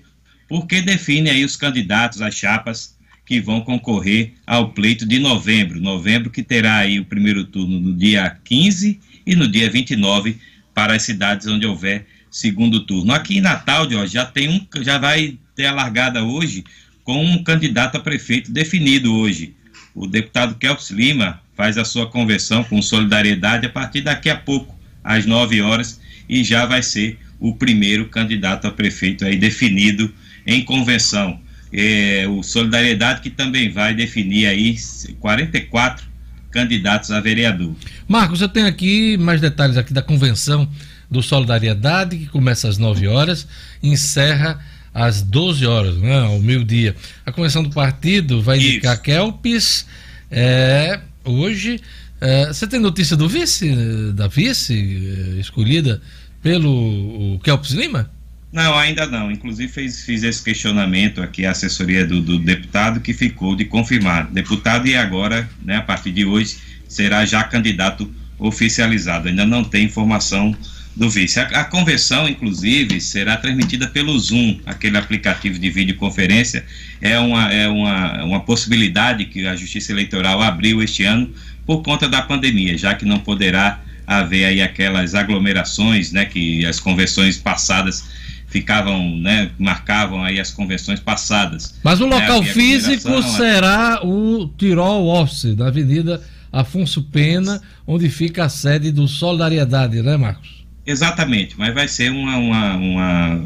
porque 0.47 0.81
define 0.81 1.29
aí 1.29 1.45
os 1.45 1.55
candidatos, 1.55 2.21
as 2.21 2.35
chapas 2.35 2.97
que 3.25 3.39
vão 3.39 3.61
concorrer 3.61 4.33
ao 4.45 4.73
pleito 4.73 5.05
de 5.05 5.17
novembro. 5.17 5.79
Novembro 5.79 6.29
que 6.29 6.43
terá 6.43 6.77
aí 6.77 6.99
o 6.99 7.05
primeiro 7.05 7.45
turno 7.45 7.79
no 7.79 7.95
dia 7.95 8.37
15 8.43 8.99
e 9.25 9.35
no 9.35 9.47
dia 9.47 9.69
29 9.69 10.37
para 10.73 10.95
as 10.95 11.03
cidades 11.03 11.47
onde 11.47 11.65
houver 11.65 12.05
segundo 12.29 12.81
turno. 12.81 13.13
Aqui 13.13 13.37
em 13.37 13.41
Natal, 13.41 13.89
Jorge, 13.89 14.13
já 14.13 14.25
tem 14.25 14.49
um, 14.49 14.83
já 14.83 14.97
vai 14.97 15.37
ter 15.55 15.65
a 15.65 15.73
largada 15.73 16.23
hoje 16.23 16.63
com 17.03 17.23
um 17.23 17.43
candidato 17.43 17.97
a 17.97 17.99
prefeito 17.99 18.51
definido 18.51 19.13
hoje. 19.13 19.55
O 19.93 20.07
deputado 20.07 20.55
Kelps 20.55 20.89
Lima 20.89 21.41
faz 21.55 21.77
a 21.77 21.85
sua 21.85 22.07
conversão 22.07 22.63
com 22.63 22.81
solidariedade 22.81 23.65
a 23.65 23.69
partir 23.69 24.01
daqui 24.01 24.29
a 24.29 24.35
pouco, 24.35 24.75
às 25.03 25.25
9 25.25 25.61
horas, 25.61 25.99
e 26.27 26.43
já 26.43 26.65
vai 26.65 26.81
ser 26.81 27.19
o 27.39 27.55
primeiro 27.55 28.07
candidato 28.07 28.67
a 28.67 28.71
prefeito 28.71 29.25
aí 29.25 29.37
definido 29.37 30.13
em 30.45 30.63
convenção. 30.63 31.39
É, 31.73 32.25
o 32.27 32.43
Solidariedade 32.43 33.21
que 33.21 33.29
também 33.29 33.71
vai 33.71 33.93
definir 33.93 34.45
aí 34.45 34.75
44 35.19 36.05
candidatos 36.51 37.11
a 37.11 37.19
vereador. 37.19 37.73
Marcos, 38.07 38.41
eu 38.41 38.49
tenho 38.49 38.67
aqui 38.67 39.17
mais 39.17 39.39
detalhes 39.39 39.77
aqui 39.77 39.93
da 39.93 40.01
convenção 40.01 40.69
do 41.09 41.23
Solidariedade, 41.23 42.17
que 42.17 42.25
começa 42.27 42.67
às 42.67 42.77
9 42.77 43.07
horas 43.07 43.47
encerra 43.81 44.59
às 44.93 45.21
12 45.21 45.65
horas, 45.65 45.97
né, 45.97 46.19
ao 46.19 46.39
meio-dia. 46.39 46.95
A 47.25 47.31
convenção 47.31 47.63
do 47.63 47.69
partido 47.69 48.41
vai 48.41 48.57
indicar 48.57 48.93
Isso. 48.93 49.03
Kelpis 49.03 49.85
é, 50.29 50.99
hoje. 51.23 51.79
É, 52.19 52.47
você 52.47 52.67
tem 52.67 52.79
notícia 52.79 53.17
do 53.17 53.27
vice, 53.27 53.73
da 54.13 54.27
vice 54.27 54.73
é, 54.73 55.39
escolhida 55.39 56.01
pelo 56.41 57.39
Kelpis 57.43 57.71
Lima? 57.71 58.09
Não, 58.51 58.77
ainda 58.77 59.05
não. 59.07 59.31
Inclusive 59.31 59.71
fez, 59.71 60.03
fiz 60.03 60.23
esse 60.23 60.43
questionamento 60.43 61.21
aqui 61.21 61.45
à 61.45 61.51
assessoria 61.51 62.05
do, 62.05 62.21
do, 62.21 62.37
deputado 62.37 62.99
que 62.99 63.13
ficou 63.13 63.55
de 63.55 63.65
confirmar. 63.65 64.27
Deputado 64.29 64.87
e 64.87 64.95
agora, 64.95 65.49
né, 65.63 65.77
a 65.77 65.81
partir 65.81 66.11
de 66.11 66.25
hoje, 66.25 66.57
será 66.87 67.25
já 67.25 67.43
candidato 67.43 68.13
oficializado. 68.37 69.29
Ainda 69.29 69.45
não 69.45 69.63
tem 69.63 69.85
informação 69.85 70.55
do 70.95 71.09
vice. 71.09 71.39
A, 71.39 71.43
a 71.43 71.63
convenção, 71.63 72.27
inclusive, 72.27 72.99
será 72.99 73.37
transmitida 73.37 73.87
pelo 73.87 74.17
Zoom, 74.19 74.59
aquele 74.65 74.97
aplicativo 74.97 75.57
de 75.57 75.69
videoconferência. 75.69 76.65
É 77.01 77.17
uma, 77.19 77.51
é 77.51 77.67
uma, 77.67 78.23
uma 78.23 78.39
possibilidade 78.41 79.25
que 79.25 79.45
a 79.45 79.55
Justiça 79.55 79.91
Eleitoral 79.91 80.41
abriu 80.41 80.81
este 80.81 81.03
ano 81.03 81.29
por 81.65 81.81
conta 81.81 82.07
da 82.07 82.21
pandemia, 82.21 82.77
já 82.77 82.93
que 82.93 83.05
não 83.05 83.19
poderá 83.19 83.81
haver 84.05 84.45
aí 84.45 84.61
aquelas 84.61 85.15
aglomerações, 85.15 86.11
né, 86.11 86.25
que 86.25 86.65
as 86.65 86.79
convenções 86.79 87.37
passadas 87.37 88.03
ficavam, 88.47 89.17
né, 89.17 89.51
marcavam 89.57 90.21
aí 90.23 90.39
as 90.39 90.51
convenções 90.51 90.99
passadas. 90.99 91.75
Mas 91.81 92.01
o 92.01 92.07
né, 92.07 92.17
local 92.17 92.43
físico 92.43 93.23
será 93.23 94.01
o 94.03 94.49
Tirol 94.57 95.07
Office, 95.07 95.55
da 95.55 95.67
Avenida 95.67 96.21
Afonso 96.51 97.03
Pena, 97.03 97.61
onde 97.87 98.09
fica 98.09 98.43
a 98.43 98.49
sede 98.49 98.91
do 98.91 99.07
Solidariedade, 99.07 100.01
né, 100.01 100.17
Marcos? 100.17 100.60
Exatamente, 100.85 101.55
mas 101.57 101.73
vai 101.73 101.87
ser 101.87 102.11
uma, 102.11 102.37
uma, 102.37 102.75
uma 102.75 103.43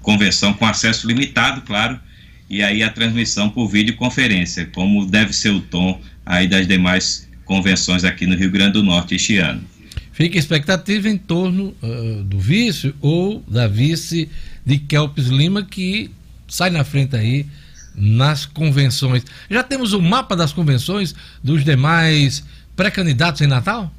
convenção 0.00 0.52
com 0.52 0.66
acesso 0.66 1.06
limitado, 1.06 1.62
claro, 1.62 1.98
e 2.50 2.62
aí 2.62 2.82
a 2.82 2.90
transmissão 2.90 3.48
por 3.48 3.68
videoconferência, 3.68 4.66
como 4.66 5.06
deve 5.06 5.32
ser 5.32 5.50
o 5.50 5.60
tom 5.60 6.00
aí 6.26 6.46
das 6.46 6.66
demais 6.66 7.28
convenções 7.44 8.04
aqui 8.04 8.26
no 8.26 8.36
Rio 8.36 8.50
Grande 8.50 8.74
do 8.74 8.82
Norte 8.82 9.14
este 9.14 9.38
ano. 9.38 9.62
Fica 10.12 10.38
expectativa 10.38 11.08
em 11.08 11.16
torno 11.16 11.74
uh, 11.82 12.22
do 12.24 12.38
vice 12.38 12.94
ou 13.00 13.42
da 13.48 13.66
vice 13.66 14.28
de 14.64 14.78
Kelps 14.78 15.26
Lima, 15.28 15.64
que 15.64 16.10
sai 16.46 16.70
na 16.70 16.84
frente 16.84 17.16
aí 17.16 17.46
nas 17.94 18.44
convenções. 18.44 19.24
Já 19.50 19.62
temos 19.62 19.92
o 19.92 19.98
um 19.98 20.02
mapa 20.02 20.36
das 20.36 20.52
convenções 20.52 21.14
dos 21.42 21.64
demais 21.64 22.44
pré-candidatos 22.76 23.40
em 23.40 23.46
Natal? 23.46 23.92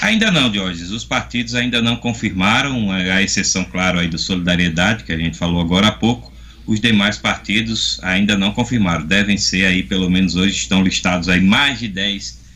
Ainda 0.00 0.30
não, 0.30 0.50
Diógenes. 0.50 0.90
Os 0.90 1.04
partidos 1.04 1.54
ainda 1.54 1.80
não 1.80 1.96
confirmaram, 1.96 2.90
a 2.90 3.22
exceção, 3.22 3.64
claro, 3.64 3.98
aí 3.98 4.08
do 4.08 4.18
Solidariedade, 4.18 5.04
que 5.04 5.12
a 5.12 5.16
gente 5.16 5.38
falou 5.38 5.60
agora 5.60 5.88
há 5.88 5.92
pouco. 5.92 6.32
Os 6.66 6.80
demais 6.80 7.16
partidos 7.16 7.98
ainda 8.02 8.36
não 8.36 8.52
confirmaram. 8.52 9.06
Devem 9.06 9.38
ser 9.38 9.64
aí, 9.64 9.82
pelo 9.82 10.10
menos 10.10 10.36
hoje, 10.36 10.54
estão 10.54 10.82
listados 10.82 11.28
aí 11.28 11.40
mais 11.40 11.78
de 11.78 11.88
10 11.88 12.46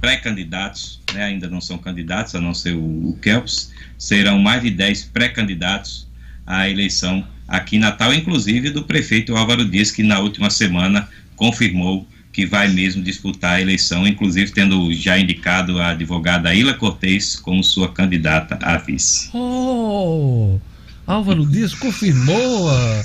pré-candidatos, 0.00 1.00
né, 1.14 1.24
ainda 1.24 1.48
não 1.48 1.60
são 1.60 1.78
candidatos, 1.78 2.34
a 2.34 2.40
não 2.40 2.52
ser 2.52 2.74
o, 2.74 3.08
o 3.08 3.18
Kelps, 3.22 3.72
serão 3.96 4.38
mais 4.38 4.62
de 4.62 4.70
10 4.70 5.04
pré-candidatos 5.04 6.06
à 6.46 6.68
eleição 6.68 7.26
aqui 7.48 7.76
em 7.76 7.78
Natal, 7.78 8.12
inclusive 8.12 8.70
do 8.70 8.84
prefeito 8.84 9.36
Álvaro 9.36 9.64
Dias, 9.64 9.90
que 9.90 10.02
na 10.02 10.18
última 10.18 10.50
semana 10.50 11.08
confirmou 11.36 12.06
que 12.34 12.44
vai 12.44 12.66
mesmo 12.66 13.00
disputar 13.00 13.54
a 13.54 13.60
eleição, 13.60 14.04
inclusive 14.04 14.50
tendo 14.50 14.92
já 14.92 15.16
indicado 15.16 15.78
a 15.78 15.90
advogada 15.90 16.52
Ila 16.52 16.74
Cortez 16.74 17.36
como 17.36 17.62
sua 17.62 17.92
candidata 17.92 18.58
a 18.60 18.76
vice. 18.76 19.30
Oh, 19.32 20.58
Álvaro 21.06 21.46
Dias 21.46 21.72
confirmou 21.74 22.68
a, 22.68 23.00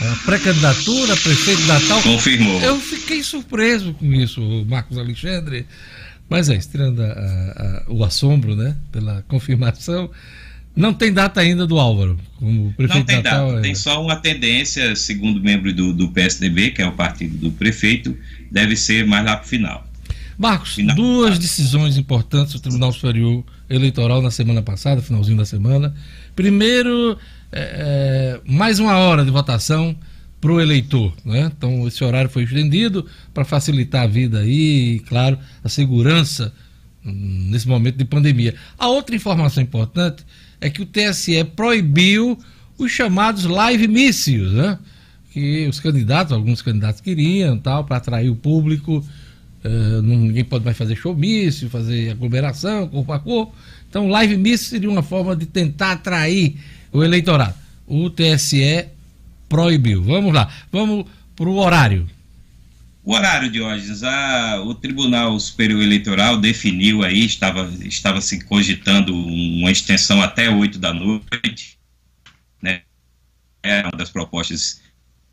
a 0.00 0.16
pré-candidatura, 0.24 1.16
prefeito 1.16 1.60
de 1.60 1.66
Natal? 1.66 2.02
Confirmou. 2.02 2.60
Eu 2.60 2.78
fiquei 2.78 3.20
surpreso 3.20 3.92
com 3.94 4.14
isso, 4.14 4.40
Marcos 4.68 4.96
Alexandre. 4.96 5.66
Mas 6.30 6.48
é, 6.48 6.56
a, 7.08 7.82
o 7.88 8.04
assombro, 8.04 8.54
né? 8.54 8.76
Pela 8.92 9.24
confirmação. 9.26 10.08
Não 10.78 10.94
tem 10.94 11.12
data 11.12 11.40
ainda 11.40 11.66
do 11.66 11.76
Álvaro, 11.76 12.16
como 12.36 12.72
prefeito 12.74 12.98
Não 12.98 13.04
tem 13.04 13.16
Natal, 13.16 13.48
data, 13.48 13.58
é... 13.58 13.62
tem 13.62 13.74
só 13.74 14.00
uma 14.00 14.14
tendência, 14.14 14.94
segundo 14.94 15.40
membro 15.40 15.72
do, 15.72 15.92
do 15.92 16.08
PSDB, 16.10 16.70
que 16.70 16.80
é 16.80 16.86
o 16.86 16.92
partido 16.92 17.36
do 17.36 17.50
prefeito, 17.50 18.16
deve 18.48 18.76
ser 18.76 19.04
mais 19.04 19.24
lá 19.24 19.36
para 19.36 19.44
o 19.44 19.48
final. 19.48 19.84
Marcos, 20.38 20.76
final. 20.76 20.94
duas 20.94 21.36
decisões 21.36 21.96
importantes 21.98 22.52
do 22.52 22.60
Tribunal 22.60 22.92
Superior 22.92 23.42
Eleitoral 23.68 24.22
na 24.22 24.30
semana 24.30 24.62
passada, 24.62 25.02
finalzinho 25.02 25.36
da 25.36 25.44
semana. 25.44 25.92
Primeiro, 26.36 27.18
é, 27.50 28.38
é 28.46 28.50
mais 28.50 28.78
uma 28.78 28.96
hora 28.98 29.24
de 29.24 29.32
votação 29.32 29.96
para 30.40 30.52
o 30.52 30.60
eleitor. 30.60 31.12
Né? 31.24 31.50
Então, 31.56 31.88
esse 31.88 32.04
horário 32.04 32.30
foi 32.30 32.44
estendido 32.44 33.04
para 33.34 33.44
facilitar 33.44 34.04
a 34.04 34.06
vida 34.06 34.38
aí 34.38 34.94
e, 34.94 35.00
claro, 35.00 35.36
a 35.64 35.68
segurança 35.68 36.54
hum, 37.04 37.48
nesse 37.50 37.66
momento 37.66 37.96
de 37.96 38.04
pandemia. 38.04 38.54
A 38.78 38.86
outra 38.86 39.16
informação 39.16 39.60
importante 39.60 40.24
é 40.60 40.70
que 40.70 40.82
o 40.82 40.86
TSE 40.86 41.42
proibiu 41.44 42.38
os 42.76 42.90
chamados 42.90 43.44
live 43.44 43.88
mícios, 43.88 44.52
né? 44.52 44.78
que 45.30 45.66
os 45.68 45.78
candidatos, 45.78 46.32
alguns 46.32 46.62
candidatos 46.62 47.00
queriam, 47.00 47.58
tal, 47.58 47.84
para 47.84 47.96
atrair 47.96 48.30
o 48.30 48.36
público. 48.36 49.04
Uh, 49.64 50.02
ninguém 50.02 50.44
pode 50.44 50.64
mais 50.64 50.76
fazer 50.76 50.96
showmício, 50.96 51.68
fazer 51.68 52.10
aglomeração, 52.10 52.88
corpo 52.88 53.12
a 53.12 53.18
corpo. 53.18 53.54
Então, 53.88 54.08
live 54.08 54.36
mício 54.36 54.68
seria 54.68 54.90
uma 54.90 55.02
forma 55.02 55.34
de 55.36 55.46
tentar 55.46 55.92
atrair 55.92 56.56
o 56.92 57.02
eleitorado. 57.02 57.54
O 57.86 58.10
TSE 58.10 58.86
proibiu. 59.48 60.02
Vamos 60.02 60.32
lá, 60.32 60.48
vamos 60.70 61.06
para 61.34 61.48
o 61.48 61.56
horário. 61.56 62.06
O 63.08 63.14
horário, 63.14 63.50
Diógenes, 63.50 64.02
a, 64.02 64.60
o 64.60 64.74
Tribunal 64.74 65.40
Superior 65.40 65.80
Eleitoral 65.80 66.36
definiu 66.36 67.02
aí, 67.02 67.24
estava, 67.24 67.66
estava 67.80 68.20
se 68.20 68.44
cogitando 68.44 69.16
uma 69.16 69.70
extensão 69.70 70.20
até 70.20 70.50
8 70.50 70.78
da 70.78 70.92
noite, 70.92 71.78
né? 72.60 72.82
É 73.62 73.80
uma 73.80 73.92
das 73.92 74.10
propostas 74.10 74.82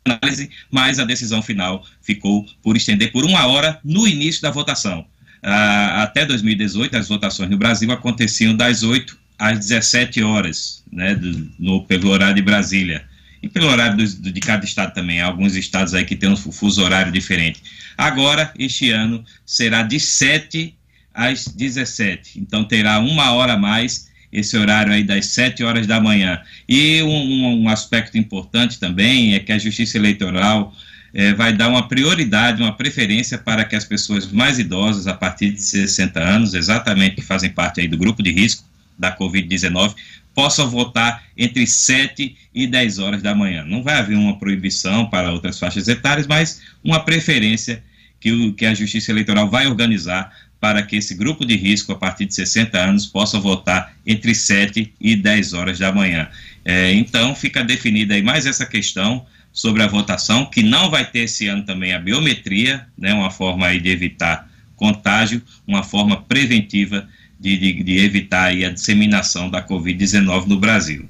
de 0.06 0.10
análise, 0.10 0.50
mas 0.70 0.98
a 0.98 1.04
decisão 1.04 1.42
final 1.42 1.84
ficou 2.00 2.46
por 2.62 2.78
estender 2.78 3.12
por 3.12 3.26
uma 3.26 3.46
hora 3.46 3.78
no 3.84 4.08
início 4.08 4.40
da 4.40 4.50
votação. 4.50 5.06
Ah, 5.42 6.02
até 6.02 6.24
2018, 6.24 6.96
as 6.96 7.08
votações 7.08 7.50
no 7.50 7.58
Brasil 7.58 7.92
aconteciam 7.92 8.56
das 8.56 8.82
8 8.82 9.18
às 9.38 9.58
17 9.58 10.22
horas, 10.22 10.82
né, 10.90 11.14
do, 11.14 11.52
no, 11.58 11.84
pelo 11.84 12.08
horário 12.08 12.36
de 12.36 12.42
Brasília 12.42 13.06
e 13.42 13.48
pelo 13.48 13.68
horário 13.68 13.96
de 13.96 14.40
cada 14.40 14.64
estado 14.64 14.94
também. 14.94 15.20
Há 15.20 15.26
alguns 15.26 15.54
estados 15.54 15.94
aí 15.94 16.04
que 16.04 16.16
têm 16.16 16.30
um 16.30 16.36
fuso 16.36 16.82
horário 16.82 17.12
diferente. 17.12 17.62
Agora, 17.96 18.52
este 18.58 18.90
ano, 18.90 19.24
será 19.44 19.82
de 19.82 19.98
7 19.98 20.74
às 21.14 21.46
17. 21.46 22.38
Então, 22.38 22.64
terá 22.64 22.98
uma 22.98 23.32
hora 23.32 23.54
a 23.54 23.58
mais 23.58 24.10
esse 24.32 24.56
horário 24.56 24.92
aí 24.92 25.02
das 25.02 25.26
7 25.26 25.62
horas 25.64 25.86
da 25.86 26.00
manhã. 26.00 26.40
E 26.68 27.02
um, 27.02 27.62
um 27.62 27.68
aspecto 27.68 28.18
importante 28.18 28.78
também 28.78 29.34
é 29.34 29.40
que 29.40 29.52
a 29.52 29.58
Justiça 29.58 29.96
Eleitoral 29.96 30.74
é, 31.14 31.32
vai 31.32 31.52
dar 31.52 31.68
uma 31.68 31.88
prioridade, 31.88 32.60
uma 32.60 32.76
preferência 32.76 33.38
para 33.38 33.64
que 33.64 33.74
as 33.74 33.84
pessoas 33.84 34.30
mais 34.30 34.58
idosas, 34.58 35.06
a 35.06 35.14
partir 35.14 35.50
de 35.50 35.62
60 35.62 36.20
anos, 36.20 36.52
exatamente 36.52 37.16
que 37.16 37.22
fazem 37.22 37.50
parte 37.50 37.80
aí 37.80 37.88
do 37.88 37.96
grupo 37.96 38.22
de 38.22 38.30
risco 38.30 38.64
da 38.98 39.16
Covid-19, 39.16 39.94
possam 40.36 40.68
votar 40.68 41.24
entre 41.34 41.66
7 41.66 42.36
e 42.54 42.66
10 42.66 42.98
horas 42.98 43.22
da 43.22 43.34
manhã. 43.34 43.64
Não 43.64 43.82
vai 43.82 43.94
haver 43.94 44.18
uma 44.18 44.38
proibição 44.38 45.08
para 45.08 45.32
outras 45.32 45.58
faixas 45.58 45.88
etárias, 45.88 46.26
mas 46.26 46.60
uma 46.84 47.00
preferência 47.00 47.82
que, 48.20 48.30
o, 48.30 48.52
que 48.52 48.66
a 48.66 48.74
Justiça 48.74 49.10
Eleitoral 49.10 49.48
vai 49.48 49.66
organizar 49.66 50.30
para 50.60 50.82
que 50.82 50.96
esse 50.96 51.14
grupo 51.14 51.42
de 51.46 51.56
risco, 51.56 51.90
a 51.92 51.96
partir 51.96 52.26
de 52.26 52.34
60 52.34 52.78
anos, 52.78 53.06
possa 53.06 53.40
votar 53.40 53.94
entre 54.06 54.34
7 54.34 54.92
e 55.00 55.16
10 55.16 55.54
horas 55.54 55.78
da 55.78 55.90
manhã. 55.90 56.28
É, 56.62 56.92
então, 56.92 57.34
fica 57.34 57.64
definida 57.64 58.12
aí 58.12 58.22
mais 58.22 58.44
essa 58.44 58.66
questão 58.66 59.24
sobre 59.50 59.82
a 59.82 59.86
votação, 59.86 60.44
que 60.44 60.62
não 60.62 60.90
vai 60.90 61.10
ter 61.10 61.20
esse 61.20 61.46
ano 61.46 61.62
também 61.62 61.94
a 61.94 61.98
biometria, 61.98 62.86
né, 62.98 63.14
uma 63.14 63.30
forma 63.30 63.66
aí 63.66 63.80
de 63.80 63.88
evitar 63.88 64.46
contágio, 64.76 65.40
uma 65.66 65.82
forma 65.82 66.20
preventiva 66.20 67.08
de, 67.46 67.56
de, 67.56 67.82
de 67.84 67.98
evitar 67.98 68.48
a 68.50 68.70
disseminação 68.70 69.48
da 69.48 69.64
Covid-19 69.64 70.46
no 70.46 70.58
Brasil. 70.58 71.08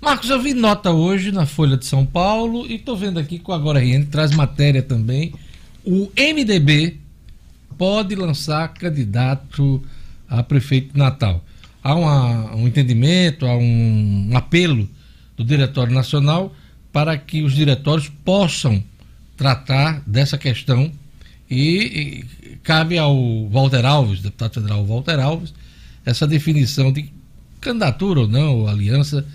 Marcos, 0.00 0.28
eu 0.28 0.42
vi 0.42 0.52
nota 0.52 0.90
hoje 0.90 1.30
na 1.30 1.46
Folha 1.46 1.76
de 1.76 1.86
São 1.86 2.04
Paulo 2.04 2.66
e 2.66 2.74
estou 2.74 2.96
vendo 2.96 3.20
aqui 3.20 3.38
com 3.38 3.52
a 3.52 3.56
Agora 3.56 3.78
RN, 3.78 4.06
traz 4.06 4.32
matéria 4.32 4.82
também. 4.82 5.32
O 5.84 6.10
MDB 6.18 6.98
pode 7.78 8.16
lançar 8.16 8.66
candidato 8.74 9.80
a 10.28 10.42
prefeito 10.42 10.92
de 10.92 10.98
Natal. 10.98 11.44
Há 11.82 11.94
uma, 11.94 12.56
um 12.56 12.66
entendimento, 12.66 13.46
há 13.46 13.56
um, 13.56 14.30
um 14.32 14.36
apelo 14.36 14.88
do 15.36 15.44
Diretório 15.44 15.94
Nacional 15.94 16.52
para 16.92 17.16
que 17.16 17.42
os 17.42 17.54
diretórios 17.54 18.08
possam 18.24 18.82
tratar 19.36 20.02
dessa 20.06 20.36
questão 20.36 20.90
e, 21.54 22.24
e, 22.50 22.56
cabe 22.62 22.98
ao 22.98 23.48
Walter 23.48 23.84
Alves, 23.84 24.20
deputado 24.20 24.54
federal 24.54 24.84
Walter 24.84 25.20
Alves, 25.20 25.54
essa 26.04 26.26
definição 26.26 26.92
de 26.92 27.10
candidatura 27.60 28.20
ou 28.20 28.28
não, 28.28 28.60
ou 28.60 28.68
aliança 28.68 29.26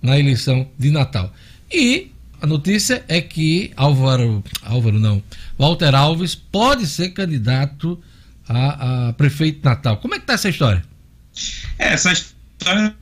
na 0.00 0.18
eleição 0.18 0.66
de 0.78 0.90
Natal. 0.90 1.32
E 1.72 2.10
a 2.40 2.46
notícia 2.46 3.04
é 3.08 3.20
que 3.20 3.72
Álvaro, 3.76 4.42
Álvaro 4.62 4.98
não, 4.98 5.22
Walter 5.58 5.94
Alves 5.94 6.34
pode 6.34 6.86
ser 6.86 7.10
candidato 7.10 8.02
a, 8.48 9.08
a 9.08 9.12
prefeito 9.14 9.58
de 9.58 9.64
Natal. 9.64 9.96
Como 9.98 10.14
é 10.14 10.18
que 10.18 10.24
está 10.24 10.34
essa 10.34 10.48
história? 10.48 10.84
É, 11.78 11.94
essa 11.94 12.12
história 12.12 12.94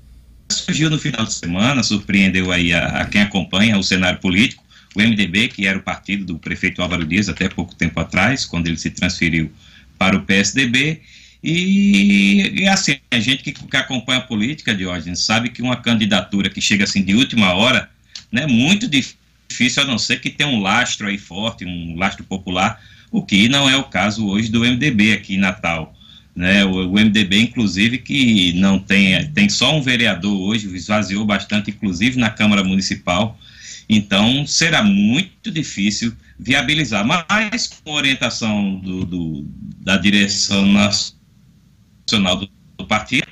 surgiu 0.48 0.90
no 0.90 0.98
final 0.98 1.24
de 1.24 1.32
semana, 1.32 1.82
surpreendeu 1.82 2.52
aí 2.52 2.72
a, 2.72 2.86
a, 2.86 3.04
quem 3.06 3.22
acompanha 3.22 3.78
o 3.78 3.82
cenário 3.82 4.20
político, 4.20 4.61
o 4.94 5.00
MDB, 5.00 5.48
que 5.48 5.66
era 5.66 5.78
o 5.78 5.82
partido 5.82 6.24
do 6.24 6.38
prefeito 6.38 6.82
Álvaro 6.82 7.06
Dias 7.06 7.28
até 7.28 7.48
pouco 7.48 7.74
tempo 7.74 7.98
atrás, 7.98 8.44
quando 8.44 8.66
ele 8.66 8.76
se 8.76 8.90
transferiu 8.90 9.50
para 9.98 10.16
o 10.16 10.22
PSDB, 10.22 11.00
e, 11.42 12.60
e 12.60 12.68
assim, 12.68 12.98
a 13.10 13.18
gente 13.18 13.42
que, 13.42 13.52
que 13.52 13.76
acompanha 13.76 14.20
a 14.20 14.22
política, 14.22 14.74
Diógenes, 14.74 15.24
sabe 15.24 15.48
que 15.48 15.60
uma 15.60 15.76
candidatura 15.76 16.48
que 16.48 16.60
chega 16.60 16.84
assim 16.84 17.02
de 17.02 17.14
última 17.14 17.52
hora, 17.52 17.90
né, 18.30 18.46
muito 18.46 18.88
difícil, 18.88 19.82
a 19.82 19.86
não 19.86 19.98
ser 19.98 20.20
que 20.20 20.30
tenha 20.30 20.48
um 20.48 20.60
lastro 20.60 21.08
aí 21.08 21.18
forte, 21.18 21.64
um 21.64 21.96
lastro 21.96 22.22
popular, 22.22 22.80
o 23.10 23.22
que 23.22 23.48
não 23.48 23.68
é 23.68 23.76
o 23.76 23.84
caso 23.84 24.26
hoje 24.26 24.50
do 24.50 24.60
MDB 24.60 25.12
aqui 25.12 25.34
em 25.34 25.38
Natal. 25.38 25.94
Né, 26.34 26.64
o, 26.64 26.92
o, 26.92 26.92
MDB, 26.92 27.40
inclusive, 27.40 27.98
que 27.98 28.52
não 28.54 28.78
tem, 28.78 29.28
tem 29.32 29.48
só 29.48 29.76
um 29.76 29.82
vereador 29.82 30.34
hoje, 30.40 30.74
esvaziou 30.74 31.24
bastante, 31.26 31.70
inclusive 31.70 32.18
na 32.18 32.30
Câmara 32.30 32.62
Municipal. 32.62 33.38
Então, 33.94 34.46
será 34.46 34.82
muito 34.82 35.50
difícil 35.50 36.16
viabilizar. 36.38 37.06
Mas, 37.06 37.66
com 37.66 37.92
orientação 37.92 38.76
do, 38.76 39.04
do 39.04 39.46
da 39.80 39.98
direção 39.98 40.64
nacional 40.66 42.36
do, 42.36 42.48
do, 42.78 42.86
partido, 42.86 43.26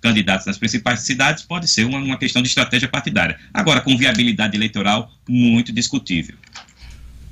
candidatos 0.00 0.44
nas 0.46 0.58
principais 0.58 1.02
cidades, 1.02 1.44
pode 1.44 1.68
ser 1.68 1.84
uma, 1.84 1.98
uma 1.98 2.18
questão 2.18 2.42
de 2.42 2.48
estratégia 2.48 2.88
partidária. 2.88 3.38
Agora, 3.54 3.80
com 3.80 3.96
viabilidade 3.96 4.56
eleitoral, 4.56 5.12
muito 5.28 5.72
discutível. 5.72 6.34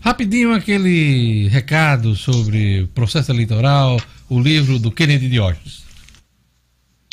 Rapidinho 0.00 0.52
aquele 0.52 1.48
recado 1.48 2.14
sobre 2.14 2.88
processo 2.94 3.32
eleitoral, 3.32 4.00
o 4.28 4.40
livro 4.40 4.78
do 4.78 4.92
Kennedy 4.92 5.28
Diógenes. 5.28 5.82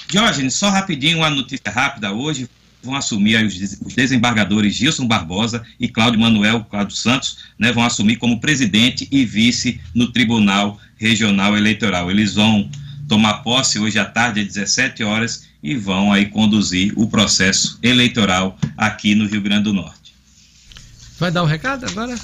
Diógenes, 0.08 0.54
só 0.54 0.70
rapidinho 0.70 1.18
uma 1.18 1.32
notícia 1.32 1.72
rápida. 1.72 2.14
Hoje 2.14 2.48
vão 2.88 2.96
assumir 2.96 3.46
os 3.46 3.94
desembargadores 3.94 4.74
Gilson 4.74 5.06
Barbosa 5.06 5.64
e 5.80 5.88
Cláudio 5.88 6.20
Manuel 6.20 6.64
Cláudio 6.64 6.96
Santos, 6.96 7.38
né, 7.60 7.72
vão 7.72 7.84
assumir 7.84 8.16
como 8.16 8.40
presidente 8.40 9.08
e 9.12 9.24
vice 9.26 9.80
no 9.94 10.12
Tribunal 10.12 10.80
Regional 10.98 11.56
Eleitoral. 11.56 12.10
Eles 12.10 12.34
vão 12.34 12.70
tomar 13.08 13.36
posse 13.44 13.78
hoje 13.78 14.00
à 14.00 14.06
tarde, 14.06 14.42
às 14.42 14.48
17 14.48 15.04
horas, 15.04 15.46
e 15.62 15.76
vão 15.76 16.12
aí 16.12 16.28
conduzir 16.28 16.94
o 16.96 17.08
processo 17.08 17.78
eleitoral 17.84 18.58
aqui 18.78 19.14
no 19.14 19.28
Rio 19.28 19.42
Grande 19.42 19.64
do 19.64 19.74
Norte. 19.74 20.14
Vai 21.20 21.32
dar 21.32 21.42
o 21.42 21.46
um 21.46 21.48
recado 21.48 21.86
agora? 21.86 22.16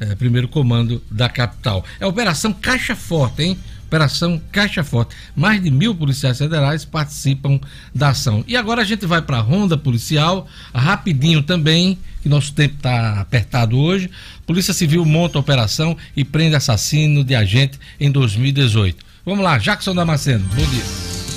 é, 0.00 0.14
primeiro 0.14 0.48
comando 0.48 1.02
da 1.10 1.28
capital. 1.28 1.84
É 2.00 2.04
a 2.04 2.08
Operação 2.08 2.52
Caixa 2.52 2.96
Forte, 2.96 3.42
hein? 3.42 3.58
Operação 3.86 4.40
Caixa 4.50 4.82
Forte. 4.82 5.14
Mais 5.36 5.62
de 5.62 5.70
mil 5.70 5.94
policiais 5.94 6.38
federais 6.38 6.84
participam 6.84 7.60
da 7.94 8.08
ação. 8.08 8.44
E 8.48 8.56
agora 8.56 8.82
a 8.82 8.84
gente 8.84 9.06
vai 9.06 9.22
para 9.22 9.36
a 9.36 9.40
ronda 9.40 9.76
policial, 9.76 10.48
rapidinho 10.74 11.42
também, 11.42 11.96
que 12.22 12.28
nosso 12.28 12.52
tempo 12.52 12.74
está 12.74 13.20
apertado 13.20 13.78
hoje. 13.78 14.10
Polícia 14.46 14.74
Civil 14.74 15.04
monta 15.04 15.38
a 15.38 15.40
operação 15.40 15.96
e 16.16 16.24
prende 16.24 16.56
assassino 16.56 17.22
de 17.22 17.34
agente 17.34 17.78
em 18.00 18.10
2018. 18.10 19.04
Vamos 19.24 19.44
lá, 19.44 19.58
Jackson 19.58 19.94
Damasceno, 19.94 20.44
bom 20.48 20.66
dia. 20.66 21.13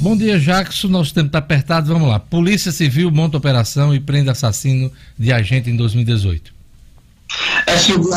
Bom 0.00 0.16
dia, 0.16 0.38
Jackson. 0.38 0.88
Nosso 0.88 1.12
tempo 1.12 1.26
está 1.26 1.38
apertado. 1.38 1.92
Vamos 1.92 2.08
lá. 2.08 2.20
Polícia 2.20 2.70
Civil 2.70 3.10
monta 3.10 3.36
operação 3.36 3.92
e 3.92 3.98
prende 3.98 4.30
assassino 4.30 4.92
de 5.18 5.32
agente 5.32 5.68
em 5.68 5.76
2018. 5.76 6.54
É, 7.66 7.76
Silvio. 7.76 8.10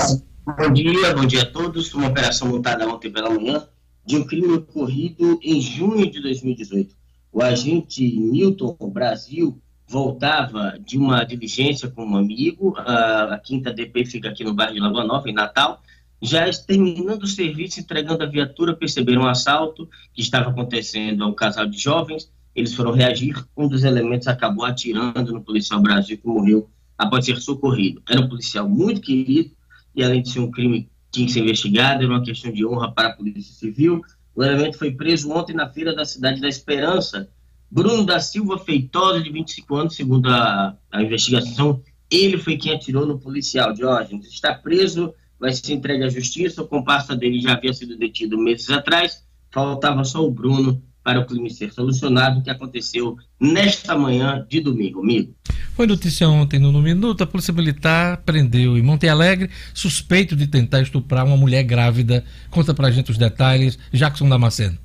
Bom 0.46 0.74
dia, 0.74 1.14
bom 1.16 1.26
dia 1.26 1.42
a 1.42 1.46
todos. 1.46 1.94
Uma 1.94 2.08
operação 2.08 2.50
montada 2.50 2.88
ontem 2.88 3.12
pela 3.12 3.30
manhã 3.30 3.66
de 4.06 4.16
um 4.16 4.24
crime 4.24 4.54
ocorrido 4.54 5.40
em 5.42 5.60
junho 5.60 6.10
de 6.10 6.22
2018. 6.22 6.96
O 7.32 7.42
agente 7.42 8.04
Milton 8.16 8.76
Brasil, 8.94 9.60
voltava 9.92 10.80
de 10.80 10.98
uma 10.98 11.24
diligência 11.26 11.90
com 11.90 12.06
um 12.06 12.16
amigo, 12.16 12.74
a, 12.78 13.34
a 13.36 13.40
quinta 13.40 13.74
DP 13.74 14.06
fica 14.06 14.30
aqui 14.30 14.44
no 14.44 14.54
bairro 14.54 14.74
de 14.74 14.80
Lagoa 14.80 15.04
Nova, 15.04 15.30
em 15.30 15.34
Natal, 15.34 15.82
já 16.22 16.50
terminando 16.52 17.24
o 17.24 17.28
serviço, 17.28 17.80
entregando 17.80 18.24
a 18.24 18.28
viatura, 18.28 18.76
perceberam 18.76 19.24
um 19.24 19.28
assalto 19.28 19.90
que 20.14 20.22
estava 20.22 20.52
acontecendo 20.52 21.24
a 21.24 21.28
um 21.28 21.34
casal 21.34 21.66
de 21.66 21.78
jovens, 21.78 22.32
eles 22.56 22.74
foram 22.74 22.92
reagir, 22.92 23.36
um 23.58 23.68
dos 23.68 23.84
elementos 23.84 24.28
acabou 24.28 24.66
atirando 24.66 25.32
no 25.32 25.42
policial 25.42 25.82
Brasil 25.82 26.18
que 26.18 26.28
morreu 26.28 26.70
após 26.98 27.26
ser 27.26 27.38
socorrido. 27.38 28.02
Era 28.08 28.22
um 28.22 28.30
policial 28.30 28.70
muito 28.70 29.02
querido 29.02 29.52
e 29.96 30.04
além 30.04 30.22
de 30.22 30.30
ser 30.30 30.40
um 30.40 30.52
crime 30.52 30.84
que 30.84 30.90
tinha 31.12 31.28
que 31.28 31.34
ser 31.34 31.40
investigado, 31.40 32.04
era 32.04 32.14
uma 32.14 32.24
questão 32.24 32.52
de 32.52 32.66
honra 32.66 32.92
para 32.92 33.10
a 33.10 33.14
Polícia 33.14 33.54
Civil. 33.54 34.02
O 34.36 34.44
elemento 34.44 34.78
foi 34.78 34.92
preso 34.92 35.32
ontem 35.32 35.54
na 35.54 35.70
feira 35.70 35.96
da 35.96 36.06
Cidade 36.06 36.40
da 36.40 36.48
Esperança. 36.48 37.30
Bruno 37.70 38.06
da 38.06 38.20
Silva 38.20 38.60
Feitosa, 38.60 39.22
de 39.22 39.32
25 39.32 39.76
anos, 39.76 39.96
segundo 39.96 40.30
a, 40.30 40.76
a 40.92 41.02
investigação, 41.02 41.82
ele 42.10 42.38
foi 42.38 42.58
quem 42.58 42.74
atirou 42.74 43.06
no 43.06 43.18
policial. 43.18 43.74
Diógenes 43.74 44.28
está 44.28 44.54
preso 44.54 45.14
vai 45.42 45.52
ser 45.52 45.74
entregue 45.74 46.04
à 46.04 46.10
justiça. 46.10 46.62
O 46.62 46.68
comparsa 46.68 47.16
dele 47.16 47.42
já 47.42 47.54
havia 47.54 47.74
sido 47.74 47.98
detido 47.98 48.38
meses 48.38 48.70
atrás. 48.70 49.26
Faltava 49.52 50.04
só 50.04 50.24
o 50.24 50.32
Bruno 50.32 50.82
para 51.04 51.20
o 51.20 51.26
crime 51.26 51.50
ser 51.50 51.74
solucionado, 51.74 52.44
que 52.44 52.50
aconteceu 52.52 53.18
nesta 53.40 53.98
manhã 53.98 54.46
de 54.48 54.62
domingo, 54.62 55.02
amigo. 55.02 55.36
Foi 55.74 55.88
notícia 55.88 56.30
ontem 56.30 56.60
no, 56.60 56.72
no 56.72 56.80
Minuto, 56.80 57.24
a 57.24 57.28
Polícia 57.28 57.52
Militar 57.52 58.18
prendeu 58.18 58.78
em 58.78 58.84
Monte 58.84 59.10
Alegre 59.10 59.50
suspeito 59.74 60.36
de 60.36 60.46
tentar 60.46 60.82
estuprar 60.82 61.26
uma 61.26 61.36
mulher 61.36 61.64
grávida. 61.64 62.24
Conta 62.52 62.72
pra 62.72 62.92
gente 62.92 63.10
os 63.10 63.18
detalhes, 63.18 63.80
Jackson 63.92 64.30
Damasceno. 64.30 64.78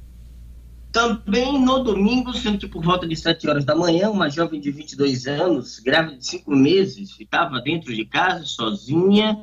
Também 0.90 1.62
no 1.62 1.84
domingo, 1.84 2.32
sendo 2.32 2.56
que 2.56 2.66
por 2.66 2.82
volta 2.82 3.06
de 3.06 3.14
7 3.14 3.46
horas 3.46 3.66
da 3.66 3.76
manhã, 3.76 4.08
uma 4.08 4.30
jovem 4.30 4.58
de 4.58 4.70
22 4.70 5.26
anos, 5.26 5.78
grávida 5.80 6.16
de 6.16 6.26
5 6.26 6.50
meses, 6.50 7.20
estava 7.20 7.60
dentro 7.60 7.94
de 7.94 8.06
casa, 8.06 8.46
sozinha, 8.46 9.38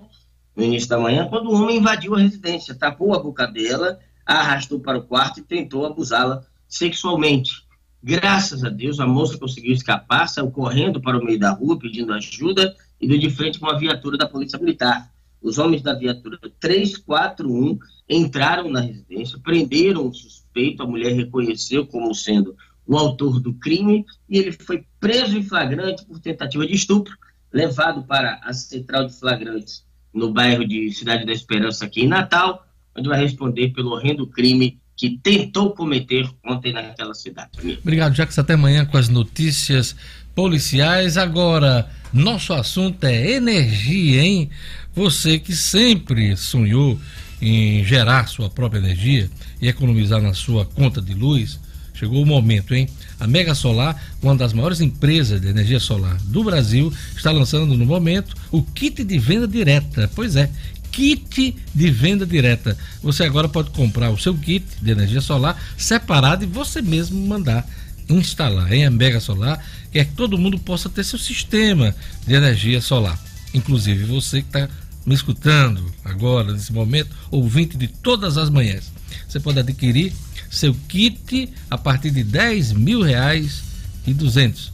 no 0.56 0.64
início 0.64 0.90
da 0.90 1.00
manhã, 1.00 1.28
quando 1.28 1.50
um 1.50 1.64
homem 1.64 1.78
invadiu 1.78 2.16
a 2.16 2.20
residência, 2.20 2.76
tapou 2.76 3.14
a 3.14 3.20
boca 3.20 3.48
dela, 3.48 4.00
a 4.26 4.36
arrastou 4.36 4.80
para 4.80 5.00
o 5.00 5.04
quarto 5.04 5.40
e 5.40 5.44
tentou 5.44 5.86
abusá-la 5.86 6.46
sexualmente. 6.68 7.64
Graças 8.02 8.64
a 8.64 8.70
Deus, 8.70 9.00
a 9.00 9.08
moça 9.08 9.38
conseguiu 9.38 9.74
escapar, 9.74 10.28
saiu 10.28 10.52
correndo 10.52 11.02
para 11.02 11.18
o 11.18 11.24
meio 11.24 11.40
da 11.40 11.52
rua 11.52 11.80
pedindo 11.80 12.14
ajuda 12.14 12.76
e 13.00 13.08
deu 13.08 13.18
de 13.18 13.30
frente 13.30 13.60
com 13.60 13.66
uma 13.66 13.80
viatura 13.80 14.18
da 14.18 14.28
Polícia 14.28 14.60
Militar. 14.60 15.12
Os 15.42 15.58
homens 15.58 15.82
da 15.82 15.94
viatura 15.94 16.38
341 16.60 17.80
entraram 18.08 18.70
na 18.70 18.82
residência, 18.82 19.40
prenderam 19.40 20.08
o 20.08 20.14
suspeito, 20.14 20.84
a 20.84 20.88
mulher 20.88 21.14
reconheceu 21.14 21.86
como 21.88 22.14
sendo 22.14 22.56
o 22.86 22.98
autor 22.98 23.40
do 23.40 23.54
crime 23.54 24.06
e 24.30 24.38
ele 24.38 24.52
foi 24.52 24.86
preso 25.00 25.38
em 25.38 25.44
flagrante 25.44 26.06
por 26.06 26.20
tentativa 26.20 26.66
de 26.68 26.74
estupro, 26.74 27.18
levado 27.52 28.04
para 28.04 28.40
a 28.44 28.54
central 28.54 29.08
de 29.08 29.18
flagrantes 29.18 29.86
no 30.14 30.32
bairro 30.32 30.68
de 30.68 30.92
Cidade 30.92 31.26
da 31.26 31.32
Esperança, 31.32 31.86
aqui 31.86 32.02
em 32.02 32.08
Natal, 32.08 32.66
onde 32.96 33.10
vai 33.10 33.20
responder 33.20 33.70
pelo 33.70 33.92
horrendo 33.92 34.28
crime 34.28 34.78
que 34.96 35.18
tentou 35.22 35.72
cometer 35.72 36.30
ontem 36.46 36.72
naquela 36.72 37.14
cidade. 37.14 37.80
Obrigado, 37.82 38.14
Jacques. 38.14 38.38
Até 38.38 38.54
amanhã 38.54 38.86
com 38.86 38.98
as 38.98 39.10
notícias 39.10 39.96
policiais. 40.36 41.18
Agora, 41.18 41.90
nosso 42.14 42.54
assunto 42.54 43.04
é 43.04 43.32
energia, 43.32 44.22
hein? 44.22 44.50
Você 44.94 45.40
que 45.40 45.56
sempre 45.56 46.38
sonhou 46.38 47.00
em 47.42 47.84
gerar 47.84 48.28
sua 48.28 48.50
própria 48.50 48.80
energia 48.80 49.30
e 49.60 49.68
economizar 49.68 50.22
na 50.22 50.34
sua 50.34 50.66
conta 50.66 51.02
de 51.02 51.14
luz, 51.14 51.60
chegou 51.94 52.22
o 52.22 52.26
momento, 52.26 52.74
hein? 52.74 52.88
A 53.20 53.28
Mega 53.28 53.56
Solar, 53.56 54.02
uma 54.22 54.36
das 54.36 54.54
maiores 54.54 54.82
empresas 54.82 55.40
de 55.40 55.48
energia 55.48 55.80
solar 55.80 56.18
do 56.24 56.44
Brasil, 56.44 56.92
está 57.16 57.32
lançando 57.32 57.78
no 57.78 57.86
momento 57.86 58.36
o 58.52 58.62
kit 58.62 59.04
de 59.04 59.20
venda 59.20 59.48
direta. 59.48 60.10
Pois 60.16 60.36
é, 60.36 60.50
kit 60.92 61.56
de 61.74 61.92
venda 61.92 62.26
direta. 62.26 62.78
Você 63.02 63.24
agora 63.24 63.50
pode 63.50 63.72
comprar 63.72 64.12
o 64.12 64.18
seu 64.18 64.36
kit 64.36 64.66
de 64.82 64.92
energia 64.92 65.22
solar 65.22 65.62
separado 65.78 66.44
e 66.44 66.48
você 66.48 66.82
mesmo 66.82 67.20
mandar 67.28 67.68
instalar 68.10 68.72
em 68.72 68.86
a 68.86 68.92
Mega 68.92 69.20
Solar, 69.20 69.64
que 69.92 70.00
é 70.00 70.06
que 70.06 70.14
todo 70.14 70.38
mundo 70.38 70.60
possa 70.60 70.90
ter 70.90 71.04
seu 71.04 71.18
sistema 71.18 71.96
de 72.28 72.34
energia 72.34 72.82
solar. 72.82 73.20
Inclusive 73.54 74.04
você 74.04 74.42
que 74.42 74.48
está 74.48 74.70
me 75.06 75.14
escutando 75.14 75.94
agora, 76.04 76.54
nesse 76.54 76.72
momento, 76.72 77.16
ouvinte 77.30 77.78
de 77.78 77.88
todas 77.88 78.38
as 78.38 78.50
manhãs. 78.50 78.92
Você 79.28 79.40
pode 79.40 79.60
adquirir 79.60 80.14
seu 80.54 80.74
kit 80.88 81.50
a 81.70 81.78
partir 81.78 82.10
de 82.12 82.24
10 82.24 82.72
mil 82.74 83.02
reais 83.02 83.64
e 84.06 84.14
200. 84.14 84.74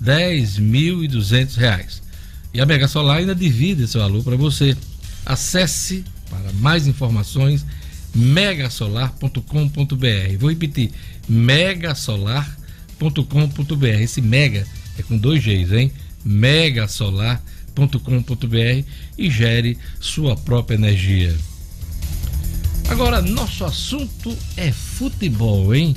10 0.00 0.58
mil 0.58 1.04
e 1.04 1.08
200 1.08 1.56
reais. 1.56 2.02
E 2.52 2.60
a 2.60 2.66
Mega 2.66 2.88
Solar 2.88 3.18
ainda 3.18 3.32
divide 3.34 3.84
esse 3.84 3.96
valor 3.96 4.24
para 4.24 4.36
você. 4.36 4.76
Acesse 5.24 6.04
para 6.28 6.52
mais 6.54 6.88
informações 6.88 7.64
megasolar.com.br. 8.14 10.36
Vou 10.38 10.50
repetir, 10.50 10.90
megasolar.com.br. 11.28 14.00
Esse 14.00 14.20
mega 14.20 14.66
é 14.98 15.02
com 15.02 15.16
dois 15.16 15.44
Gs, 15.44 15.72
hein? 15.72 15.92
megasolar.com.br 16.24 18.84
e 19.16 19.30
gere 19.30 19.78
sua 20.00 20.36
própria 20.36 20.74
energia. 20.74 21.36
Agora, 22.90 23.22
nosso 23.22 23.64
assunto 23.64 24.36
é 24.56 24.72
futebol, 24.72 25.72
hein? 25.72 25.96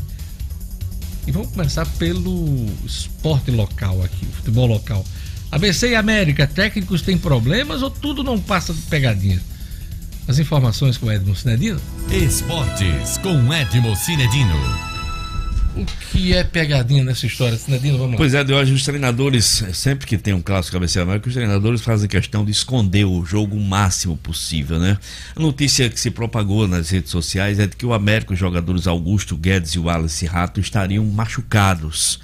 E 1.25 1.31
vamos 1.31 1.49
começar 1.49 1.85
pelo 1.97 2.67
esporte 2.85 3.49
local 3.49 4.03
aqui, 4.03 4.25
futebol 4.27 4.67
local. 4.67 5.03
ABC 5.51 5.89
e 5.89 5.95
América, 5.95 6.45
técnicos 6.45 7.01
têm 7.01 7.17
problemas 7.17 7.81
ou 7.81 7.89
tudo 7.89 8.23
não 8.23 8.39
passa 8.39 8.73
de 8.73 8.81
pegadinha? 8.83 9.41
As 10.27 10.37
informações 10.37 10.95
com 10.97 11.11
Edmo 11.11 11.35
Cinedino. 11.35 11.81
Esportes 12.11 13.17
com 13.17 13.51
Edmo 13.51 13.95
Cinedino. 13.95 14.92
O 15.75 15.85
que 15.85 16.33
é 16.33 16.43
pegadinha 16.43 17.03
nessa 17.03 17.25
história, 17.25 17.57
Sinadino? 17.57 17.97
Vamos 17.97 18.11
lá. 18.11 18.17
Pois 18.17 18.35
é, 18.35 18.43
de 18.43 18.53
hoje 18.53 18.73
os 18.73 18.83
treinadores, 18.83 19.63
sempre 19.73 20.05
que 20.05 20.19
tem 20.19 20.31
um 20.33 20.41
clássico 20.41 20.77
América, 20.77 21.27
os 21.27 21.33
treinadores 21.33 21.81
fazem 21.81 22.07
questão 22.07 22.45
de 22.45 22.51
esconder 22.51 23.05
o 23.05 23.25
jogo 23.25 23.55
o 23.55 23.59
máximo 23.59 24.15
possível, 24.15 24.77
né? 24.77 24.99
A 25.35 25.39
notícia 25.39 25.89
que 25.89 25.99
se 25.99 26.11
propagou 26.11 26.67
nas 26.67 26.91
redes 26.91 27.09
sociais 27.09 27.57
é 27.57 27.65
de 27.65 27.75
que 27.75 27.85
o 27.87 27.93
América, 27.93 28.33
os 28.33 28.39
jogadores 28.39 28.85
Augusto 28.85 29.35
Guedes 29.35 29.71
e 29.71 29.79
o 29.79 29.85
Wallace 29.85 30.27
Rato 30.27 30.59
estariam 30.59 31.03
machucados. 31.05 32.19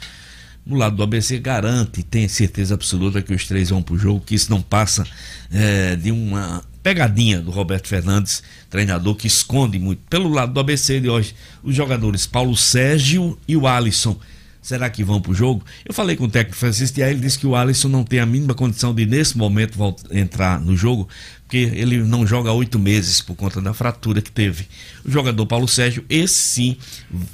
No 0.64 0.78
lado 0.78 0.98
do 0.98 1.02
ABC 1.02 1.40
garante, 1.40 2.04
tem 2.04 2.28
certeza 2.28 2.76
absoluta 2.76 3.20
que 3.20 3.34
os 3.34 3.48
três 3.48 3.72
vão 3.72 3.82
pro 3.82 3.98
jogo, 3.98 4.24
que 4.24 4.36
isso 4.36 4.52
não 4.52 4.62
passa 4.62 5.04
é, 5.52 5.96
de 5.96 6.12
uma 6.12 6.64
pegadinha 6.82 7.40
do 7.40 7.52
Roberto 7.52 7.88
Fernandes, 7.88 8.42
treinador 8.70 9.16
que 9.16 9.28
esconde 9.28 9.78
muito. 9.80 10.02
Pelo 10.10 10.30
lado 10.30 10.54
do 10.54 10.60
ABC 10.60 11.00
de 11.00 11.10
hoje, 11.10 11.36
os 11.64 11.76
jogadores 11.76 12.26
Paulo 12.26 12.56
Sérgio 12.56 13.38
e 13.48 13.56
o 13.56 13.68
Alisson. 13.68 14.18
Será 14.62 14.90
que 14.90 15.04
vão 15.04 15.22
para 15.22 15.32
o 15.32 15.36
jogo? 15.36 15.64
Eu 15.86 15.94
falei 15.94 16.16
com 16.16 16.26
o 16.26 16.30
técnico 16.30 16.58
Francisco 16.58 17.00
e 17.00 17.04
aí 17.04 17.12
ele 17.12 17.22
disse 17.22 17.40
que 17.40 17.48
o 17.48 17.56
Alisson 17.56 17.88
não 17.88 18.04
tem 18.04 18.20
a 18.20 18.26
mínima 18.26 18.54
condição 18.54 18.94
de, 18.94 19.06
nesse 19.06 19.38
momento, 19.38 19.78
entrar 20.12 20.60
no 20.60 20.76
jogo, 20.76 21.08
porque 21.44 21.58
ele 21.58 22.04
não 22.04 22.28
joga 22.28 22.50
há 22.50 22.54
oito 22.54 22.78
meses 22.78 23.22
por 23.22 23.36
conta 23.36 23.62
da 23.62 23.74
fratura 23.74 24.22
que 24.22 24.32
teve. 24.32 24.68
O 25.06 25.10
jogador 25.10 25.46
Paulo 25.46 25.68
Sérgio, 25.68 26.04
esse 26.10 26.36
sim, 26.36 26.78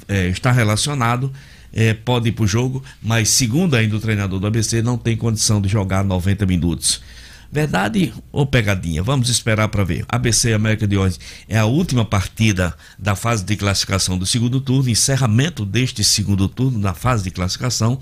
é, 0.06 0.28
está 0.28 0.52
relacionado, 0.52 1.32
é, 1.72 1.92
pode 1.92 2.28
ir 2.28 2.32
para 2.32 2.44
o 2.44 2.46
jogo, 2.46 2.82
mas 3.02 3.28
segundo 3.28 3.74
ainda 3.74 3.96
o 3.96 4.00
treinador 4.00 4.38
do 4.38 4.46
ABC, 4.46 4.80
não 4.80 4.96
tem 4.96 5.16
condição 5.16 5.60
de 5.60 5.68
jogar 5.68 6.04
90 6.04 6.46
minutos. 6.46 7.02
Verdade 7.50 8.12
ou 8.32 8.46
pegadinha? 8.46 9.02
Vamos 9.02 9.28
esperar 9.28 9.68
para 9.68 9.84
ver. 9.84 10.04
ABC 10.08 10.52
América 10.52 10.86
de 10.86 10.96
hoje 10.96 11.18
é 11.48 11.58
a 11.58 11.64
última 11.64 12.04
partida 12.04 12.76
da 12.98 13.14
fase 13.14 13.44
de 13.44 13.56
classificação 13.56 14.18
do 14.18 14.26
segundo 14.26 14.60
turno, 14.60 14.90
encerramento 14.90 15.64
deste 15.64 16.02
segundo 16.02 16.48
turno 16.48 16.78
na 16.78 16.94
fase 16.94 17.24
de 17.24 17.30
classificação. 17.30 17.98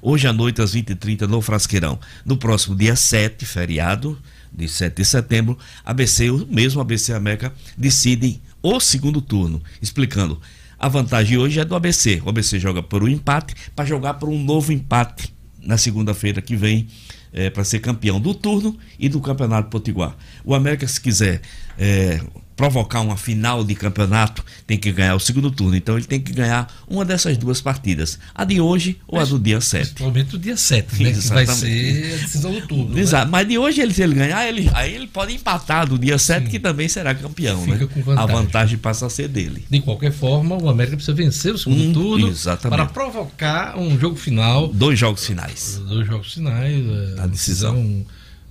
Hoje 0.00 0.26
à 0.26 0.32
noite, 0.32 0.60
às 0.60 0.74
20h30, 0.74 1.22
no 1.22 1.40
Frasqueirão. 1.40 1.98
No 2.24 2.36
próximo 2.36 2.74
dia 2.74 2.96
7, 2.96 3.46
feriado, 3.46 4.18
de 4.52 4.68
7 4.68 4.96
de 4.96 5.04
setembro, 5.04 5.58
ABC, 5.84 6.30
o 6.30 6.46
mesmo 6.46 6.80
ABC 6.80 7.12
América, 7.12 7.52
decide 7.78 8.42
o 8.62 8.78
segundo 8.80 9.20
turno. 9.20 9.62
Explicando. 9.80 10.40
A 10.78 10.88
vantagem 10.88 11.38
hoje 11.38 11.60
é 11.60 11.64
do 11.64 11.76
ABC. 11.76 12.20
O 12.24 12.28
ABC 12.28 12.58
joga 12.58 12.82
por 12.82 13.04
um 13.04 13.08
empate 13.08 13.54
para 13.74 13.84
jogar 13.84 14.14
por 14.14 14.28
um 14.28 14.42
novo 14.42 14.72
empate 14.72 15.32
na 15.60 15.78
segunda-feira 15.78 16.42
que 16.42 16.56
vem 16.56 16.88
é, 17.32 17.50
para 17.50 17.64
ser 17.64 17.80
campeão 17.80 18.20
do 18.20 18.34
turno 18.34 18.76
e 18.98 19.08
do 19.08 19.20
Campeonato 19.20 19.70
Potiguar. 19.70 20.16
O 20.44 20.54
América, 20.54 20.86
se 20.86 21.00
quiser 21.00 21.40
é, 21.78 22.20
provocar 22.56 23.00
uma 23.00 23.16
final 23.16 23.64
de 23.64 23.74
campeonato, 23.74 24.44
tem 24.66 24.76
que 24.78 24.92
ganhar 24.92 25.14
o 25.14 25.20
segundo 25.20 25.50
turno. 25.50 25.74
Então 25.74 25.96
ele 25.96 26.04
tem 26.06 26.20
que 26.20 26.32
ganhar 26.32 26.72
uma 26.86 27.04
dessas 27.04 27.36
duas 27.36 27.60
partidas. 27.60 28.18
A 28.34 28.44
de 28.44 28.60
hoje 28.60 28.98
ou 29.06 29.18
a 29.18 29.24
do 29.24 29.38
dia 29.38 29.60
7. 29.60 29.80
Principalmente 29.86 30.36
o 30.36 30.38
dia 30.38 30.56
7, 30.56 31.02
né? 31.02 31.12
Que 31.12 31.18
vai 31.28 31.46
ser 31.46 32.14
a 32.14 32.16
decisão 32.22 32.52
do 32.52 32.66
turno. 32.66 32.94
né? 32.94 33.00
Exato. 33.00 33.30
Mas 33.30 33.48
de 33.48 33.58
hoje, 33.58 33.80
ele, 33.80 33.92
se 33.94 34.02
ele 34.02 34.14
ganhar, 34.14 34.46
ele, 34.46 34.70
aí 34.74 34.94
ele 34.94 35.06
pode 35.06 35.34
empatar 35.34 35.88
do 35.88 35.98
dia 35.98 36.18
7, 36.18 36.48
que 36.50 36.58
também 36.58 36.88
será 36.88 37.14
campeão. 37.14 37.62
Fica 37.62 37.78
né? 37.78 37.86
com 37.92 38.02
vantagem. 38.02 38.30
A 38.34 38.38
vantagem 38.40 38.78
passa 38.78 39.06
a 39.06 39.10
ser 39.10 39.28
dele. 39.28 39.64
De 39.70 39.80
qualquer 39.80 40.12
forma, 40.12 40.56
o 40.56 40.68
América 40.68 40.96
precisa 40.96 41.16
vencer 41.16 41.54
o 41.54 41.58
segundo 41.58 41.82
Hum, 41.82 41.92
turno 41.92 42.28
exatamente. 42.28 42.76
para 42.76 42.86
provocar 42.86 43.78
um 43.78 43.98
jogo 43.98 44.16
final, 44.16 44.68
Dois 44.68 44.98
jogos 44.98 45.26
finais. 45.26 45.80
dois 45.88 46.06
jogos 46.06 46.32
finais, 46.34 46.84
é, 47.16 47.20
A 47.22 47.26
decisão. 47.26 48.04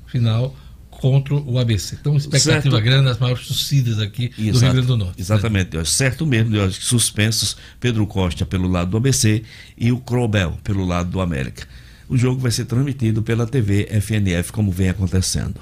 final 0.07 0.55
contra 1.01 1.33
o 1.33 1.57
ABC. 1.57 1.97
Então, 1.99 2.15
expectativa 2.15 2.61
Certo. 2.75 2.79
grande, 2.83 3.09
as 3.09 3.17
maiores 3.17 3.47
torcidas 3.47 3.97
aqui 3.97 4.27
do 4.29 4.35
Rio 4.43 4.49
Exato. 4.51 4.71
Grande 4.73 4.87
do 4.87 4.97
Norte. 4.97 5.17
né? 5.17 5.21
Exatamente. 5.23 5.69
Deus. 5.71 5.89
Certo 5.89 6.27
mesmo, 6.27 6.51
Deus. 6.51 6.75
suspensos 6.75 7.57
Pedro 7.79 8.05
Costa 8.05 8.45
pelo 8.45 8.67
lado 8.67 8.91
do 8.91 8.97
ABC 8.97 9.41
e 9.75 9.91
o 9.91 9.97
Crobel 9.97 10.59
pelo 10.63 10.85
lado 10.85 11.09
do 11.09 11.19
América. 11.19 11.67
O 12.07 12.15
jogo 12.15 12.39
vai 12.39 12.51
ser 12.51 12.65
transmitido 12.65 13.23
pela 13.23 13.47
TV 13.47 13.87
FNF, 13.99 14.51
como 14.51 14.69
vem 14.71 14.89
acontecendo. 14.89 15.55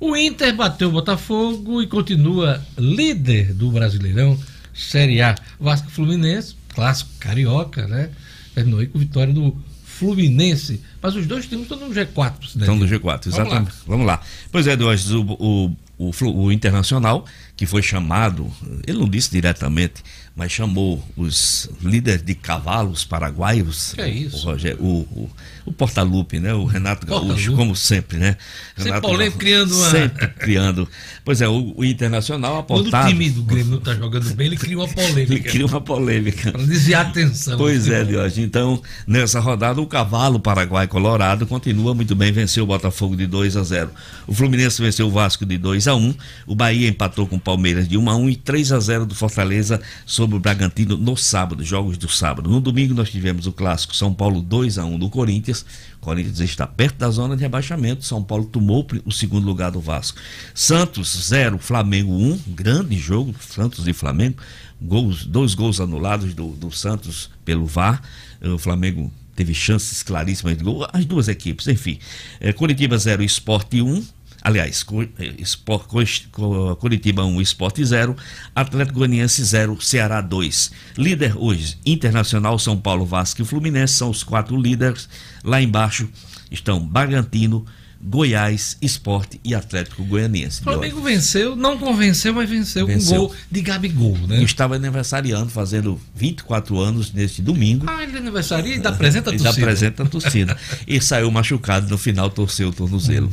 O 0.00 0.16
Inter 0.16 0.54
bateu 0.56 0.88
o 0.88 0.92
Botafogo 0.92 1.82
e 1.82 1.86
continua 1.86 2.64
líder 2.78 3.52
do 3.52 3.70
Brasileirão 3.70 4.38
Série 4.72 5.20
A. 5.20 5.34
Vasco 5.60 5.90
Fluminense, 5.90 6.54
clássico 6.74 7.10
carioca, 7.20 7.86
né? 7.86 8.08
Terminou 8.54 8.80
aí 8.80 8.86
com 8.86 8.98
vitória 8.98 9.34
do 9.34 9.54
Fluminense. 9.98 10.80
Mas 11.02 11.16
os 11.16 11.26
dois 11.26 11.46
times 11.46 11.64
estão 11.64 11.78
no 11.78 11.94
G4, 11.94 12.48
Cidadinho. 12.48 12.60
Estão 12.60 12.76
no 12.76 12.86
G4, 12.86 13.02
Vamos 13.02 13.26
exatamente. 13.26 13.72
Vamos 13.86 14.06
lá. 14.06 14.20
Pois 14.52 14.66
é, 14.66 14.76
Deus, 14.76 15.10
o, 15.10 15.22
o, 15.22 15.76
o, 15.98 16.44
o 16.44 16.52
Internacional, 16.52 17.24
que 17.56 17.66
foi 17.66 17.82
chamado, 17.82 18.50
ele 18.86 18.98
não 18.98 19.08
disse 19.08 19.30
diretamente, 19.30 20.02
mas 20.36 20.52
chamou 20.52 21.02
os 21.16 21.68
líderes 21.82 22.22
de 22.22 22.34
cavalos 22.34 23.04
paraguaios. 23.04 23.92
Que 23.94 24.02
é 24.02 24.08
isso? 24.08 24.36
O, 24.36 24.50
Roger, 24.52 24.76
o, 24.80 24.86
o, 24.86 25.30
o 25.68 25.72
Portalupe, 25.72 26.40
né? 26.40 26.52
O 26.54 26.64
Renato 26.64 27.06
Gaúcho, 27.06 27.54
como 27.54 27.74
sempre, 27.76 28.18
né? 28.18 28.36
Sempre 28.76 28.84
Renato 28.90 29.08
polêmico, 29.08 29.38
Gaúcho, 29.38 29.38
criando 29.38 29.76
uma- 29.76 29.90
Sempre 29.90 30.28
criando. 30.28 30.88
Pois 31.24 31.40
é, 31.40 31.48
o, 31.48 31.74
o 31.76 31.84
Internacional 31.84 32.62
Quando 32.64 32.80
o 32.86 32.88
apontado. 32.88 33.08
time 33.10 33.30
do 33.30 33.42
Grêmio 33.42 33.70
não 33.72 33.78
está 33.78 33.94
jogando 33.94 34.34
bem, 34.34 34.46
ele 34.46 34.56
cria 34.56 34.76
uma 34.78 34.84
Ele 34.88 34.94
polêmica. 34.94 35.50
cria 35.50 35.66
uma 35.66 35.80
polêmica. 35.80 36.52
Para 36.52 36.62
desviar 36.64 37.04
a 37.06 37.08
atenção. 37.08 37.58
Pois 37.58 37.88
é. 37.88 38.04
Diógenes. 38.04 38.38
Então, 38.38 38.82
nessa 39.06 39.40
rodada, 39.40 39.80
o 39.80 39.86
cavalo 39.86 40.40
Paraguai 40.40 40.86
Colorado 40.86 41.46
continua 41.46 41.94
muito 41.94 42.14
bem, 42.16 42.32
venceu 42.32 42.64
o 42.64 42.66
Botafogo 42.66 43.14
de 43.16 43.26
2 43.26 43.56
a 43.56 43.62
0. 43.62 43.90
O 44.26 44.34
Fluminense 44.34 44.80
venceu 44.80 45.06
o 45.06 45.10
Vasco 45.10 45.44
de 45.44 45.58
2 45.58 45.86
a 45.88 45.94
1. 45.94 46.14
O 46.46 46.54
Bahia 46.54 46.88
empatou 46.88 47.26
com 47.26 47.36
o 47.36 47.40
Palmeiras 47.40 47.86
de 47.88 47.96
1 47.98 48.08
a 48.10 48.16
1 48.16 48.30
e 48.30 48.36
3 48.36 48.72
a 48.72 48.80
0 48.80 49.04
do 49.06 49.14
Fortaleza 49.14 49.80
sobre 50.06 50.36
o 50.36 50.40
Bragantino 50.40 50.96
no 50.96 51.16
sábado, 51.16 51.62
jogos 51.64 51.98
do 51.98 52.08
sábado. 52.08 52.48
No 52.48 52.60
domingo 52.60 52.94
nós 52.94 53.10
tivemos 53.10 53.46
o 53.46 53.52
clássico 53.52 53.94
São 53.94 54.14
Paulo 54.14 54.40
2 54.40 54.78
a 54.78 54.84
1 54.84 54.98
do 54.98 55.10
Corinthians. 55.10 55.57
O 55.96 56.00
Corinthians 56.00 56.40
está 56.40 56.66
perto 56.66 56.96
da 56.96 57.10
zona 57.10 57.36
de 57.36 57.42
rebaixamento. 57.42 58.04
São 58.04 58.22
Paulo 58.22 58.44
tomou 58.44 58.86
o 59.04 59.12
segundo 59.12 59.44
lugar 59.44 59.70
do 59.70 59.80
Vasco. 59.80 60.18
Santos 60.54 61.28
0, 61.28 61.58
Flamengo 61.58 62.12
1. 62.12 62.40
Grande 62.48 62.96
jogo, 62.96 63.34
Santos 63.40 63.86
e 63.86 63.92
Flamengo. 63.92 64.36
Gols, 64.80 65.24
dois 65.24 65.54
gols 65.54 65.80
anulados 65.80 66.34
do, 66.34 66.48
do 66.48 66.70
Santos 66.70 67.30
pelo 67.44 67.66
VAR. 67.66 68.02
O 68.40 68.58
Flamengo 68.58 69.12
teve 69.34 69.54
chances 69.54 70.02
claríssimas 70.02 70.56
de 70.56 70.64
gol. 70.64 70.86
As 70.92 71.04
duas 71.04 71.28
equipes, 71.28 71.66
enfim. 71.68 71.98
É, 72.40 72.52
Curitiba 72.52 72.98
0, 72.98 73.22
Esporte 73.22 73.80
1. 73.80 74.04
Aliás, 74.42 74.84
eh, 75.18 76.74
Curitiba 76.78 77.24
1, 77.24 77.40
Esporte 77.40 77.84
0, 77.84 78.16
Atlético 78.54 78.98
Goianiense 79.00 79.42
0, 79.44 79.80
Ceará 79.80 80.20
2. 80.20 80.70
Líder 80.96 81.34
hoje, 81.36 81.76
Internacional, 81.84 82.58
São 82.58 82.76
Paulo, 82.76 83.04
Vasco 83.04 83.42
e 83.42 83.44
Fluminense 83.44 83.94
são 83.94 84.10
os 84.10 84.22
quatro 84.22 84.60
líderes. 84.60 85.08
Lá 85.42 85.60
embaixo 85.60 86.08
estão 86.50 86.80
Bragantino, 86.86 87.66
Goiás, 88.00 88.76
Esporte 88.80 89.40
e 89.44 89.56
Atlético 89.56 90.04
Goianiense. 90.04 90.60
O 90.60 90.64
Flamengo 90.64 91.00
venceu, 91.02 91.56
não 91.56 91.76
convenceu, 91.76 92.32
mas 92.32 92.48
venceu, 92.48 92.86
com 92.86 92.96
gol 93.04 93.34
de 93.50 93.60
Gabigol, 93.60 94.16
né? 94.18 94.38
Eu 94.38 94.44
estava 94.44 94.76
aniversariando, 94.76 95.50
fazendo 95.50 96.00
24 96.14 96.78
anos 96.78 97.12
neste 97.12 97.42
domingo. 97.42 97.86
Ah, 97.88 98.04
ele 98.04 98.14
é 98.14 98.18
aniversaria 98.20 98.76
e 98.76 98.78
dá 98.78 98.92
presente 98.92 99.28
a 99.28 99.32
E 99.32 99.36
torcida. 99.36 99.52
já 99.52 99.60
apresenta 99.62 100.02
a 100.04 100.06
torcida. 100.06 100.56
e 100.86 101.00
saiu 101.00 101.28
machucado 101.32 101.88
no 101.90 101.98
final, 101.98 102.30
torceu 102.30 102.68
o 102.68 102.72
tornozelo. 102.72 103.32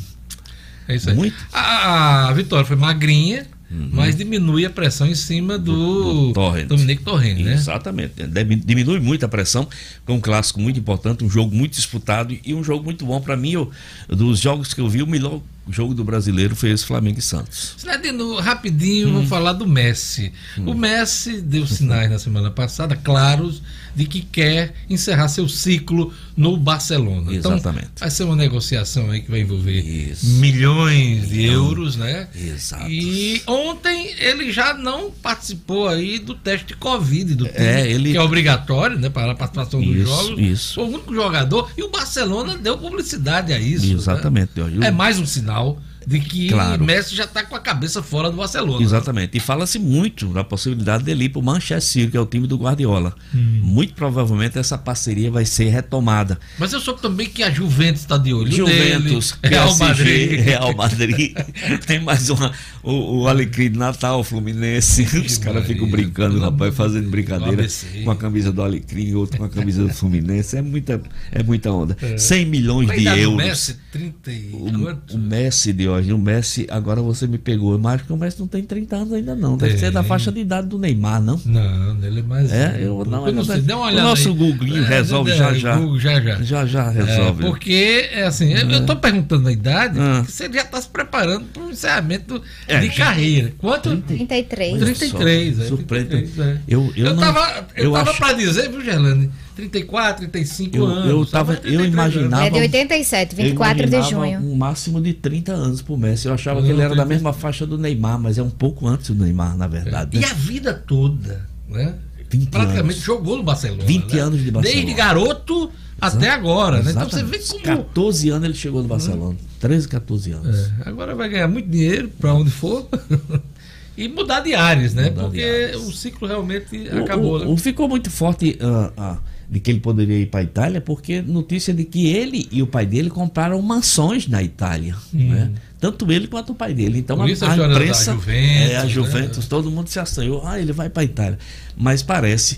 É 0.87 0.95
isso 0.95 1.09
aí. 1.09 1.15
Muito. 1.15 1.35
A, 1.53 2.29
a 2.29 2.33
vitória 2.33 2.65
foi 2.65 2.75
magrinha, 2.75 3.45
mas 3.91 4.15
diminui 4.15 4.65
a 4.65 4.69
pressão 4.69 5.07
em 5.07 5.15
cima 5.15 5.57
do, 5.57 6.27
Do 6.27 6.33
Torrent. 6.33 6.67
Dominique 6.67 7.03
Torrent, 7.03 7.39
né? 7.39 7.53
Exatamente. 7.53 8.23
Deve- 8.27 8.55
Diminui 8.55 8.99
muito 8.99 9.25
a 9.25 9.27
pressão. 9.27 9.67
É 10.07 10.11
um 10.11 10.19
clássico 10.21 10.59
muito 10.61 10.79
importante, 10.79 11.23
um 11.23 11.29
jogo 11.29 11.53
muito 11.55 11.73
disputado 11.73 12.37
e 12.45 12.53
um 12.53 12.63
jogo 12.63 12.83
muito 12.85 13.05
bom. 13.05 13.19
Para 13.19 13.35
mim, 13.35 13.51
eu- 13.51 13.71
dos 14.07 14.39
jogos 14.39 14.73
que 14.73 14.79
eu 14.79 14.87
vi, 14.87 15.01
o 15.01 15.07
melhor 15.07 15.41
jogo 15.69 15.93
do 15.93 16.03
brasileiro 16.03 16.55
foi 16.55 16.69
esse 16.71 16.85
Flamengo 16.85 17.19
e 17.19 17.21
Santos. 17.21 17.73
Cidadino, 17.77 18.35
rapidinho, 18.39 19.09
Hum. 19.09 19.13
vou 19.13 19.25
falar 19.25 19.53
do 19.53 19.67
Messi. 19.67 20.31
O 20.59 20.73
Messi 20.73 21.41
deu 21.41 21.65
sinais 21.65 22.09
na 22.09 22.19
semana 22.19 22.51
passada, 22.51 22.95
claros, 22.95 23.61
de 23.95 24.05
que 24.05 24.21
quer 24.21 24.73
encerrar 24.89 25.27
seu 25.29 25.47
ciclo 25.47 26.13
no 26.35 26.57
Barcelona. 26.57 27.33
Exatamente. 27.33 27.85
Então, 27.93 28.01
vai 28.01 28.11
ser 28.11 28.23
uma 28.25 28.35
negociação 28.35 29.09
aí 29.09 29.21
que 29.21 29.31
vai 29.31 29.39
envolver 29.39 29.79
Isso. 29.79 30.25
milhões 30.27 31.29
de 31.29 31.43
euros, 31.45 31.95
né? 31.95 32.27
Exato. 32.35 32.89
E 32.89 33.41
ontem 33.47 34.13
ele 34.19 34.51
já 34.51 34.73
não 34.73 35.09
participou 35.11 35.87
aí 35.87 36.19
do 36.19 36.35
teste 36.35 36.67
de 36.67 36.75
Covid 36.75 37.35
do 37.35 37.45
time, 37.45 37.57
É, 37.57 37.89
ele- 37.89 38.11
que 38.11 38.17
é 38.17 38.21
obrigatório, 38.21 38.99
né, 38.99 39.09
para 39.09 39.31
a 39.31 39.35
participação 39.35 39.81
dos 39.81 39.95
Isso, 39.95 40.05
jogos. 40.07 40.39
isso. 40.41 40.73
Foi 40.75 40.83
o 40.83 40.87
único 40.87 41.13
jogador 41.15 41.71
e 41.77 41.83
o 41.83 41.89
Barcelona 41.89 42.57
deu 42.57 42.77
publicidade 42.77 43.53
a 43.53 43.59
isso. 43.59 43.85
né? 43.87 43.93
Exatamente. 43.93 44.51
Eu- 44.57 44.83
É 44.83 44.91
mais 44.91 45.17
um 45.17 45.25
sinal 45.25 45.54
tal 45.55 45.77
de 46.05 46.19
que 46.19 46.49
Claro. 46.49 46.83
Messi 46.83 47.15
já 47.15 47.23
está 47.23 47.43
com 47.43 47.55
a 47.55 47.59
cabeça 47.59 48.01
fora 48.03 48.29
do 48.29 48.37
Barcelona. 48.37 48.83
Exatamente. 48.83 49.37
E 49.37 49.39
fala-se 49.39 49.79
muito 49.79 50.27
da 50.27 50.43
possibilidade 50.43 51.03
dele 51.03 51.25
ir 51.25 51.29
para 51.29 51.39
o 51.39 51.43
Manchester 51.43 51.81
City, 51.81 52.11
que 52.11 52.17
é 52.17 52.19
o 52.19 52.25
time 52.25 52.47
do 52.47 52.57
Guardiola. 52.57 53.15
Hum. 53.33 53.59
Muito 53.63 53.93
provavelmente 53.93 54.57
essa 54.57 54.77
parceria 54.77 55.31
vai 55.31 55.45
ser 55.45 55.69
retomada. 55.69 56.39
Mas 56.59 56.73
eu 56.73 56.79
soube 56.79 57.01
também 57.01 57.27
que 57.27 57.43
a 57.43 57.49
Juventus 57.49 58.01
está 58.01 58.17
de 58.17 58.33
olho 58.33 58.51
Juventus, 58.51 59.37
nele. 59.41 59.55
Real 59.55 59.67
PSG, 59.67 59.83
Madrid. 59.83 60.39
Real 60.45 60.75
Madrid. 60.75 61.37
Tem 61.85 61.99
mais 61.99 62.29
uma. 62.29 62.51
O, 62.83 63.21
o 63.21 63.27
Alecrim 63.27 63.71
de 63.71 63.77
Natal, 63.77 64.23
Fluminense. 64.23 65.03
Os 65.25 65.37
caras 65.37 65.65
ficam 65.65 65.89
brincando, 65.89 66.39
rapaz, 66.39 66.75
fazendo 66.75 67.09
brincadeira 67.09 67.65
com 68.03 68.11
a 68.11 68.15
camisa 68.15 68.51
do 68.51 68.61
Alecrim, 68.61 69.13
outro 69.15 69.37
com 69.37 69.45
a 69.45 69.49
camisa 69.49 69.83
do 69.83 69.93
Fluminense. 69.93 70.57
É 70.57 70.61
muita, 70.61 71.01
é 71.31 71.41
muita 71.43 71.71
onda. 71.71 71.97
100 72.17 72.45
milhões 72.45 72.89
a 72.89 72.95
de 72.95 73.05
euros. 73.05 73.37
Messi, 73.37 73.77
30 73.91 74.31
e 74.31 74.49
O, 74.53 75.15
o 75.15 75.17
Messi 75.17 75.73
de 75.73 75.87
hoje, 75.95 76.13
o 76.13 76.17
Messi, 76.17 76.67
agora 76.69 77.01
você 77.01 77.25
me 77.27 77.37
pegou, 77.37 77.77
mas 77.79 77.95
acho 77.95 78.05
que 78.05 78.13
o 78.13 78.17
Messi 78.17 78.39
não 78.39 78.47
tem 78.47 78.63
30 78.63 78.95
anos 78.95 79.13
ainda 79.13 79.35
não. 79.35 79.57
Deve 79.57 79.71
Tem. 79.73 79.79
ser 79.79 79.91
da 79.91 80.03
faixa 80.03 80.31
de 80.31 80.39
idade 80.39 80.67
do 80.67 80.77
Neymar, 80.77 81.21
não? 81.21 81.39
Não, 81.45 81.97
ele 82.03 82.19
é 82.19 82.23
mais. 82.23 82.51
É, 82.51 82.77
eu 82.81 83.03
não, 83.05 83.27
Eu 83.27 83.33
não 83.33 83.43
sei, 83.43 83.61
dá 83.61 83.75
uma 83.77 83.85
o 83.85 83.87
olhada 83.87 84.09
nosso 84.09 84.29
aí. 84.29 84.35
Googlinho 84.35 84.83
É, 84.83 84.87
resolve 84.87 85.31
é, 85.31 85.35
já 85.37 85.53
já. 85.53 85.75
Google 85.77 85.99
já 85.99 86.21
já. 86.21 86.41
Já 86.41 86.65
já 86.65 86.83
É, 86.85 87.03
resolve. 87.03 87.43
porque, 87.43 88.09
é 88.11 88.23
assim, 88.25 88.53
eu, 88.53 88.69
eu 88.69 88.85
tô 88.85 88.95
perguntando 88.95 89.47
a 89.47 89.51
idade, 89.51 89.99
Ah. 89.99 90.17
porque 90.19 90.31
você 90.31 90.51
já 90.51 90.61
está 90.61 90.81
se 90.81 90.87
preparando 90.89 91.45
para 91.45 91.63
um 91.63 91.71
encerramento 91.71 92.41
É, 92.67 92.79
de 92.79 92.87
já- 92.87 93.05
carreira. 93.05 93.53
Quanto? 93.57 93.95
33. 93.97 94.73
Olha 94.73 94.85
33, 94.85 95.55
só, 95.57 95.63
é, 95.63 95.67
surpreende. 95.67 96.09
33, 96.09 96.39
é. 96.39 96.59
Eu, 96.67 96.91
eu, 96.95 97.05
Eu, 97.07 97.13
não, 97.13 97.21
tava, 97.21 97.67
eu 97.75 97.83
eu 97.85 97.91
tava 97.93 98.09
acho- 98.11 98.19
pra 98.19 98.33
dizer, 98.33 98.69
viu, 98.69 98.83
Gerlane? 98.83 99.31
34, 99.55 100.19
35 100.27 100.75
Eu- 100.75 100.85
anos. 100.85 101.09
eu 101.09 101.25
tava- 101.25 101.53
eu 101.53 101.61
33 101.61 101.93
imaginava- 101.93 102.45
É 102.45 102.49
de 102.49 102.59
87, 102.59 103.35
eu 103.37 103.43
24 103.43 103.89
de 103.89 104.01
junho. 104.03 104.39
Um 104.39 104.55
máximo 104.55 105.01
de 105.01 105.13
30 105.13 105.53
anos 105.53 105.81
pro 105.81 105.95
Messi. 105.97 106.27
Eu 106.27 106.33
achava 106.33 106.59
Não, 106.59 106.67
que 106.67 106.73
ele 106.73 106.81
era 106.81 106.89
da 106.89 107.03
30. 107.03 107.09
mesma 107.15 107.33
faixa 107.33 107.65
do 107.65 107.77
Neymar, 107.77 108.19
mas 108.19 108.37
é 108.37 108.43
um 108.43 108.49
pouco 108.49 108.87
antes 108.87 109.09
do 109.11 109.23
Neymar, 109.23 109.55
na 109.57 109.67
verdade. 109.67 110.17
E 110.17 110.19
né? 110.19 110.27
a 110.29 110.33
vida 110.33 110.73
toda, 110.73 111.45
né? 111.69 111.93
20 112.29 112.49
Praticamente 112.49 112.95
anos. 112.95 113.03
jogou 113.05 113.37
no 113.37 113.43
Barcelona. 113.43 113.83
20 113.85 114.15
né? 114.15 114.19
anos 114.21 114.43
de 114.43 114.51
Barcelona. 114.51 114.81
Desde 114.83 114.93
garoto 114.97 115.71
até 116.01 116.29
agora, 116.29 116.81
né? 116.83 116.91
Então 116.91 117.09
você 117.09 117.23
vê 117.23 117.39
como. 117.39 117.61
14 117.63 118.29
anos 118.29 118.43
ele 118.45 118.53
chegou 118.55 118.81
no 118.81 118.87
Barcelona. 118.89 119.37
13, 119.59 119.87
14 119.87 120.31
anos. 120.31 120.57
É, 120.85 120.89
agora 120.89 121.15
vai 121.15 121.29
ganhar 121.29 121.47
muito 121.47 121.69
dinheiro 121.69 122.09
para 122.19 122.33
onde 122.33 122.49
for 122.51 122.87
e 123.97 124.07
mudar 124.09 124.41
de 124.41 124.53
áreas, 124.53 124.93
né? 124.93 125.09
Mudar 125.09 125.23
Porque 125.23 125.41
áreas. 125.41 125.81
o 125.87 125.91
ciclo 125.93 126.27
realmente 126.27 126.75
O- 126.93 127.03
acabou. 127.03 127.35
o- 127.35 127.39
né? 127.39 127.45
o- 127.45 127.57
ficou 127.57 127.87
muito 127.87 128.09
forte 128.09 128.57
ah, 128.61 128.91
ah, 128.97 129.17
de 129.49 129.59
que 129.59 129.71
ele 129.71 129.79
poderia 129.79 130.17
ir 130.19 130.27
para 130.27 130.39
a 130.39 130.43
Itália, 130.43 130.81
porque 130.81 131.21
notícia 131.21 131.73
de 131.73 131.83
que 131.85 132.07
ele 132.07 132.47
e 132.51 132.61
o 132.61 132.67
pai 132.67 132.85
dele 132.85 133.09
compraram 133.09 133.61
mansões 133.61 134.27
na 134.27 134.41
Itália. 134.41 134.95
né? 135.13 135.51
Tanto 135.79 136.11
ele 136.11 136.27
quanto 136.27 136.51
o 136.51 136.55
pai 136.55 136.73
dele. 136.73 136.99
Então 136.99 137.15
Hum. 137.15 137.19
Por 137.19 137.29
a, 137.29 137.31
isso 137.31 137.45
a 137.45 137.51
a 137.51 137.55
imprensa, 137.55 138.13
Juventus, 138.13 138.71
é, 138.71 138.77
a 138.77 138.83
né? 138.83 138.89
Juventus, 138.89 139.47
todo 139.47 139.71
mundo 139.71 139.87
se 139.87 139.99
assanhou. 139.99 140.45
Ah, 140.45 140.59
ele 140.59 140.73
vai 140.73 140.89
para 140.89 141.01
a 141.01 141.05
Itália. 141.05 141.39
Mas 141.77 142.01
parece 142.01 142.57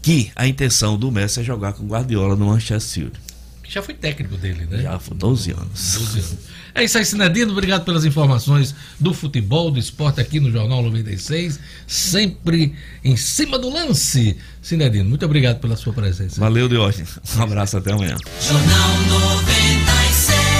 que 0.00 0.30
a 0.34 0.46
intenção 0.46 0.98
do 0.98 1.10
Messi 1.10 1.40
é 1.40 1.42
jogar 1.44 1.74
com 1.74 1.84
o 1.84 1.86
Guardiola 1.86 2.34
no 2.34 2.46
Manchester 2.46 2.80
City. 2.80 3.20
Já 3.68 3.82
foi 3.82 3.94
técnico 3.94 4.36
dele, 4.36 4.66
né? 4.66 4.82
Já 4.82 4.98
foi 4.98 5.16
12 5.16 5.50
anos. 5.52 5.94
12 5.94 6.18
anos. 6.18 6.38
É 6.74 6.84
isso 6.84 6.96
aí, 6.96 7.04
Sinedino. 7.04 7.52
Obrigado 7.52 7.84
pelas 7.84 8.04
informações 8.04 8.74
do 8.98 9.12
futebol, 9.12 9.70
do 9.70 9.78
esporte 9.78 10.20
aqui 10.20 10.40
no 10.40 10.50
Jornal 10.50 10.82
96. 10.82 11.60
Sempre 11.86 12.74
em 13.04 13.16
cima 13.16 13.58
do 13.58 13.68
lance. 13.68 14.36
Sinedino, 14.60 15.08
muito 15.08 15.24
obrigado 15.24 15.60
pela 15.60 15.76
sua 15.76 15.92
presença. 15.92 16.40
Valeu, 16.40 16.68
Diógenes. 16.68 17.18
Um 17.36 17.42
abraço 17.42 17.76
até 17.76 17.92
amanhã. 17.92 18.16
Jornal 18.40 19.02
96. 19.08 20.52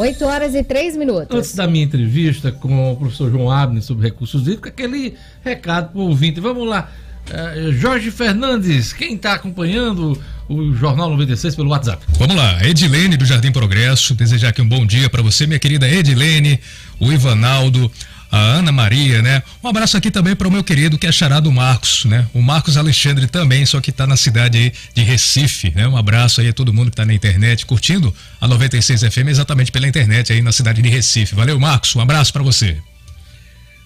8 0.00 0.24
horas 0.24 0.54
e 0.54 0.64
3 0.64 0.96
minutos. 0.96 1.36
Antes 1.36 1.54
da 1.54 1.66
minha 1.66 1.84
entrevista 1.84 2.50
com 2.50 2.92
o 2.92 2.96
professor 2.96 3.30
João 3.30 3.50
Abner 3.50 3.82
sobre 3.82 4.06
recursos 4.06 4.42
hídricos, 4.42 4.70
aquele 4.70 5.14
recado 5.44 5.92
para 5.92 6.00
o 6.00 6.08
ouvinte. 6.08 6.40
Vamos 6.40 6.66
lá. 6.66 6.90
Uh, 7.30 7.72
Jorge 7.72 8.10
Fernandes, 8.10 8.92
quem 8.92 9.14
está 9.14 9.34
acompanhando 9.34 10.20
o 10.48 10.74
Jornal 10.74 11.10
96 11.10 11.54
pelo 11.54 11.70
WhatsApp? 11.70 12.04
Vamos 12.18 12.34
lá, 12.34 12.66
Edilene 12.66 13.16
do 13.16 13.24
Jardim 13.24 13.52
Progresso, 13.52 14.14
desejar 14.14 14.48
aqui 14.48 14.60
um 14.60 14.68
bom 14.68 14.84
dia 14.84 15.08
para 15.08 15.22
você, 15.22 15.46
minha 15.46 15.58
querida 15.58 15.88
Edilene, 15.88 16.58
o 16.98 17.12
Ivanaldo, 17.12 17.90
a 18.30 18.38
Ana 18.38 18.70
Maria, 18.70 19.22
né? 19.22 19.42
Um 19.62 19.68
abraço 19.68 19.96
aqui 19.96 20.10
também 20.10 20.36
para 20.36 20.46
o 20.46 20.50
meu 20.50 20.62
querido 20.62 20.96
que 20.96 21.06
é 21.06 21.12
charado 21.12 21.50
Marcos, 21.50 22.04
né? 22.04 22.26
O 22.32 22.40
Marcos 22.40 22.76
Alexandre 22.76 23.26
também, 23.26 23.66
só 23.66 23.80
que 23.80 23.90
está 23.90 24.06
na 24.06 24.16
cidade 24.16 24.58
aí 24.58 24.72
de 24.94 25.02
Recife, 25.02 25.72
né? 25.74 25.86
Um 25.88 25.96
abraço 25.96 26.40
aí 26.40 26.48
a 26.48 26.52
todo 26.52 26.72
mundo 26.72 26.86
que 26.86 26.94
está 26.94 27.04
na 27.04 27.14
internet 27.14 27.66
curtindo 27.66 28.14
a 28.40 28.46
96 28.46 29.02
FM 29.02 29.28
exatamente 29.28 29.72
pela 29.72 29.88
internet 29.88 30.32
aí 30.32 30.42
na 30.42 30.52
cidade 30.52 30.80
de 30.80 30.88
Recife. 30.88 31.34
Valeu, 31.34 31.58
Marcos, 31.58 31.94
um 31.96 32.00
abraço 32.00 32.32
para 32.32 32.42
você. 32.42 32.76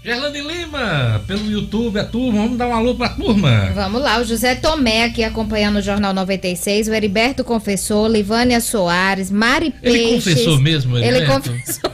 Gerlane 0.05 0.43
Lima, 0.43 1.25
pelo 1.27 1.51
YouTube, 1.51 1.99
a 1.99 2.05
turma, 2.05 2.43
vamos 2.43 2.59
dar 2.59 2.69
um 2.69 2.75
alô 2.75 2.95
pra 2.95 3.09
turma. 3.09 3.71
Vamos 3.75 4.03
lá, 4.03 4.21
o 4.21 4.25
José 4.25 4.55
Tomé 4.55 5.05
aqui 5.05 5.25
acompanhando 5.25 5.77
o 5.77 5.81
Jornal 5.81 6.13
96, 6.13 6.89
o 6.89 6.93
Heriberto 6.93 7.43
confessou, 7.43 8.07
Livânia 8.07 8.61
Soares, 8.61 9.31
Mari 9.31 9.71
Peixes. 9.71 10.27
Ele 10.27 10.35
confessou 10.37 10.61
mesmo, 10.61 10.99
Ele 10.99 11.25
confessou. 11.25 11.91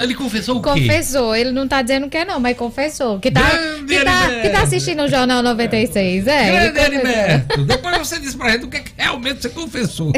Ele 0.00 0.14
confessou 0.14 0.56
o 0.56 0.62
quê? 0.62 0.70
Confessou, 0.70 1.36
ele 1.36 1.52
não 1.52 1.68
tá 1.68 1.82
dizendo 1.82 2.08
que 2.08 2.16
é 2.16 2.24
não, 2.24 2.40
mas 2.40 2.56
confessou. 2.56 3.20
Que 3.20 3.30
tá, 3.30 3.42
que 3.86 4.02
tá, 4.02 4.30
que 4.40 4.48
tá 4.48 4.62
assistindo 4.62 5.02
o 5.02 5.08
Jornal 5.08 5.42
96, 5.42 6.26
é. 6.26 6.70
Grande 6.72 6.78
Heriberto, 6.78 7.64
depois 7.66 7.98
você 7.98 8.18
diz 8.18 8.34
pra 8.34 8.52
gente 8.52 8.64
o 8.64 8.68
que, 8.68 8.78
é 8.78 8.80
que 8.80 8.92
realmente 8.96 9.42
você 9.42 9.50
confessou. 9.50 10.12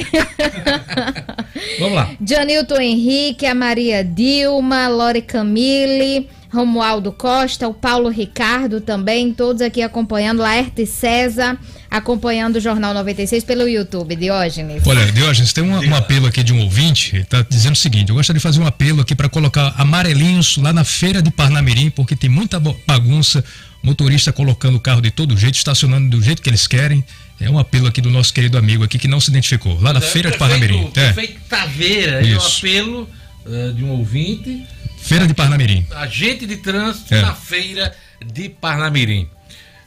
Vamos 1.80 1.94
lá. 1.96 2.10
Janilton 2.24 2.80
Henrique, 2.80 3.46
a 3.46 3.54
Maria 3.54 4.04
Dilma, 4.04 4.86
Lore 4.86 5.22
Camille... 5.22 6.37
Romualdo 6.50 7.12
Costa, 7.12 7.68
o 7.68 7.74
Paulo 7.74 8.08
Ricardo 8.08 8.80
também, 8.80 9.34
todos 9.34 9.60
aqui 9.60 9.82
acompanhando, 9.82 10.40
Laerte 10.40 10.86
César, 10.86 11.58
acompanhando 11.90 12.56
o 12.56 12.60
Jornal 12.60 12.94
96 12.94 13.44
pelo 13.44 13.68
YouTube, 13.68 14.16
Diógenes. 14.16 14.82
Olha, 14.86 15.12
Diógenes, 15.12 15.52
tem 15.52 15.62
um, 15.62 15.78
um 15.78 15.94
apelo 15.94 16.26
aqui 16.26 16.42
de 16.42 16.54
um 16.54 16.62
ouvinte, 16.62 17.16
ele 17.16 17.24
tá 17.24 17.44
dizendo 17.48 17.74
o 17.74 17.78
seguinte, 17.78 18.08
eu 18.08 18.14
gostaria 18.14 18.38
de 18.38 18.42
fazer 18.42 18.60
um 18.60 18.66
apelo 18.66 19.02
aqui 19.02 19.14
para 19.14 19.28
colocar 19.28 19.74
amarelinhos 19.76 20.56
lá 20.56 20.72
na 20.72 20.84
feira 20.84 21.20
de 21.20 21.30
Parnamirim, 21.30 21.90
porque 21.90 22.16
tem 22.16 22.30
muita 22.30 22.58
bagunça, 22.86 23.44
motorista 23.82 24.32
colocando 24.32 24.76
o 24.76 24.80
carro 24.80 25.02
de 25.02 25.10
todo 25.10 25.36
jeito, 25.36 25.56
estacionando 25.56 26.16
do 26.16 26.22
jeito 26.22 26.40
que 26.40 26.48
eles 26.48 26.66
querem, 26.66 27.04
é 27.38 27.50
um 27.50 27.58
apelo 27.58 27.86
aqui 27.86 28.00
do 28.00 28.10
nosso 28.10 28.32
querido 28.32 28.56
amigo 28.56 28.82
aqui 28.82 28.98
que 28.98 29.06
não 29.06 29.20
se 29.20 29.30
identificou, 29.30 29.78
lá 29.80 29.92
na 29.92 30.00
é, 30.00 30.02
feira 30.02 30.30
de 30.30 30.38
Parnamirim. 30.38 30.90
É. 30.96 31.12
Prefeito 31.12 31.40
Taveira, 31.46 32.26
é 32.26 32.36
um 32.36 32.40
apelo 32.40 33.08
uh, 33.44 33.72
de 33.74 33.84
um 33.84 33.90
ouvinte 33.90 34.64
Feira 35.08 35.26
de 35.26 35.32
Parnamirim. 35.32 35.86
Agente 35.92 36.44
de 36.44 36.58
trânsito 36.58 37.14
é. 37.14 37.22
na 37.22 37.34
Feira 37.34 37.96
de 38.22 38.50
Parnamirim. 38.50 39.26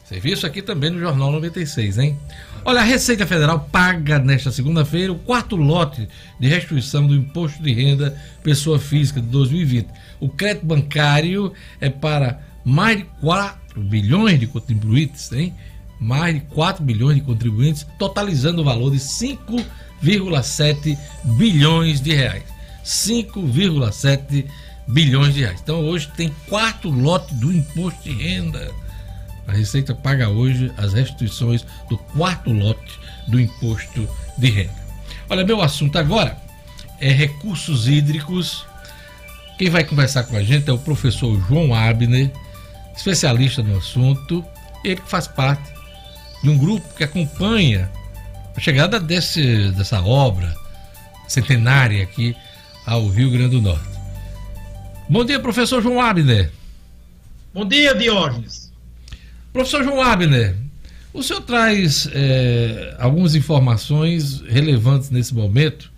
Serviço 0.03 0.47
aqui 0.47 0.63
também 0.63 0.89
no 0.89 0.99
Jornal 0.99 1.31
96, 1.33 1.99
hein? 1.99 2.17
Olha, 2.65 2.81
a 2.81 2.83
Receita 2.83 3.27
Federal 3.27 3.59
paga 3.71 4.17
nesta 4.17 4.51
segunda-feira 4.51 5.13
o 5.13 5.19
quarto 5.19 5.55
lote 5.55 6.09
de 6.39 6.47
restituição 6.47 7.05
do 7.05 7.13
imposto 7.13 7.61
de 7.61 7.71
renda 7.71 8.19
pessoa 8.41 8.79
física 8.79 9.21
de 9.21 9.27
2020. 9.27 9.89
O 10.19 10.27
crédito 10.27 10.65
bancário 10.65 11.53
é 11.79 11.87
para 11.87 12.41
mais 12.65 12.97
de 12.97 13.03
4 13.21 13.79
bilhões 13.79 14.39
de 14.39 14.47
contribuintes, 14.47 15.31
hein? 15.33 15.53
Mais 15.99 16.33
de 16.33 16.41
4 16.41 16.83
bilhões 16.83 17.17
de 17.17 17.21
contribuintes, 17.21 17.85
totalizando 17.99 18.63
o 18.63 18.65
valor 18.65 18.89
de 18.89 18.97
5,7 18.97 20.97
bilhões 21.37 22.01
de 22.01 22.11
reais. 22.11 22.41
5,7 22.83 24.27
bilhões 24.27 24.70
de 24.91 25.39
reais. 25.39 25.59
Então 25.61 25.79
hoje 25.81 26.09
tem 26.15 26.33
quarto 26.47 26.89
lote 26.89 27.33
do 27.35 27.51
imposto 27.51 28.03
de 28.03 28.11
renda. 28.11 28.71
A 29.47 29.53
Receita 29.53 29.95
paga 29.95 30.29
hoje 30.29 30.71
as 30.77 30.93
restituições 30.93 31.65
do 31.89 31.97
quarto 31.97 32.51
lote 32.51 32.99
do 33.27 33.39
imposto 33.39 34.07
de 34.37 34.49
renda. 34.49 34.81
Olha, 35.29 35.45
meu 35.45 35.61
assunto 35.61 35.97
agora 35.97 36.37
é 36.99 37.11
recursos 37.11 37.87
hídricos. 37.87 38.65
Quem 39.57 39.69
vai 39.69 39.83
conversar 39.83 40.23
com 40.23 40.35
a 40.35 40.43
gente 40.43 40.69
é 40.69 40.73
o 40.73 40.77
professor 40.77 41.39
João 41.47 41.73
Abner, 41.73 42.31
especialista 42.95 43.63
no 43.63 43.77
assunto. 43.77 44.43
Ele 44.83 44.99
que 44.99 45.09
faz 45.09 45.27
parte 45.27 45.71
de 46.43 46.49
um 46.49 46.57
grupo 46.57 46.93
que 46.95 47.03
acompanha 47.03 47.89
a 48.55 48.59
chegada 48.59 48.99
desse, 48.99 49.71
dessa 49.71 50.01
obra 50.01 50.53
centenária 51.27 52.03
aqui 52.03 52.35
ao 52.85 53.07
Rio 53.07 53.31
Grande 53.31 53.55
do 53.55 53.61
Norte. 53.61 53.90
Bom 55.11 55.25
dia, 55.25 55.41
professor 55.41 55.83
João 55.83 55.99
Abner. 55.99 56.49
Bom 57.53 57.67
dia, 57.67 57.93
Diógenes. 57.93 58.71
Professor 59.51 59.83
João 59.83 60.01
Abner, 60.01 60.55
o 61.13 61.21
senhor 61.21 61.41
traz 61.41 62.07
é, 62.13 62.95
algumas 62.97 63.35
informações 63.35 64.39
relevantes 64.39 65.09
nesse 65.09 65.33
momento 65.33 65.91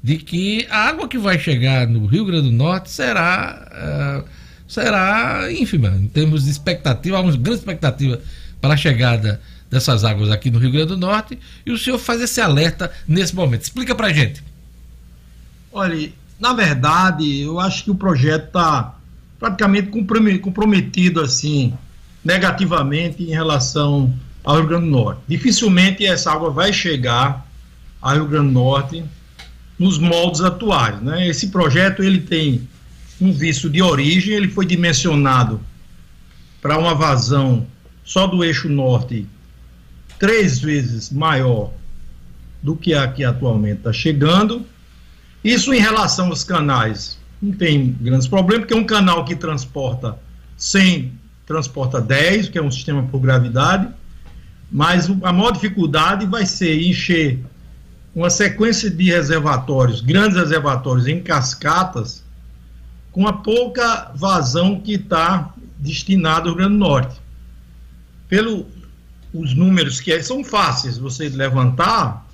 de 0.00 0.16
que 0.16 0.64
a 0.70 0.86
água 0.86 1.08
que 1.08 1.18
vai 1.18 1.40
chegar 1.40 1.88
no 1.88 2.06
Rio 2.06 2.24
Grande 2.24 2.50
do 2.50 2.54
Norte 2.54 2.88
será, 2.88 3.68
é, 3.72 4.24
será 4.68 5.48
ínfima 5.50 5.88
em 5.88 6.06
termos 6.06 6.44
de 6.44 6.50
expectativa, 6.52 7.16
há 7.16 7.20
uma 7.20 7.36
grande 7.36 7.58
expectativa 7.58 8.20
para 8.60 8.74
a 8.74 8.76
chegada 8.76 9.40
dessas 9.68 10.04
águas 10.04 10.30
aqui 10.30 10.52
no 10.52 10.60
Rio 10.60 10.70
Grande 10.70 10.86
do 10.86 10.96
Norte 10.96 11.36
e 11.66 11.72
o 11.72 11.76
senhor 11.76 11.98
faz 11.98 12.20
esse 12.20 12.40
alerta 12.40 12.92
nesse 13.08 13.34
momento. 13.34 13.62
Explica 13.62 13.92
para 13.92 14.12
gente. 14.12 14.40
Olha, 15.72 16.12
na 16.42 16.52
verdade, 16.52 17.40
eu 17.40 17.60
acho 17.60 17.84
que 17.84 17.90
o 17.92 17.94
projeto 17.94 18.46
está 18.46 18.96
praticamente 19.38 19.90
comprometido 20.40 21.20
assim 21.20 21.72
negativamente 22.24 23.22
em 23.22 23.30
relação 23.30 24.12
ao 24.42 24.56
Rio 24.56 24.66
Grande 24.66 24.86
do 24.86 24.90
Norte. 24.90 25.20
Dificilmente 25.28 26.04
essa 26.04 26.32
água 26.32 26.50
vai 26.50 26.72
chegar 26.72 27.46
ao 28.00 28.14
Rio 28.14 28.26
Grande 28.26 28.48
do 28.48 28.54
Norte 28.54 29.04
nos 29.78 29.98
moldes 29.98 30.40
atuais, 30.40 31.00
né? 31.00 31.28
Esse 31.28 31.46
projeto 31.46 32.02
ele 32.02 32.20
tem 32.20 32.68
um 33.20 33.32
visto 33.32 33.70
de 33.70 33.80
origem, 33.80 34.34
ele 34.34 34.48
foi 34.48 34.66
dimensionado 34.66 35.60
para 36.60 36.76
uma 36.76 36.92
vazão 36.92 37.64
só 38.04 38.26
do 38.26 38.42
eixo 38.42 38.68
norte 38.68 39.28
três 40.18 40.58
vezes 40.58 41.12
maior 41.12 41.70
do 42.60 42.74
que 42.74 42.94
a 42.94 43.06
que 43.06 43.22
atualmente 43.22 43.78
está 43.78 43.92
chegando 43.92 44.66
isso 45.44 45.72
em 45.74 45.80
relação 45.80 46.28
aos 46.28 46.44
canais, 46.44 47.18
não 47.40 47.52
tem 47.52 47.92
grandes 48.00 48.28
problemas, 48.28 48.60
porque 48.60 48.74
é 48.74 48.76
um 48.76 48.84
canal 48.84 49.24
que 49.24 49.34
transporta 49.34 50.18
100, 50.56 51.12
transporta 51.46 52.00
10, 52.00 52.48
que 52.48 52.58
é 52.58 52.62
um 52.62 52.70
sistema 52.70 53.02
por 53.02 53.20
gravidade, 53.20 53.88
mas 54.70 55.10
a 55.22 55.32
maior 55.32 55.50
dificuldade 55.50 56.24
vai 56.26 56.46
ser 56.46 56.80
encher 56.80 57.40
uma 58.14 58.30
sequência 58.30 58.90
de 58.90 59.04
reservatórios, 59.04 60.00
grandes 60.00 60.36
reservatórios 60.36 61.06
em 61.08 61.20
cascatas, 61.20 62.22
com 63.10 63.26
a 63.26 63.32
pouca 63.32 64.12
vazão 64.14 64.80
que 64.80 64.94
está 64.94 65.52
destinado 65.78 66.48
ao 66.48 66.54
Rio 66.54 66.64
Grande 66.64 66.74
do 66.74 66.78
Norte. 66.78 67.20
Pelo 68.28 68.66
os 69.34 69.54
números 69.54 70.00
que 70.00 70.22
são 70.22 70.44
fáceis 70.44 70.98
você 70.98 71.28
levantar, 71.28 72.26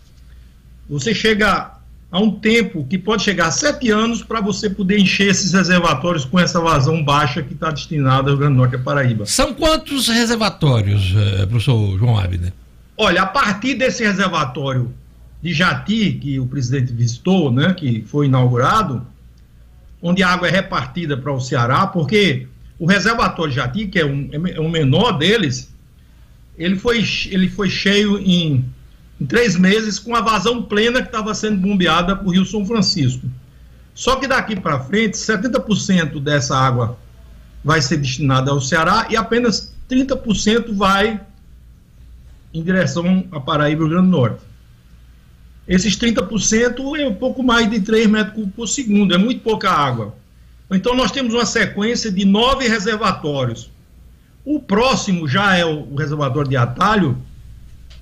você 0.88 1.14
chega 1.14 1.77
há 2.10 2.18
um 2.18 2.30
tempo 2.30 2.84
que 2.84 2.98
pode 2.98 3.22
chegar 3.22 3.48
a 3.48 3.50
sete 3.50 3.90
anos 3.90 4.22
para 4.22 4.40
você 4.40 4.68
poder 4.70 4.98
encher 4.98 5.28
esses 5.28 5.52
reservatórios 5.52 6.24
com 6.24 6.38
essa 6.38 6.60
vazão 6.60 7.02
baixa 7.02 7.42
que 7.42 7.52
está 7.52 7.70
destinada 7.70 8.30
ao 8.30 8.36
Rio 8.36 8.38
Grande 8.38 8.54
do 8.54 8.58
Norte 8.58 8.76
e 8.76 8.78
Paraíba. 8.78 9.26
São 9.26 9.54
quantos 9.54 10.08
reservatórios, 10.08 11.14
eh, 11.16 11.46
professor 11.46 11.98
João 11.98 12.18
Abner? 12.18 12.52
Olha, 12.96 13.22
a 13.22 13.26
partir 13.26 13.74
desse 13.74 14.02
reservatório 14.02 14.92
de 15.40 15.52
Jati, 15.52 16.12
que 16.20 16.40
o 16.40 16.46
presidente 16.46 16.92
visitou, 16.92 17.52
né, 17.52 17.72
que 17.74 18.02
foi 18.02 18.26
inaugurado, 18.26 19.06
onde 20.02 20.22
a 20.22 20.28
água 20.28 20.48
é 20.48 20.50
repartida 20.50 21.16
para 21.16 21.32
o 21.32 21.40
Ceará, 21.40 21.86
porque 21.86 22.46
o 22.78 22.86
reservatório 22.86 23.50
de 23.52 23.56
Jati, 23.56 23.86
que 23.86 23.98
é 23.98 24.06
um, 24.06 24.28
é 24.32 24.60
um 24.60 24.68
menor 24.68 25.12
deles, 25.12 25.72
ele 26.56 26.76
foi, 26.76 27.04
ele 27.30 27.48
foi 27.48 27.70
cheio 27.70 28.18
em 28.18 28.64
em 29.20 29.26
três 29.26 29.56
meses 29.56 29.98
com 29.98 30.14
a 30.14 30.20
vazão 30.20 30.62
plena 30.62 31.00
que 31.02 31.08
estava 31.08 31.34
sendo 31.34 31.58
bombeada 31.58 32.14
por 32.16 32.30
Rio 32.30 32.44
São 32.44 32.64
Francisco. 32.64 33.26
Só 33.94 34.16
que 34.16 34.28
daqui 34.28 34.54
para 34.54 34.80
frente, 34.80 35.16
70% 35.16 36.20
dessa 36.20 36.56
água 36.56 36.96
vai 37.64 37.82
ser 37.82 37.96
destinada 37.96 38.50
ao 38.50 38.60
Ceará 38.60 39.08
e 39.10 39.16
apenas 39.16 39.74
30% 39.90 40.72
vai 40.74 41.20
em 42.54 42.62
direção 42.62 43.24
a 43.32 43.40
Paraíba 43.40 43.82
e 43.82 43.86
Rio 43.86 43.94
Grande 43.94 44.10
do 44.10 44.16
Norte. 44.16 44.40
Esses 45.66 45.96
30% 45.98 46.98
é 46.98 47.06
um 47.06 47.14
pouco 47.14 47.42
mais 47.42 47.68
de 47.68 47.80
3 47.80 48.06
metros 48.06 48.48
por 48.56 48.66
segundo, 48.66 49.14
é 49.14 49.18
muito 49.18 49.42
pouca 49.42 49.70
água. 49.70 50.14
Então 50.70 50.94
nós 50.94 51.10
temos 51.10 51.34
uma 51.34 51.44
sequência 51.44 52.10
de 52.10 52.24
nove 52.24 52.68
reservatórios. 52.68 53.70
O 54.44 54.60
próximo 54.60 55.28
já 55.28 55.56
é 55.56 55.64
o 55.64 55.94
reservatório 55.94 56.48
de 56.48 56.56
Atalho, 56.56 57.18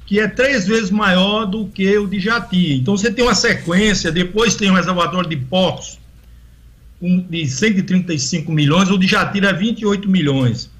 que 0.06 0.20
é 0.20 0.28
três 0.28 0.66
vezes 0.66 0.90
maior 0.90 1.44
do 1.44 1.66
que 1.66 1.98
o 1.98 2.06
de 2.06 2.20
Jati. 2.20 2.74
Então 2.74 2.96
você 2.96 3.12
tem 3.12 3.24
uma 3.24 3.34
sequência, 3.34 4.12
depois 4.12 4.54
tem 4.54 4.70
o 4.70 4.74
reservatório 4.74 5.28
de 5.28 5.36
Porcos, 5.36 5.98
de 7.02 7.46
135 7.46 8.50
milhões, 8.52 8.88
o 8.88 8.96
de 8.96 9.06
Jatira 9.06 9.50
é 9.50 9.52
28 9.52 10.08
milhões. 10.08 10.70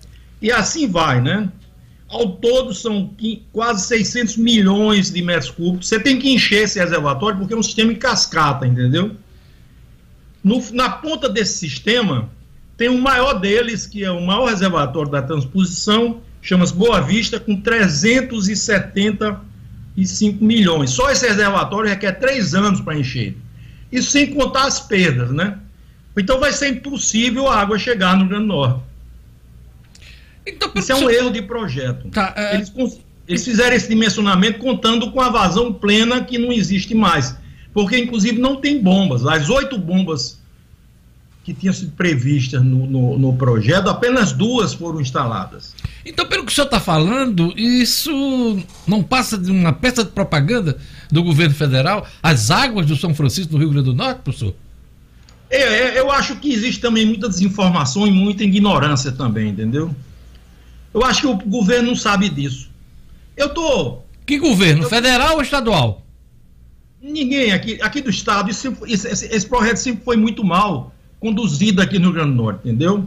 E 0.41 0.53
assim 0.53 0.89
vai, 0.89 1.21
né? 1.21 1.51
Ao 2.09 2.31
todo 2.37 2.73
são 2.73 3.13
quase 3.53 3.87
600 3.89 4.37
milhões 4.37 5.11
de 5.11 5.21
metros 5.21 5.51
cúbicos. 5.51 5.89
Você 5.89 5.99
tem 5.99 6.21
que 6.21 6.33
encher 6.33 6.63
esse 6.63 6.79
reservatório 6.79 7.37
porque 7.37 7.53
é 7.53 7.57
um 7.57 7.63
sistema 7.63 7.93
em 7.93 7.97
cascata, 7.97 8.65
entendeu? 8.65 9.17
No, 10.43 10.63
na 10.73 10.89
ponta 10.89 11.29
desse 11.29 11.59
sistema 11.59 12.31
tem 12.77 12.89
o 12.89 13.01
maior 13.01 13.35
deles, 13.35 13.87
que 13.87 14.05
é 14.05 14.11
o 14.11 14.25
maior 14.25 14.51
reservatório 14.51 15.11
da 15.11 15.21
transposição, 15.21 16.21
chama-se 16.47 16.73
Boa 16.73 17.01
Vista, 17.01 17.41
com 17.41 17.61
375 17.61 20.45
milhões. 20.45 20.91
Só 20.91 21.11
esse 21.11 21.27
reservatório 21.27 21.91
requer 21.91 22.13
três 22.13 22.55
anos 22.55 22.81
para 22.81 22.97
encher. 22.97 23.37
Isso 23.91 24.13
sem 24.13 24.33
contar 24.33 24.67
as 24.67 24.79
perdas, 24.79 25.33
né? 25.33 25.59
Então 26.17 26.39
vai 26.39 26.53
ser 26.53 26.69
impossível 26.69 27.49
a 27.49 27.61
água 27.61 27.77
chegar 27.79 28.15
no 28.15 28.21
Rio 28.21 28.29
Grande 28.29 28.45
do 28.45 28.49
Norte. 28.49 28.81
Então, 30.47 30.71
Isso 30.77 30.93
é 30.93 30.95
um 30.95 31.11
erro 31.11 31.31
de 31.31 31.43
projeto. 31.43 32.09
Tá, 32.11 32.33
é... 32.37 32.55
eles, 32.55 32.73
eles 33.27 33.45
fizeram 33.45 33.75
esse 33.75 33.89
dimensionamento 33.89 34.61
contando 34.61 35.11
com 35.11 35.21
a 35.21 35.29
vazão 35.29 35.73
plena 35.73 36.23
que 36.23 36.39
não 36.39 36.53
existe 36.53 36.95
mais. 36.95 37.37
Porque, 37.75 37.99
inclusive, 37.99 38.39
não 38.39 38.55
tem 38.57 38.81
bombas. 38.81 39.27
As 39.27 39.51
oito 39.51 39.77
bombas 39.77 40.41
que 41.47 41.55
tinham 41.55 41.73
sido 41.73 41.93
previstas 41.93 42.61
no, 42.61 42.89
no, 42.89 43.17
no, 43.17 43.37
projeto, 43.37 43.89
apenas 43.89 44.33
duas 44.33 44.75
foram 44.75 45.01
instaladas. 45.01 45.77
Então, 46.05 46.27
pelo 46.27 46.45
que 46.45 46.51
o 46.51 46.55
senhor 46.55 46.65
está 46.65 46.81
falando, 46.81 47.55
isso 47.57 48.61
não 48.85 49.01
passa 49.01 49.39
de 49.39 49.53
uma 49.53 49.73
peça 49.73 50.03
de 50.03 50.11
propaganda 50.11 50.77
do 51.09 51.23
governo 51.23 51.55
federal? 51.55 52.05
As 52.21 52.51
águas 52.51 52.87
do 52.87 52.97
São 52.97 53.15
Francisco 53.15 53.53
do 53.53 53.59
Rio 53.59 53.71
Grande 53.71 53.85
do 53.85 53.95
Norte, 53.95 54.23
professor? 54.23 54.57
É, 55.49 55.63
é, 55.63 56.01
eu 56.01 56.11
acho 56.11 56.35
que 56.35 56.53
existe 56.53 56.81
também 56.81 57.07
muita 57.07 57.29
desinformação 57.29 58.09
e 58.09 58.11
muita 58.11 58.43
ignorância 58.43 59.13
também, 59.13 59.51
entendeu? 59.51 59.95
Eu 60.93 61.05
acho 61.05 61.21
que 61.21 61.27
o 61.29 61.37
governo 61.37 61.91
não 61.91 61.97
sabe 61.97 62.29
disso. 62.29 62.69
Eu 63.37 63.51
tô. 63.51 63.99
Que 64.27 64.37
governo? 64.37 64.83
Eu, 64.83 64.89
federal 64.89 65.37
ou 65.37 65.43
estadual? 65.43 66.05
Ninguém 67.01 67.53
aqui, 67.53 67.81
aqui 67.81 68.01
do 68.01 68.11
estado. 68.11 68.51
Isso, 68.51 68.77
esse, 68.85 69.27
esse, 69.27 69.47
projeto 69.47 69.77
sempre 69.77 70.05
foi 70.05 70.17
muito 70.17 70.43
mal 70.43 70.93
conduzido 71.21 71.83
aqui 71.83 71.99
no 71.99 72.07
Rio 72.07 72.15
Grande 72.15 72.31
do 72.31 72.37
Norte, 72.37 72.61
entendeu? 72.65 73.07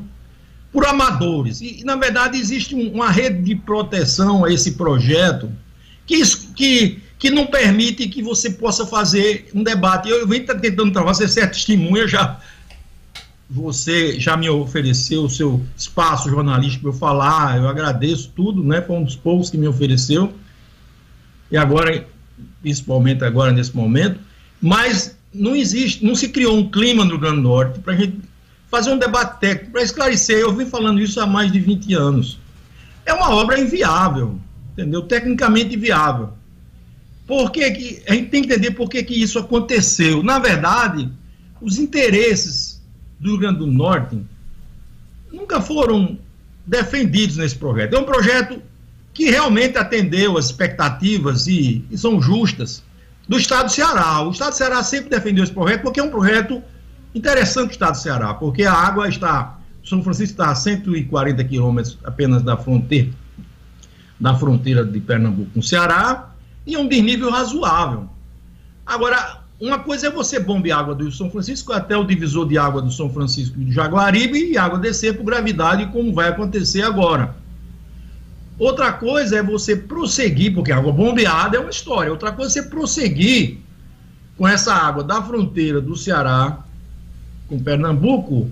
Por 0.72 0.86
amadores. 0.86 1.62
E, 1.62 1.84
na 1.84 1.96
verdade, 1.96 2.38
existe 2.38 2.76
um, 2.76 2.92
uma 2.92 3.10
rede 3.10 3.42
de 3.42 3.56
proteção 3.56 4.46
a 4.46 4.52
esse 4.52 4.74
projeto 4.74 5.52
que, 6.06 6.22
que 6.56 7.02
que 7.20 7.30
não 7.30 7.46
permite 7.46 8.08
que 8.08 8.24
você 8.24 8.50
possa 8.50 8.86
fazer 8.86 9.50
um 9.54 9.62
debate. 9.62 10.10
Eu 10.10 10.26
venho 10.26 10.46
tentando 10.46 10.90
trabalhar, 10.92 11.14
você 11.14 11.28
ser 11.28 11.52
testemunha, 11.52 12.08
já 12.08 12.40
você 13.50 14.18
já 14.20 14.38
me 14.38 14.48
ofereceu 14.48 15.24
o 15.24 15.30
seu 15.30 15.62
espaço 15.76 16.30
jornalístico 16.30 16.84
para 16.84 16.92
eu 16.92 16.98
falar, 16.98 17.58
eu 17.58 17.68
agradeço 17.68 18.32
tudo, 18.36 18.64
né? 18.64 18.82
Foi 18.82 18.96
um 18.96 19.04
dos 19.04 19.16
poucos 19.16 19.50
que 19.50 19.58
me 19.58 19.68
ofereceu. 19.68 20.32
E 21.52 21.58
agora, 21.58 22.08
principalmente 22.62 23.24
agora 23.26 23.52
nesse 23.52 23.76
momento, 23.76 24.20
mas 24.62 25.18
não 25.34 25.56
existe, 25.56 26.04
não 26.04 26.16
se 26.16 26.30
criou 26.30 26.58
um 26.58 26.70
clima 26.70 27.04
no 27.04 27.12
Rio 27.12 27.20
Grande 27.20 27.36
do 27.38 27.42
Norte 27.44 27.80
para 27.80 27.94
a 27.94 27.98
gente 27.98 28.20
fazer 28.70 28.92
um 28.92 28.98
debate 28.98 29.40
técnico, 29.40 29.72
para 29.72 29.82
esclarecer. 29.82 30.38
Eu 30.38 30.54
vim 30.54 30.66
falando 30.66 31.00
isso 31.00 31.20
há 31.20 31.28
mais 31.28 31.52
de 31.52 31.60
20 31.60 31.94
anos. 31.94 32.40
É 33.06 33.14
uma 33.14 33.30
obra 33.32 33.60
inviável, 33.60 34.40
entendeu? 34.74 35.02
Tecnicamente 35.04 35.76
inviável. 35.76 36.30
Por 37.26 37.52
que, 37.52 37.70
que 37.72 38.04
a 38.08 38.14
gente 38.14 38.30
tem 38.30 38.42
que 38.42 38.52
entender 38.52 38.72
por 38.72 38.90
que, 38.90 39.04
que 39.04 39.14
isso 39.14 39.38
aconteceu? 39.38 40.24
Na 40.24 40.40
verdade, 40.40 41.10
os 41.62 41.78
interesses 41.78 42.82
do 43.20 43.30
Rio 43.30 43.40
Grande 43.40 43.60
do 43.60 43.68
Norte 43.68 44.20
nunca 45.32 45.62
foram 45.62 46.18
defendidos 46.66 47.38
nesse 47.38 47.56
projeto. 47.56 47.96
É 47.96 48.00
um 48.00 48.04
projeto 48.04 48.62
que 49.14 49.30
realmente 49.30 49.78
atendeu 49.78 50.38
as 50.38 50.46
expectativas 50.46 51.48
e, 51.48 51.84
e 51.92 51.98
são 51.98 52.22
justas 52.22 52.84
do 53.30 53.38
Estado 53.38 53.68
do 53.68 53.72
Ceará. 53.72 54.22
O 54.24 54.32
Estado 54.32 54.50
do 54.50 54.56
Ceará 54.56 54.84
sempre 54.84 55.10
defendeu 55.12 55.44
esse 55.44 55.54
projeto 55.54 55.84
porque 55.84 56.00
é 56.00 56.04
um 56.04 56.10
projeto 56.10 56.62
interessante 57.14 57.68
do 57.68 57.72
Estado 57.74 57.92
do 57.92 58.00
Ceará, 58.00 58.34
porque 58.34 58.64
a 58.64 58.74
água 58.74 59.08
está, 59.08 59.60
São 59.86 60.04
Francisco 60.04 60.34
está 60.34 60.50
a 60.50 60.56
140 60.56 61.44
quilômetros 61.44 61.98
apenas 62.04 62.42
da 62.42 62.58
fronteira, 62.58 63.12
da 64.20 64.36
fronteira 64.36 64.84
de 64.84 65.00
Pernambuco 65.00 65.52
com 65.54 65.60
o 65.60 65.64
Ceará, 65.64 66.32
e 66.66 66.74
é 66.74 66.80
um 66.80 66.88
desnível 66.88 67.30
razoável. 67.30 68.10
Agora, 68.84 69.42
uma 69.62 69.78
coisa 69.78 70.08
é 70.08 70.10
você 70.10 70.40
bombear 70.40 70.80
água 70.80 70.96
do 70.96 71.12
São 71.12 71.30
Francisco 71.30 71.72
até 71.72 71.96
o 71.96 72.04
divisor 72.04 72.48
de 72.48 72.58
água 72.58 72.82
do 72.82 72.92
São 72.92 73.12
Francisco 73.12 73.60
do 73.60 73.72
Jaguaribe 73.72 74.52
e 74.52 74.58
água 74.58 74.80
descer 74.80 75.16
por 75.16 75.26
gravidade, 75.26 75.86
como 75.88 76.14
vai 76.14 76.30
acontecer 76.30 76.82
agora. 76.82 77.36
Outra 78.60 78.92
coisa 78.92 79.38
é 79.38 79.42
você 79.42 79.74
prosseguir, 79.74 80.54
porque 80.54 80.72
água 80.72 80.92
bombeada 80.92 81.56
é 81.56 81.60
uma 81.62 81.70
história. 81.70 82.12
Outra 82.12 82.34
coisa 82.34 82.60
é 82.60 82.62
você 82.62 82.70
prosseguir 82.70 83.58
com 84.38 84.46
essa 84.46 84.74
água 84.74 85.02
da 85.02 85.22
fronteira 85.22 85.80
do 85.80 85.96
Ceará 85.96 86.60
com 87.48 87.58
Pernambuco 87.58 88.52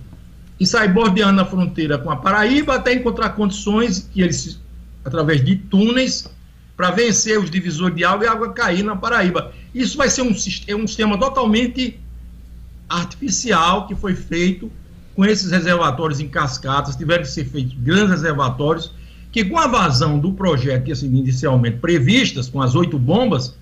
e 0.59 0.65
sair 0.65 0.91
bordeando 0.91 1.41
a 1.41 1.45
fronteira 1.45 1.97
com 1.97 2.09
a 2.09 2.15
Paraíba 2.15 2.75
até 2.75 2.93
encontrar 2.93 3.31
condições 3.31 4.09
que 4.11 4.21
eles, 4.21 4.59
através 5.03 5.43
de 5.43 5.57
túneis, 5.57 6.27
para 6.75 6.91
vencer 6.91 7.37
os 7.37 7.49
divisores 7.49 7.95
de 7.95 8.05
água 8.05 8.25
e 8.25 8.27
a 8.27 8.31
água 8.31 8.53
cair 8.53 8.83
na 8.83 8.95
Paraíba. 8.95 9.51
Isso 9.73 9.97
vai 9.97 10.09
ser 10.09 10.21
um, 10.21 10.33
é 10.67 10.75
um 10.75 10.87
sistema 10.87 11.17
totalmente 11.19 11.99
artificial 12.87 13.87
que 13.87 13.95
foi 13.95 14.15
feito 14.15 14.71
com 15.15 15.25
esses 15.25 15.51
reservatórios 15.51 16.19
em 16.19 16.27
cascatas, 16.29 16.95
tiveram 16.95 17.23
que 17.23 17.29
ser 17.29 17.45
feitos 17.45 17.75
grandes 17.79 18.11
reservatórios, 18.11 18.91
que 19.31 19.45
com 19.45 19.57
a 19.57 19.67
vazão 19.67 20.19
do 20.19 20.31
projeto 20.31 20.91
assim, 20.91 21.07
inicialmente 21.07 21.77
previstas, 21.77 22.49
com 22.49 22.61
as 22.61 22.75
oito 22.75 22.97
bombas, 22.97 23.55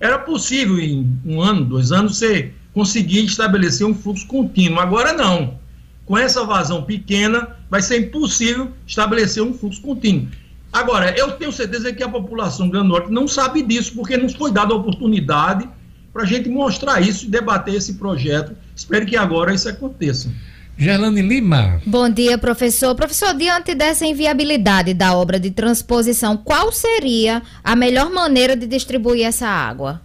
era 0.00 0.18
possível 0.18 0.78
em 0.78 1.18
um 1.24 1.40
ano, 1.40 1.64
dois 1.64 1.92
anos, 1.92 2.18
você 2.18 2.52
conseguir 2.72 3.24
estabelecer 3.24 3.86
um 3.86 3.94
fluxo 3.94 4.26
contínuo. 4.26 4.80
Agora 4.80 5.12
não. 5.12 5.58
Com 6.04 6.18
essa 6.18 6.44
vazão 6.44 6.82
pequena, 6.82 7.56
vai 7.70 7.80
ser 7.80 7.98
impossível 8.00 8.70
estabelecer 8.86 9.42
um 9.42 9.54
fluxo 9.54 9.80
contínuo. 9.80 10.28
Agora, 10.72 11.16
eu 11.16 11.32
tenho 11.32 11.52
certeza 11.52 11.92
que 11.92 12.02
a 12.02 12.08
população 12.08 12.66
do 12.66 12.72
Grande 12.72 12.88
Norte 12.88 13.10
não 13.10 13.28
sabe 13.28 13.62
disso, 13.62 13.94
porque 13.94 14.16
não 14.16 14.28
foi 14.28 14.50
dada 14.50 14.74
a 14.74 14.76
oportunidade 14.76 15.68
para 16.12 16.24
a 16.24 16.26
gente 16.26 16.48
mostrar 16.48 17.00
isso 17.00 17.26
e 17.26 17.28
debater 17.28 17.74
esse 17.74 17.94
projeto. 17.94 18.56
Espero 18.74 19.06
que 19.06 19.16
agora 19.16 19.54
isso 19.54 19.68
aconteça. 19.68 20.30
Gerlane 20.76 21.22
Lima. 21.22 21.80
Bom 21.86 22.08
dia, 22.08 22.36
professor. 22.36 22.94
Professor, 22.94 23.34
diante 23.34 23.74
dessa 23.74 24.04
inviabilidade 24.04 24.92
da 24.92 25.14
obra 25.14 25.38
de 25.38 25.50
transposição, 25.50 26.36
qual 26.36 26.72
seria 26.72 27.42
a 27.62 27.76
melhor 27.76 28.10
maneira 28.10 28.56
de 28.56 28.66
distribuir 28.66 29.24
essa 29.26 29.46
água? 29.46 30.00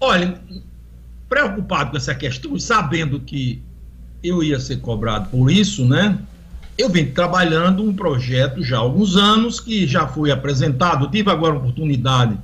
Olha, 0.00 0.40
preocupado 1.28 1.92
com 1.92 1.96
essa 1.96 2.14
questão, 2.14 2.58
sabendo 2.58 3.20
que 3.20 3.62
eu 4.22 4.42
ia 4.42 4.58
ser 4.58 4.80
cobrado 4.80 5.28
por 5.30 5.50
isso, 5.50 5.84
né? 5.86 6.18
eu 6.80 6.88
venho 6.88 7.12
trabalhando 7.12 7.82
um 7.82 7.92
projeto 7.92 8.62
já 8.62 8.78
há 8.78 8.80
alguns 8.80 9.16
anos, 9.16 9.60
que 9.60 9.86
já 9.86 10.06
foi 10.06 10.30
apresentado, 10.30 11.10
tive 11.10 11.30
agora 11.30 11.54
a 11.54 11.58
oportunidade, 11.58 12.38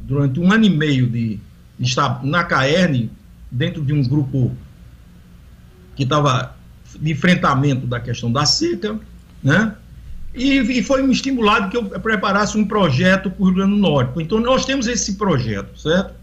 durante 0.00 0.40
um 0.40 0.50
ano 0.50 0.64
e 0.64 0.70
meio, 0.70 1.06
de, 1.06 1.38
de 1.78 1.86
estar 1.86 2.24
na 2.24 2.42
CAERN, 2.44 3.10
dentro 3.50 3.84
de 3.84 3.92
um 3.92 4.02
grupo 4.02 4.52
que 5.98 6.04
estava 6.04 6.54
de 7.00 7.10
enfrentamento 7.10 7.88
da 7.88 7.98
questão 7.98 8.30
da 8.30 8.46
seca, 8.46 8.96
né? 9.42 9.74
E, 10.32 10.58
e, 10.58 10.80
foi 10.80 11.02
me 11.02 11.12
estimulado 11.12 11.68
que 11.68 11.76
eu 11.76 11.84
preparasse 12.00 12.56
um 12.56 12.64
projeto 12.64 13.28
para 13.28 13.42
o 13.42 13.46
Rio 13.46 13.54
Grande 13.56 13.72
do 13.72 13.78
Norte. 13.78 14.12
Então, 14.22 14.38
nós 14.38 14.64
temos 14.64 14.86
esse 14.86 15.14
projeto, 15.14 15.76
certo? 15.76 16.14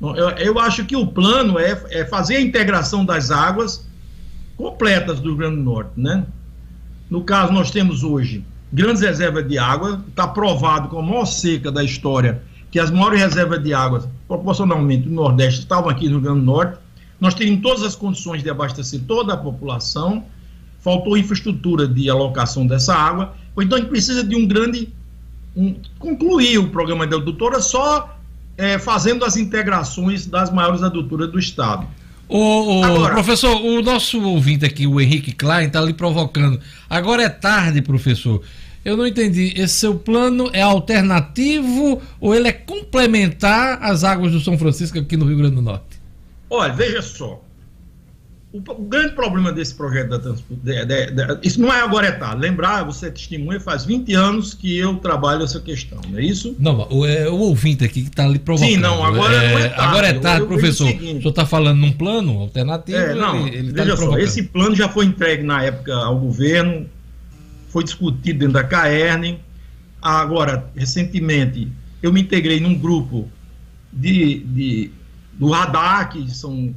Eu, 0.00 0.28
eu 0.30 0.58
acho 0.60 0.84
que 0.84 0.94
o 0.94 1.08
plano 1.08 1.58
é, 1.58 1.82
é 1.90 2.04
fazer 2.04 2.36
a 2.36 2.40
integração 2.40 3.04
das 3.04 3.32
águas 3.32 3.84
completas 4.56 5.18
do 5.18 5.30
Rio 5.30 5.38
Grande 5.38 5.56
do 5.56 5.62
Norte, 5.62 5.90
né? 5.96 6.24
No 7.10 7.24
caso, 7.24 7.52
nós 7.52 7.72
temos 7.72 8.04
hoje 8.04 8.44
grandes 8.72 9.02
reservas 9.02 9.48
de 9.48 9.58
água, 9.58 10.04
está 10.08 10.28
provado 10.28 10.88
com 10.88 11.00
a 11.00 11.02
maior 11.02 11.24
seca 11.24 11.72
da 11.72 11.82
história 11.82 12.40
que 12.70 12.78
as 12.78 12.92
maiores 12.92 13.20
reservas 13.20 13.60
de 13.60 13.74
água, 13.74 14.08
proporcionalmente 14.28 15.08
do 15.08 15.14
Nordeste, 15.14 15.60
estavam 15.60 15.90
aqui 15.90 16.04
no 16.08 16.12
Rio 16.12 16.20
Grande 16.20 16.40
do 16.40 16.46
Norte. 16.46 16.83
Nós 17.20 17.34
tínhamos 17.34 17.62
todas 17.62 17.82
as 17.82 17.94
condições 17.94 18.42
de 18.42 18.50
abastecer 18.50 19.00
toda 19.06 19.34
a 19.34 19.36
população, 19.36 20.24
faltou 20.80 21.16
infraestrutura 21.16 21.86
de 21.86 22.10
alocação 22.10 22.66
dessa 22.66 22.94
água, 22.94 23.34
então 23.56 23.78
a 23.78 23.80
gente 23.80 23.90
precisa 23.90 24.22
de 24.22 24.36
um 24.36 24.46
grande 24.46 24.88
um, 25.56 25.76
concluir 25.98 26.58
o 26.58 26.68
programa 26.68 27.06
de 27.06 27.14
adutora 27.14 27.60
só 27.60 28.18
é, 28.56 28.78
fazendo 28.78 29.24
as 29.24 29.36
integrações 29.36 30.26
das 30.26 30.52
maiores 30.52 30.82
adutoras 30.82 31.30
do 31.30 31.38
Estado. 31.38 31.86
O, 32.28 32.80
o 32.80 32.84
Agora, 32.84 33.14
professor, 33.14 33.60
o 33.60 33.82
nosso 33.82 34.20
ouvinte 34.22 34.64
aqui, 34.64 34.86
o 34.86 35.00
Henrique 35.00 35.32
Klein, 35.32 35.66
está 35.66 35.78
ali 35.78 35.92
provocando. 35.92 36.58
Agora 36.88 37.22
é 37.22 37.28
tarde, 37.28 37.82
professor. 37.82 38.42
Eu 38.84 38.96
não 38.96 39.06
entendi. 39.06 39.52
Esse 39.56 39.74
seu 39.74 39.94
plano 39.94 40.50
é 40.52 40.62
alternativo 40.62 42.00
ou 42.20 42.34
ele 42.34 42.48
é 42.48 42.52
complementar 42.52 43.78
às 43.82 44.04
águas 44.04 44.32
do 44.32 44.40
São 44.40 44.58
Francisco 44.58 44.98
aqui 44.98 45.16
no 45.16 45.26
Rio 45.26 45.38
Grande 45.38 45.56
do 45.56 45.62
Norte? 45.62 45.93
Olha, 46.54 46.72
veja 46.72 47.02
só. 47.02 47.42
O, 48.52 48.58
o 48.58 48.84
grande 48.84 49.14
problema 49.16 49.50
desse 49.50 49.74
projeto 49.74 50.10
da 50.10 50.18
transporte. 50.20 50.62
isso 51.42 51.60
não 51.60 51.72
é 51.74 51.80
agora 51.80 52.06
é 52.06 52.12
tarde. 52.12 52.40
Lembrar, 52.40 52.84
você 52.84 53.10
testemunha, 53.10 53.58
faz 53.58 53.84
20 53.84 54.14
anos 54.14 54.54
que 54.54 54.78
eu 54.78 54.94
trabalho 54.98 55.42
essa 55.42 55.58
questão, 55.58 56.00
não 56.08 56.20
é 56.20 56.22
isso? 56.22 56.54
Não, 56.60 56.86
o, 56.88 57.04
é, 57.04 57.28
o 57.28 57.36
ouvinte 57.36 57.84
aqui 57.84 58.02
que 58.02 58.08
está 58.10 58.24
ali 58.24 58.38
provocando. 58.38 58.70
Sim, 58.70 58.76
não, 58.76 59.04
agora 59.04 59.34
é, 59.34 59.52
não 59.52 59.58
é 59.58 59.68
tarde. 59.68 59.82
Agora 59.82 60.06
é 60.06 60.12
tarde, 60.12 60.38
eu, 60.38 60.44
eu 60.44 60.48
professor. 60.48 60.86
O, 60.86 60.94
o, 60.94 60.98
senhor 61.00 61.28
está 61.30 61.44
falando 61.44 61.80
num 61.80 61.90
plano 61.90 62.38
alternativo? 62.38 62.96
É, 62.96 63.14
não, 63.16 63.44
ele, 63.44 63.56
ele 63.56 63.72
tá 63.72 63.82
veja 63.82 63.96
tá 63.96 64.02
só, 64.02 64.18
esse 64.18 64.44
plano 64.44 64.76
já 64.76 64.88
foi 64.88 65.06
entregue 65.06 65.42
na 65.42 65.60
época 65.64 65.92
ao 65.92 66.16
governo, 66.16 66.86
foi 67.70 67.82
discutido 67.82 68.38
dentro 68.38 68.54
da 68.54 68.62
CAERN. 68.62 69.40
Agora, 70.00 70.70
recentemente, 70.76 71.66
eu 72.00 72.12
me 72.12 72.20
integrei 72.20 72.60
num 72.60 72.78
grupo 72.78 73.28
de, 73.92 74.44
de 74.44 74.90
do 75.38 75.50
radar, 75.50 76.10
que 76.10 76.30
são 76.34 76.74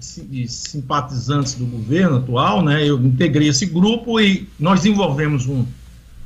simpatizantes 0.00 1.54
do 1.54 1.64
governo 1.64 2.16
atual, 2.16 2.62
né? 2.62 2.86
Eu 2.86 3.00
integrei 3.00 3.48
esse 3.48 3.66
grupo 3.66 4.20
e 4.20 4.48
nós 4.58 4.80
desenvolvemos 4.80 5.46
um 5.46 5.64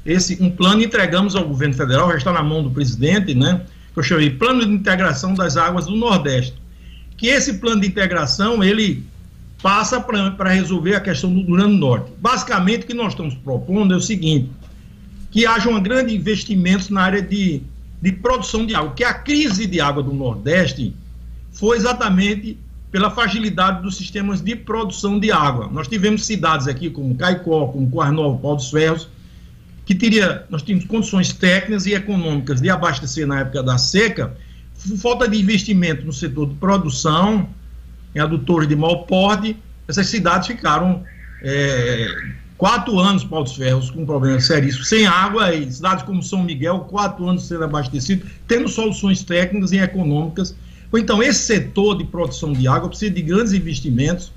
esse 0.04 0.42
um 0.42 0.50
plano 0.50 0.80
e 0.80 0.86
entregamos 0.86 1.36
ao 1.36 1.46
governo 1.46 1.74
federal, 1.74 2.10
já 2.10 2.16
está 2.16 2.32
na 2.32 2.42
mão 2.42 2.62
do 2.62 2.70
presidente, 2.70 3.34
né? 3.34 3.60
Que 3.92 3.98
eu 3.98 4.02
chamei 4.02 4.30
Plano 4.30 4.64
de 4.64 4.72
Integração 4.72 5.34
das 5.34 5.56
Águas 5.56 5.86
do 5.86 5.94
Nordeste. 5.94 6.54
Que 7.16 7.26
esse 7.26 7.54
plano 7.54 7.82
de 7.82 7.88
integração 7.88 8.64
ele 8.64 9.04
passa 9.62 10.00
para 10.00 10.50
resolver 10.50 10.94
a 10.94 11.00
questão 11.00 11.32
do 11.32 11.54
Rio 11.54 11.68
Norte. 11.68 12.10
Basicamente, 12.18 12.84
o 12.84 12.86
que 12.86 12.94
nós 12.94 13.12
estamos 13.12 13.34
propondo 13.34 13.92
é 13.92 13.96
o 13.96 14.00
seguinte: 14.00 14.50
que 15.30 15.44
haja 15.44 15.68
um 15.68 15.80
grande 15.82 16.14
investimento 16.14 16.92
na 16.92 17.02
área 17.02 17.22
de, 17.22 17.62
de 18.00 18.12
produção 18.12 18.64
de 18.64 18.74
água, 18.74 18.92
que 18.92 19.04
a 19.04 19.12
crise 19.12 19.66
de 19.66 19.80
água 19.80 20.02
do 20.02 20.14
Nordeste 20.14 20.94
foi 21.60 21.76
exatamente 21.76 22.58
pela 22.90 23.10
fragilidade 23.10 23.82
dos 23.82 23.94
sistemas 23.94 24.40
de 24.40 24.56
produção 24.56 25.20
de 25.20 25.30
água. 25.30 25.68
Nós 25.70 25.86
tivemos 25.86 26.24
cidades 26.24 26.66
aqui 26.66 26.88
como 26.88 27.14
Caicó, 27.14 27.66
como 27.66 27.88
Coarnovo, 27.90 28.38
Pau 28.38 28.56
dos 28.56 28.70
Ferros, 28.70 29.06
que 29.84 29.94
teria, 29.94 30.46
nós 30.48 30.62
tínhamos 30.62 30.86
condições 30.86 31.34
técnicas 31.34 31.84
e 31.84 31.92
econômicas 31.92 32.62
de 32.62 32.70
abastecer 32.70 33.26
na 33.26 33.40
época 33.40 33.62
da 33.62 33.76
seca, 33.76 34.34
falta 35.02 35.28
de 35.28 35.38
investimento 35.38 36.06
no 36.06 36.14
setor 36.14 36.48
de 36.48 36.54
produção, 36.54 37.46
em 38.14 38.20
adutores 38.20 38.66
de 38.66 38.74
mau 38.74 39.04
porte, 39.04 39.54
essas 39.86 40.06
cidades 40.06 40.48
ficaram 40.48 41.04
é, 41.42 42.08
quatro 42.56 42.98
anos, 42.98 43.22
Pau 43.22 43.44
dos 43.44 43.54
Ferros, 43.54 43.90
com 43.90 44.06
problemas 44.06 44.46
seríssimos, 44.46 44.88
sem 44.88 45.06
água, 45.06 45.54
e 45.54 45.70
cidades 45.70 46.04
como 46.04 46.22
São 46.22 46.42
Miguel, 46.42 46.80
quatro 46.88 47.28
anos 47.28 47.46
sendo 47.46 47.64
abastecido, 47.64 48.26
tendo 48.48 48.66
soluções 48.66 49.22
técnicas 49.22 49.72
e 49.72 49.78
econômicas 49.78 50.56
então, 50.98 51.22
esse 51.22 51.40
setor 51.40 51.96
de 51.96 52.04
produção 52.04 52.52
de 52.52 52.66
água 52.66 52.88
precisa 52.88 53.12
de 53.12 53.22
grandes 53.22 53.52
investimentos. 53.52 54.32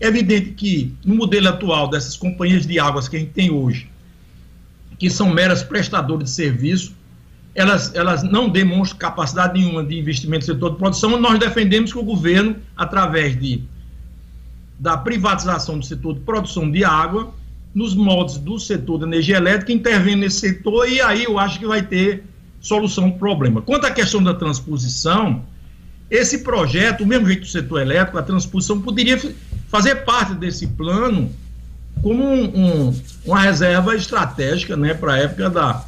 É 0.00 0.08
evidente 0.08 0.50
que, 0.50 0.92
no 1.04 1.14
modelo 1.14 1.48
atual 1.48 1.88
dessas 1.88 2.16
companhias 2.16 2.66
de 2.66 2.78
águas 2.80 3.06
que 3.06 3.16
a 3.16 3.18
gente 3.20 3.30
tem 3.30 3.50
hoje, 3.50 3.88
que 4.98 5.08
são 5.08 5.32
meras 5.32 5.62
prestadoras 5.62 6.24
de 6.24 6.30
serviço, 6.30 6.94
elas, 7.54 7.94
elas 7.94 8.22
não 8.24 8.48
demonstram 8.48 8.98
capacidade 8.98 9.58
nenhuma 9.58 9.84
de 9.84 9.96
investimento 9.96 10.46
no 10.46 10.54
setor 10.54 10.72
de 10.72 10.78
produção. 10.78 11.18
Nós 11.20 11.38
defendemos 11.38 11.92
que 11.92 11.98
o 11.98 12.02
governo, 12.02 12.56
através 12.76 13.38
de, 13.38 13.62
da 14.78 14.96
privatização 14.96 15.78
do 15.78 15.84
setor 15.84 16.14
de 16.14 16.20
produção 16.20 16.68
de 16.68 16.84
água, 16.84 17.32
nos 17.72 17.94
moldes 17.94 18.38
do 18.38 18.58
setor 18.58 18.98
da 18.98 19.06
energia 19.06 19.36
elétrica, 19.36 19.72
intervenha 19.72 20.16
nesse 20.16 20.40
setor 20.40 20.88
e 20.88 21.00
aí 21.00 21.24
eu 21.24 21.38
acho 21.38 21.58
que 21.58 21.66
vai 21.66 21.82
ter 21.82 22.24
solução 22.60 23.10
do 23.10 23.18
problema. 23.18 23.62
Quanto 23.62 23.86
à 23.86 23.90
questão 23.90 24.22
da 24.22 24.32
transposição, 24.32 25.44
esse 26.14 26.38
projeto, 26.38 27.02
o 27.02 27.06
mesmo 27.06 27.26
jeito 27.26 27.40
do 27.40 27.48
setor 27.48 27.80
elétrico, 27.80 28.18
a 28.18 28.22
transposição 28.22 28.80
poderia 28.80 29.20
fazer 29.68 29.96
parte 30.04 30.34
desse 30.34 30.66
plano 30.68 31.30
como 32.02 32.24
um, 32.24 32.44
um, 32.44 33.02
uma 33.24 33.40
reserva 33.40 33.96
estratégica 33.96 34.76
né, 34.76 34.94
para 34.94 35.14
a 35.14 35.18
época 35.18 35.50
da, 35.50 35.84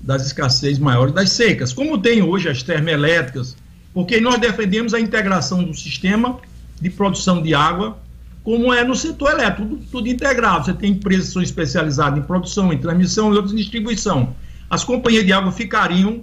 das 0.00 0.26
escassez 0.26 0.78
maiores 0.78 1.14
das 1.14 1.30
secas, 1.30 1.72
como 1.72 1.96
tem 1.96 2.22
hoje 2.22 2.48
as 2.48 2.62
termoelétricas, 2.62 3.56
porque 3.94 4.20
nós 4.20 4.38
defendemos 4.38 4.92
a 4.92 5.00
integração 5.00 5.64
do 5.64 5.72
sistema 5.72 6.38
de 6.80 6.90
produção 6.90 7.40
de 7.40 7.54
água, 7.54 7.98
como 8.42 8.72
é 8.72 8.84
no 8.84 8.94
setor 8.94 9.32
elétrico, 9.32 9.68
tudo, 9.68 9.84
tudo 9.90 10.08
integrado. 10.08 10.66
Você 10.66 10.74
tem 10.74 10.92
empresas 10.92 11.28
que 11.28 11.32
são 11.32 11.42
especializadas 11.42 12.18
em 12.18 12.22
produção, 12.22 12.72
em 12.72 12.78
transmissão 12.78 13.32
e 13.32 13.36
outras 13.36 13.52
em 13.52 13.56
distribuição. 13.56 14.34
As 14.68 14.84
companhias 14.84 15.24
de 15.24 15.32
água 15.32 15.52
ficariam 15.52 16.22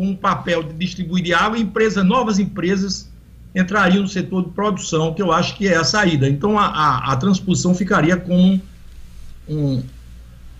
com 0.00 0.12
o 0.12 0.16
papel 0.16 0.62
de 0.62 0.72
distribuir 0.72 1.22
de 1.22 1.34
água, 1.34 1.58
empresas, 1.58 2.02
novas 2.02 2.38
empresas 2.38 3.10
entrariam 3.54 4.00
no 4.00 4.08
setor 4.08 4.44
de 4.44 4.50
produção, 4.52 5.12
que 5.12 5.20
eu 5.20 5.30
acho 5.30 5.54
que 5.58 5.68
é 5.68 5.76
a 5.76 5.84
saída. 5.84 6.26
Então, 6.26 6.58
a, 6.58 6.68
a, 6.68 7.12
a 7.12 7.16
transposição 7.16 7.74
ficaria 7.74 8.16
como 8.16 8.58
um, 9.46 9.82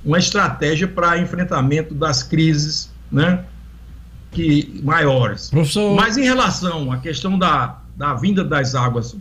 uma 0.05 0.19
estratégia 0.19 0.87
para 0.87 1.17
enfrentamento 1.17 1.95
das 1.95 2.23
crises 2.23 2.91
né, 3.11 3.43
que, 4.31 4.79
maiores. 4.85 5.49
Professor... 5.49 5.97
Mas 5.97 6.19
em 6.19 6.25
relação 6.25 6.93
à 6.93 6.99
questão 6.99 7.39
da, 7.39 7.79
da 7.97 8.13
vinda 8.13 8.45
das 8.45 8.75
águas 8.75 9.13
para 9.13 9.21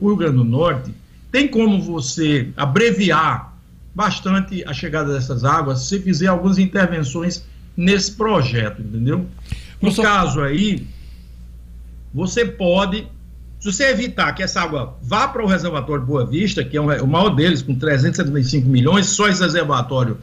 o 0.00 0.08
Rio 0.08 0.16
Grande 0.16 0.38
do 0.38 0.44
Norte, 0.44 0.92
tem 1.30 1.46
como 1.46 1.80
você 1.80 2.48
abreviar 2.56 3.54
bastante 3.94 4.64
a 4.66 4.72
chegada 4.72 5.14
dessas 5.14 5.44
águas 5.44 5.82
se 5.82 6.00
fizer 6.00 6.26
algumas 6.26 6.58
intervenções 6.58 7.44
nesse 7.76 8.12
projeto, 8.12 8.82
entendeu? 8.82 9.26
No 9.80 9.94
caso 9.94 10.40
aí, 10.40 10.86
você 12.14 12.44
pode, 12.44 13.06
se 13.58 13.72
você 13.72 13.88
evitar 13.88 14.32
que 14.32 14.42
essa 14.42 14.60
água 14.60 14.96
vá 15.02 15.26
para 15.28 15.42
o 15.42 15.46
reservatório 15.46 16.04
Boa 16.04 16.26
Vista, 16.26 16.62
que 16.62 16.76
é 16.76 16.80
o 16.80 17.06
maior 17.06 17.30
deles, 17.30 17.62
com 17.62 17.74
375 17.74 18.68
milhões, 18.68 19.06
só 19.06 19.28
esse 19.28 19.42
reservatório 19.42 20.18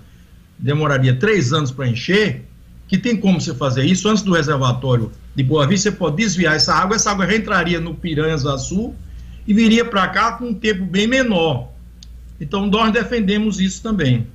demoraria 0.58 1.16
três 1.16 1.52
anos 1.52 1.72
para 1.72 1.88
encher, 1.88 2.46
que 2.88 2.98
tem 2.98 3.16
como 3.18 3.40
você 3.40 3.54
fazer 3.54 3.84
isso, 3.84 4.08
antes 4.08 4.24
do 4.24 4.34
reservatório 4.34 5.12
de 5.36 5.44
Boa 5.44 5.68
Vista, 5.68 5.90
você 5.90 5.96
pode 5.96 6.18
desviar 6.18 6.56
essa 6.56 6.74
água, 6.74 6.96
essa 6.96 7.12
água 7.12 7.26
reentraria 7.26 7.80
no 7.80 7.94
Piranhas 7.94 8.44
Sul 8.64 8.96
e 9.48 9.54
viria 9.54 9.86
para 9.86 10.08
cá 10.08 10.34
com 10.34 10.50
um 10.50 10.54
tempo 10.54 10.86
bem 10.86 11.08
menor. 11.08 11.70
Então, 12.42 12.66
nós 12.68 12.92
defendemos 12.92 13.60
isso 13.60 13.82
também. 13.82 14.28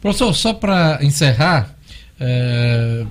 Professor, 0.00 0.32
só 0.34 0.52
para 0.52 0.98
encerrar, 1.02 1.75
é, 2.18 3.06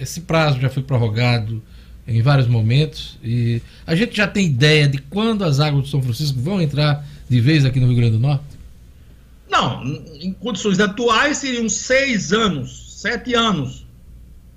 esse 0.00 0.22
prazo 0.22 0.60
já 0.60 0.68
foi 0.68 0.82
prorrogado 0.82 1.62
em 2.06 2.22
vários 2.22 2.46
momentos 2.46 3.18
e 3.22 3.60
a 3.86 3.94
gente 3.96 4.16
já 4.16 4.28
tem 4.28 4.46
ideia 4.46 4.86
de 4.86 4.98
quando 4.98 5.44
as 5.44 5.58
águas 5.58 5.84
do 5.84 5.88
São 5.88 6.02
Francisco 6.02 6.38
vão 6.38 6.60
entrar 6.60 7.04
de 7.28 7.40
vez 7.40 7.64
aqui 7.64 7.80
no 7.80 7.86
Rio 7.86 7.96
Grande 7.96 8.12
do 8.12 8.20
Norte? 8.20 8.44
Não, 9.50 9.84
em 10.20 10.32
condições 10.32 10.78
atuais 10.78 11.38
seriam 11.38 11.68
seis 11.68 12.32
anos, 12.32 13.00
sete 13.00 13.34
anos 13.34 13.86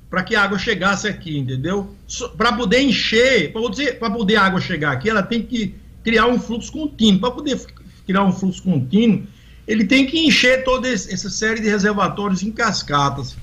para 0.09 0.23
que 0.23 0.35
a 0.35 0.43
água 0.43 0.57
chegasse 0.57 1.07
aqui, 1.07 1.37
entendeu? 1.37 1.95
Para 2.35 2.53
poder 2.53 2.81
encher, 2.81 3.51
para 3.51 4.09
poder 4.09 4.35
a 4.37 4.43
água 4.43 4.59
chegar 4.59 4.91
aqui, 4.93 5.09
ela 5.09 5.21
tem 5.21 5.43
que 5.43 5.75
criar 6.03 6.25
um 6.25 6.39
fluxo 6.39 6.71
contínuo. 6.71 7.19
Para 7.19 7.31
poder 7.31 7.59
criar 8.07 8.23
um 8.23 8.31
fluxo 8.31 8.63
contínuo, 8.63 9.23
ele 9.67 9.85
tem 9.85 10.07
que 10.07 10.25
encher 10.25 10.63
toda 10.63 10.89
essa 10.89 11.29
série 11.29 11.61
de 11.61 11.69
reservatórios 11.69 12.41
em 12.41 12.51
cascatas 12.51 13.37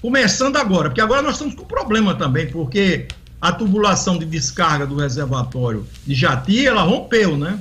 começando 0.00 0.56
agora, 0.56 0.88
porque 0.88 1.00
agora 1.00 1.22
nós 1.22 1.32
estamos 1.34 1.54
com 1.54 1.64
problema 1.64 2.14
também, 2.14 2.46
porque 2.48 3.06
a 3.40 3.52
tubulação 3.52 4.18
de 4.18 4.24
descarga 4.24 4.86
do 4.86 4.96
reservatório 4.96 5.86
de 6.06 6.14
Jati, 6.14 6.66
ela 6.66 6.82
rompeu, 6.82 7.36
né? 7.36 7.60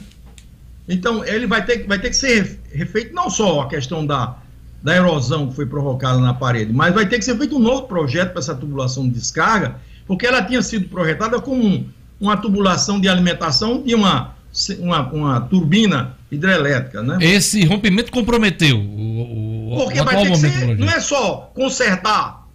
Então, 0.88 1.26
ele 1.26 1.48
vai 1.48 1.66
ter, 1.66 1.86
vai 1.88 2.00
ter 2.00 2.10
que 2.10 2.16
ser 2.16 2.60
refeito 2.72 3.14
não 3.14 3.30
só 3.30 3.62
a 3.62 3.68
questão 3.68 4.06
da, 4.06 4.38
da 4.84 4.96
erosão 4.96 5.48
que 5.48 5.56
foi 5.56 5.66
provocada 5.66 6.20
na 6.20 6.34
parede, 6.34 6.72
mas 6.72 6.94
vai 6.94 7.08
ter 7.08 7.18
que 7.18 7.26
ser 7.26 7.36
feito 7.38 7.56
um 7.56 7.60
novo 7.60 7.84
projeto 7.84 8.32
para 8.32 8.40
essa 8.40 8.54
tubulação 8.54 9.04
de 9.08 9.16
descarga, 9.16 9.78
porque 10.06 10.28
ela 10.28 10.44
tinha 10.44 10.62
sido 10.62 10.88
projetada 10.88 11.42
como 11.42 11.90
uma 12.20 12.38
tubulação 12.38 13.00
de 13.00 13.10
alimentação 13.10 13.82
de 13.82 13.96
uma, 13.96 14.35
uma, 14.80 15.12
uma 15.12 15.42
turbina 15.42 16.16
hidrelétrica, 16.32 17.04
né? 17.04 17.18
Esse 17.22 17.64
rompimento 17.66 18.12
comprometeu 18.12 18.78
o, 18.78 19.74
o 19.74 19.76
porque 19.84 20.02
vai 20.02 20.22
ter 20.22 20.32
que 20.32 20.38
ser, 20.38 20.78
não 20.78 20.90
é 20.90 21.00
só 21.00 21.52
consertar 21.54 22.46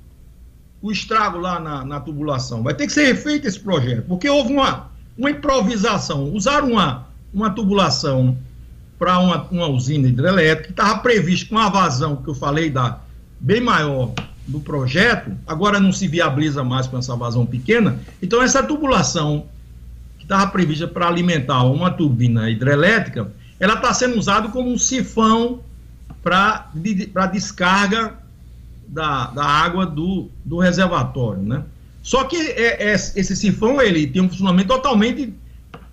o 0.83 0.91
estrago 0.91 1.39
lá 1.39 1.61
na, 1.61 1.85
na, 1.85 2.01
tubulação, 2.01 2.63
vai 2.63 2.73
ter 2.73 2.87
que 2.87 2.93
ser 2.93 3.05
refeito 3.07 3.47
esse 3.47 3.61
projeto, 3.61 4.07
porque 4.09 4.29
houve 4.29 4.53
uma, 4.53 4.91
uma 5.17 5.31
improvisação. 5.31 6.33
Usaram 6.33 6.73
uma, 6.73 7.07
uma 7.35 7.51
tubulação 7.51 8.37
para 8.99 9.19
uma, 9.19 9.47
uma 9.51 9.67
usina 9.67 10.09
hidrelétrica 10.09 10.65
que 10.65 10.71
estava 10.71 10.99
previsto 11.01 11.51
com 11.51 11.59
a 11.59 11.69
vazão 11.69 12.17
que 12.17 12.29
eu 12.29 12.35
falei 12.35 12.71
da, 12.71 13.01
bem 13.39 13.61
maior 13.61 14.13
do 14.47 14.59
projeto, 14.61 15.33
agora 15.47 15.79
não 15.79 15.93
se 15.93 16.09
viabiliza 16.09 16.65
mais 16.65 16.87
com 16.87 16.99
essa 16.99 17.15
vazão 17.15 17.47
pequena. 17.47 18.01
Então, 18.23 18.43
essa 18.43 18.63
tubulação 18.63 19.47
estava 20.31 20.49
prevista 20.53 20.87
para 20.87 21.09
alimentar 21.09 21.65
uma 21.65 21.91
turbina 21.91 22.49
hidrelétrica, 22.49 23.33
ela 23.59 23.75
está 23.75 23.93
sendo 23.93 24.17
usada 24.17 24.49
como 24.49 24.71
um 24.71 24.79
sifão 24.79 25.59
para 26.23 26.71
descarga 27.33 28.15
da, 28.87 29.27
da 29.27 29.45
água 29.45 29.85
do, 29.85 30.31
do 30.45 30.59
reservatório, 30.59 31.43
né? 31.43 31.65
Só 32.01 32.25
que 32.25 32.37
é, 32.37 32.91
é, 32.91 32.95
esse 32.95 33.37
sifão 33.37 33.83
ele 33.83 34.07
tem 34.07 34.23
um 34.23 34.29
funcionamento 34.29 34.69
totalmente 34.69 35.35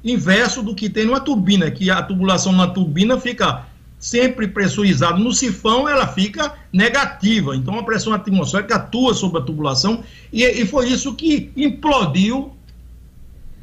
inverso 0.03 0.61
do 0.61 0.76
que 0.76 0.88
tem 0.88 1.05
numa 1.05 1.19
turbina, 1.19 1.69
que 1.72 1.89
a 1.89 2.01
tubulação 2.01 2.53
na 2.53 2.68
turbina 2.68 3.19
fica 3.19 3.65
sempre 3.99 4.47
pressurizada. 4.47 5.18
No 5.18 5.34
sifão 5.34 5.89
ela 5.89 6.07
fica 6.07 6.53
negativa, 6.72 7.55
então 7.55 7.77
a 7.77 7.84
pressão 7.84 8.14
atmosférica 8.14 8.76
atua 8.76 9.14
sobre 9.14 9.39
a 9.39 9.43
tubulação 9.43 10.03
e, 10.31 10.43
e 10.43 10.65
foi 10.65 10.89
isso 10.89 11.15
que 11.15 11.51
implodiu. 11.57 12.53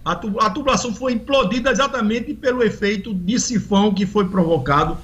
A, 0.04 0.12
a 0.12 0.50
tubulação 0.50 0.94
foi 0.94 1.12
implodida 1.12 1.70
exatamente 1.70 2.34
pelo 2.34 2.62
efeito 2.62 3.14
de 3.14 3.38
sifão 3.40 3.92
que 3.94 4.04
foi 4.04 4.28
provocado 4.28 4.98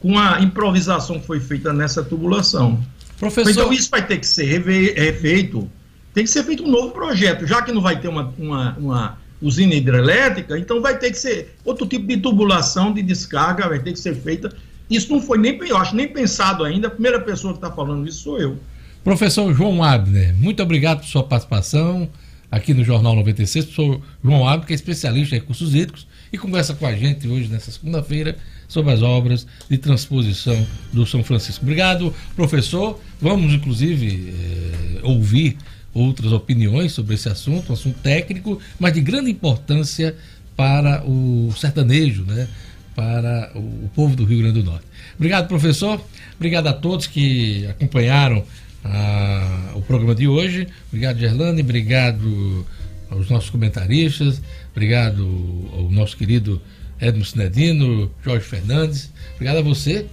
com 0.00 0.18
a 0.18 0.40
improvisação 0.40 1.18
que 1.18 1.26
foi 1.26 1.40
feita 1.40 1.72
nessa 1.72 2.02
tubulação. 2.02 2.80
Professor... 3.18 3.50
Então 3.50 3.72
isso 3.72 3.90
vai 3.90 4.06
ter 4.06 4.18
que 4.18 4.26
ser 4.26 4.44
refeito, 4.44 5.68
tem 6.12 6.24
que 6.24 6.30
ser 6.30 6.44
feito 6.44 6.62
um 6.62 6.70
novo 6.70 6.90
projeto, 6.90 7.46
já 7.46 7.62
que 7.62 7.72
não 7.72 7.80
vai 7.80 7.98
ter 7.98 8.08
uma, 8.08 8.32
uma, 8.38 8.76
uma 8.78 9.18
usina 9.40 9.74
hidrelétrica, 9.74 10.58
então 10.58 10.80
vai 10.80 10.98
ter 10.98 11.10
que 11.10 11.18
ser 11.18 11.56
outro 11.64 11.86
tipo 11.86 12.06
de 12.06 12.18
tubulação 12.18 12.92
de 12.92 13.02
descarga, 13.02 13.68
vai 13.68 13.78
ter 13.78 13.92
que 13.92 13.98
ser 13.98 14.14
feita. 14.14 14.54
Isso 14.88 15.10
não 15.10 15.20
foi 15.20 15.38
nem, 15.38 15.58
eu 15.66 15.76
acho, 15.76 15.96
nem 15.96 16.06
pensado 16.06 16.62
ainda. 16.64 16.88
A 16.88 16.90
primeira 16.90 17.18
pessoa 17.20 17.54
que 17.54 17.58
está 17.58 17.70
falando 17.70 18.06
isso 18.06 18.22
sou 18.22 18.38
eu. 18.38 18.58
Professor 19.02 19.52
João 19.54 19.82
Abner, 19.82 20.34
muito 20.34 20.62
obrigado 20.62 21.00
por 21.00 21.06
sua 21.06 21.24
participação 21.24 22.08
aqui 22.50 22.74
no 22.74 22.84
Jornal 22.84 23.14
96. 23.16 23.66
Sou 23.66 24.02
João 24.22 24.46
Abner, 24.46 24.66
que 24.66 24.72
é 24.72 24.76
especialista 24.76 25.34
em 25.34 25.38
recursos 25.40 25.74
hídricos 25.74 26.06
e 26.32 26.38
conversa 26.38 26.74
com 26.74 26.86
a 26.86 26.94
gente 26.94 27.28
hoje, 27.28 27.48
nessa 27.48 27.70
segunda-feira, 27.70 28.36
sobre 28.68 28.92
as 28.92 29.02
obras 29.02 29.46
de 29.68 29.78
transposição 29.78 30.66
do 30.92 31.06
São 31.06 31.22
Francisco. 31.22 31.64
Obrigado, 31.64 32.14
professor. 32.34 33.00
Vamos, 33.20 33.52
inclusive, 33.52 34.34
eh, 34.34 35.00
ouvir 35.02 35.56
outras 35.92 36.32
opiniões 36.32 36.92
sobre 36.92 37.14
esse 37.14 37.28
assunto, 37.28 37.70
um 37.70 37.74
assunto 37.74 37.98
técnico, 38.00 38.60
mas 38.80 38.92
de 38.92 39.00
grande 39.00 39.30
importância 39.30 40.16
para 40.56 41.04
o 41.04 41.52
sertanejo, 41.56 42.24
né? 42.24 42.48
para 42.94 43.50
o, 43.54 43.90
povo 43.94 44.14
do 44.14 44.24
Rio 44.24 44.38
Grande 44.38 44.62
do 44.62 44.70
Norte. 44.70 44.86
Obrigado, 45.16 45.48
professor. 45.48 46.00
Obrigado 46.36 46.68
a 46.68 46.72
todos 46.72 47.06
que 47.06 47.66
acompanharam 47.66 48.44
a, 48.84 49.72
o 49.74 49.82
programa 49.82 50.14
de 50.14 50.28
hoje. 50.28 50.68
Obrigado, 50.88 51.18
Gerlane. 51.18 51.62
Obrigado 51.62 52.66
aos 53.10 53.28
nossos 53.30 53.50
comentaristas. 53.50 54.42
Obrigado 54.72 55.24
ao 55.72 55.90
nosso 55.90 56.16
querido 56.16 56.60
Edmo 57.00 57.24
Sinedino, 57.24 58.10
Jorge 58.22 58.44
Fernandes. 58.44 59.10
Obrigado 59.34 59.58
a 59.58 59.62
você 59.62 60.06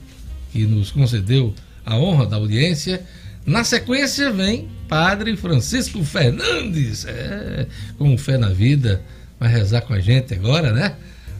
que 0.52 0.66
nos 0.66 0.92
concedeu 0.92 1.54
a 1.86 1.98
honra 1.98 2.26
da 2.26 2.38
audiência. 2.38 3.04
Na 3.46 3.64
sequência 3.64 4.32
vem 4.32 4.68
Padre 4.88 5.36
Francisco 5.36 6.04
Fernandes, 6.04 7.06
é, 7.06 7.66
com 7.98 8.16
fé 8.18 8.38
na 8.38 8.50
vida, 8.50 9.02
vai 9.40 9.50
rezar 9.50 9.82
com 9.82 9.94
a 9.94 10.00
gente 10.00 10.34
agora, 10.34 10.72
né? 10.72 10.96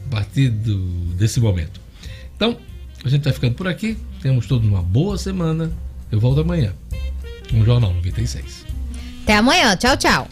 A 0.06 0.10
partir 0.10 0.48
do, 0.48 0.78
desse 1.14 1.38
momento. 1.38 1.80
Então, 2.34 2.58
a 3.04 3.08
gente 3.08 3.22
vai 3.22 3.32
ficando 3.32 3.54
por 3.54 3.68
aqui. 3.68 3.96
Temos 4.20 4.46
todos 4.46 4.66
uma 4.66 4.82
boa 4.82 5.16
semana. 5.16 5.70
Eu 6.10 6.18
volto 6.18 6.40
amanhã. 6.40 6.72
Um 7.52 7.64
Jornal 7.64 7.92
96. 7.94 8.64
Até 9.22 9.36
amanhã. 9.36 9.76
Tchau, 9.76 9.96
tchau. 9.96 10.28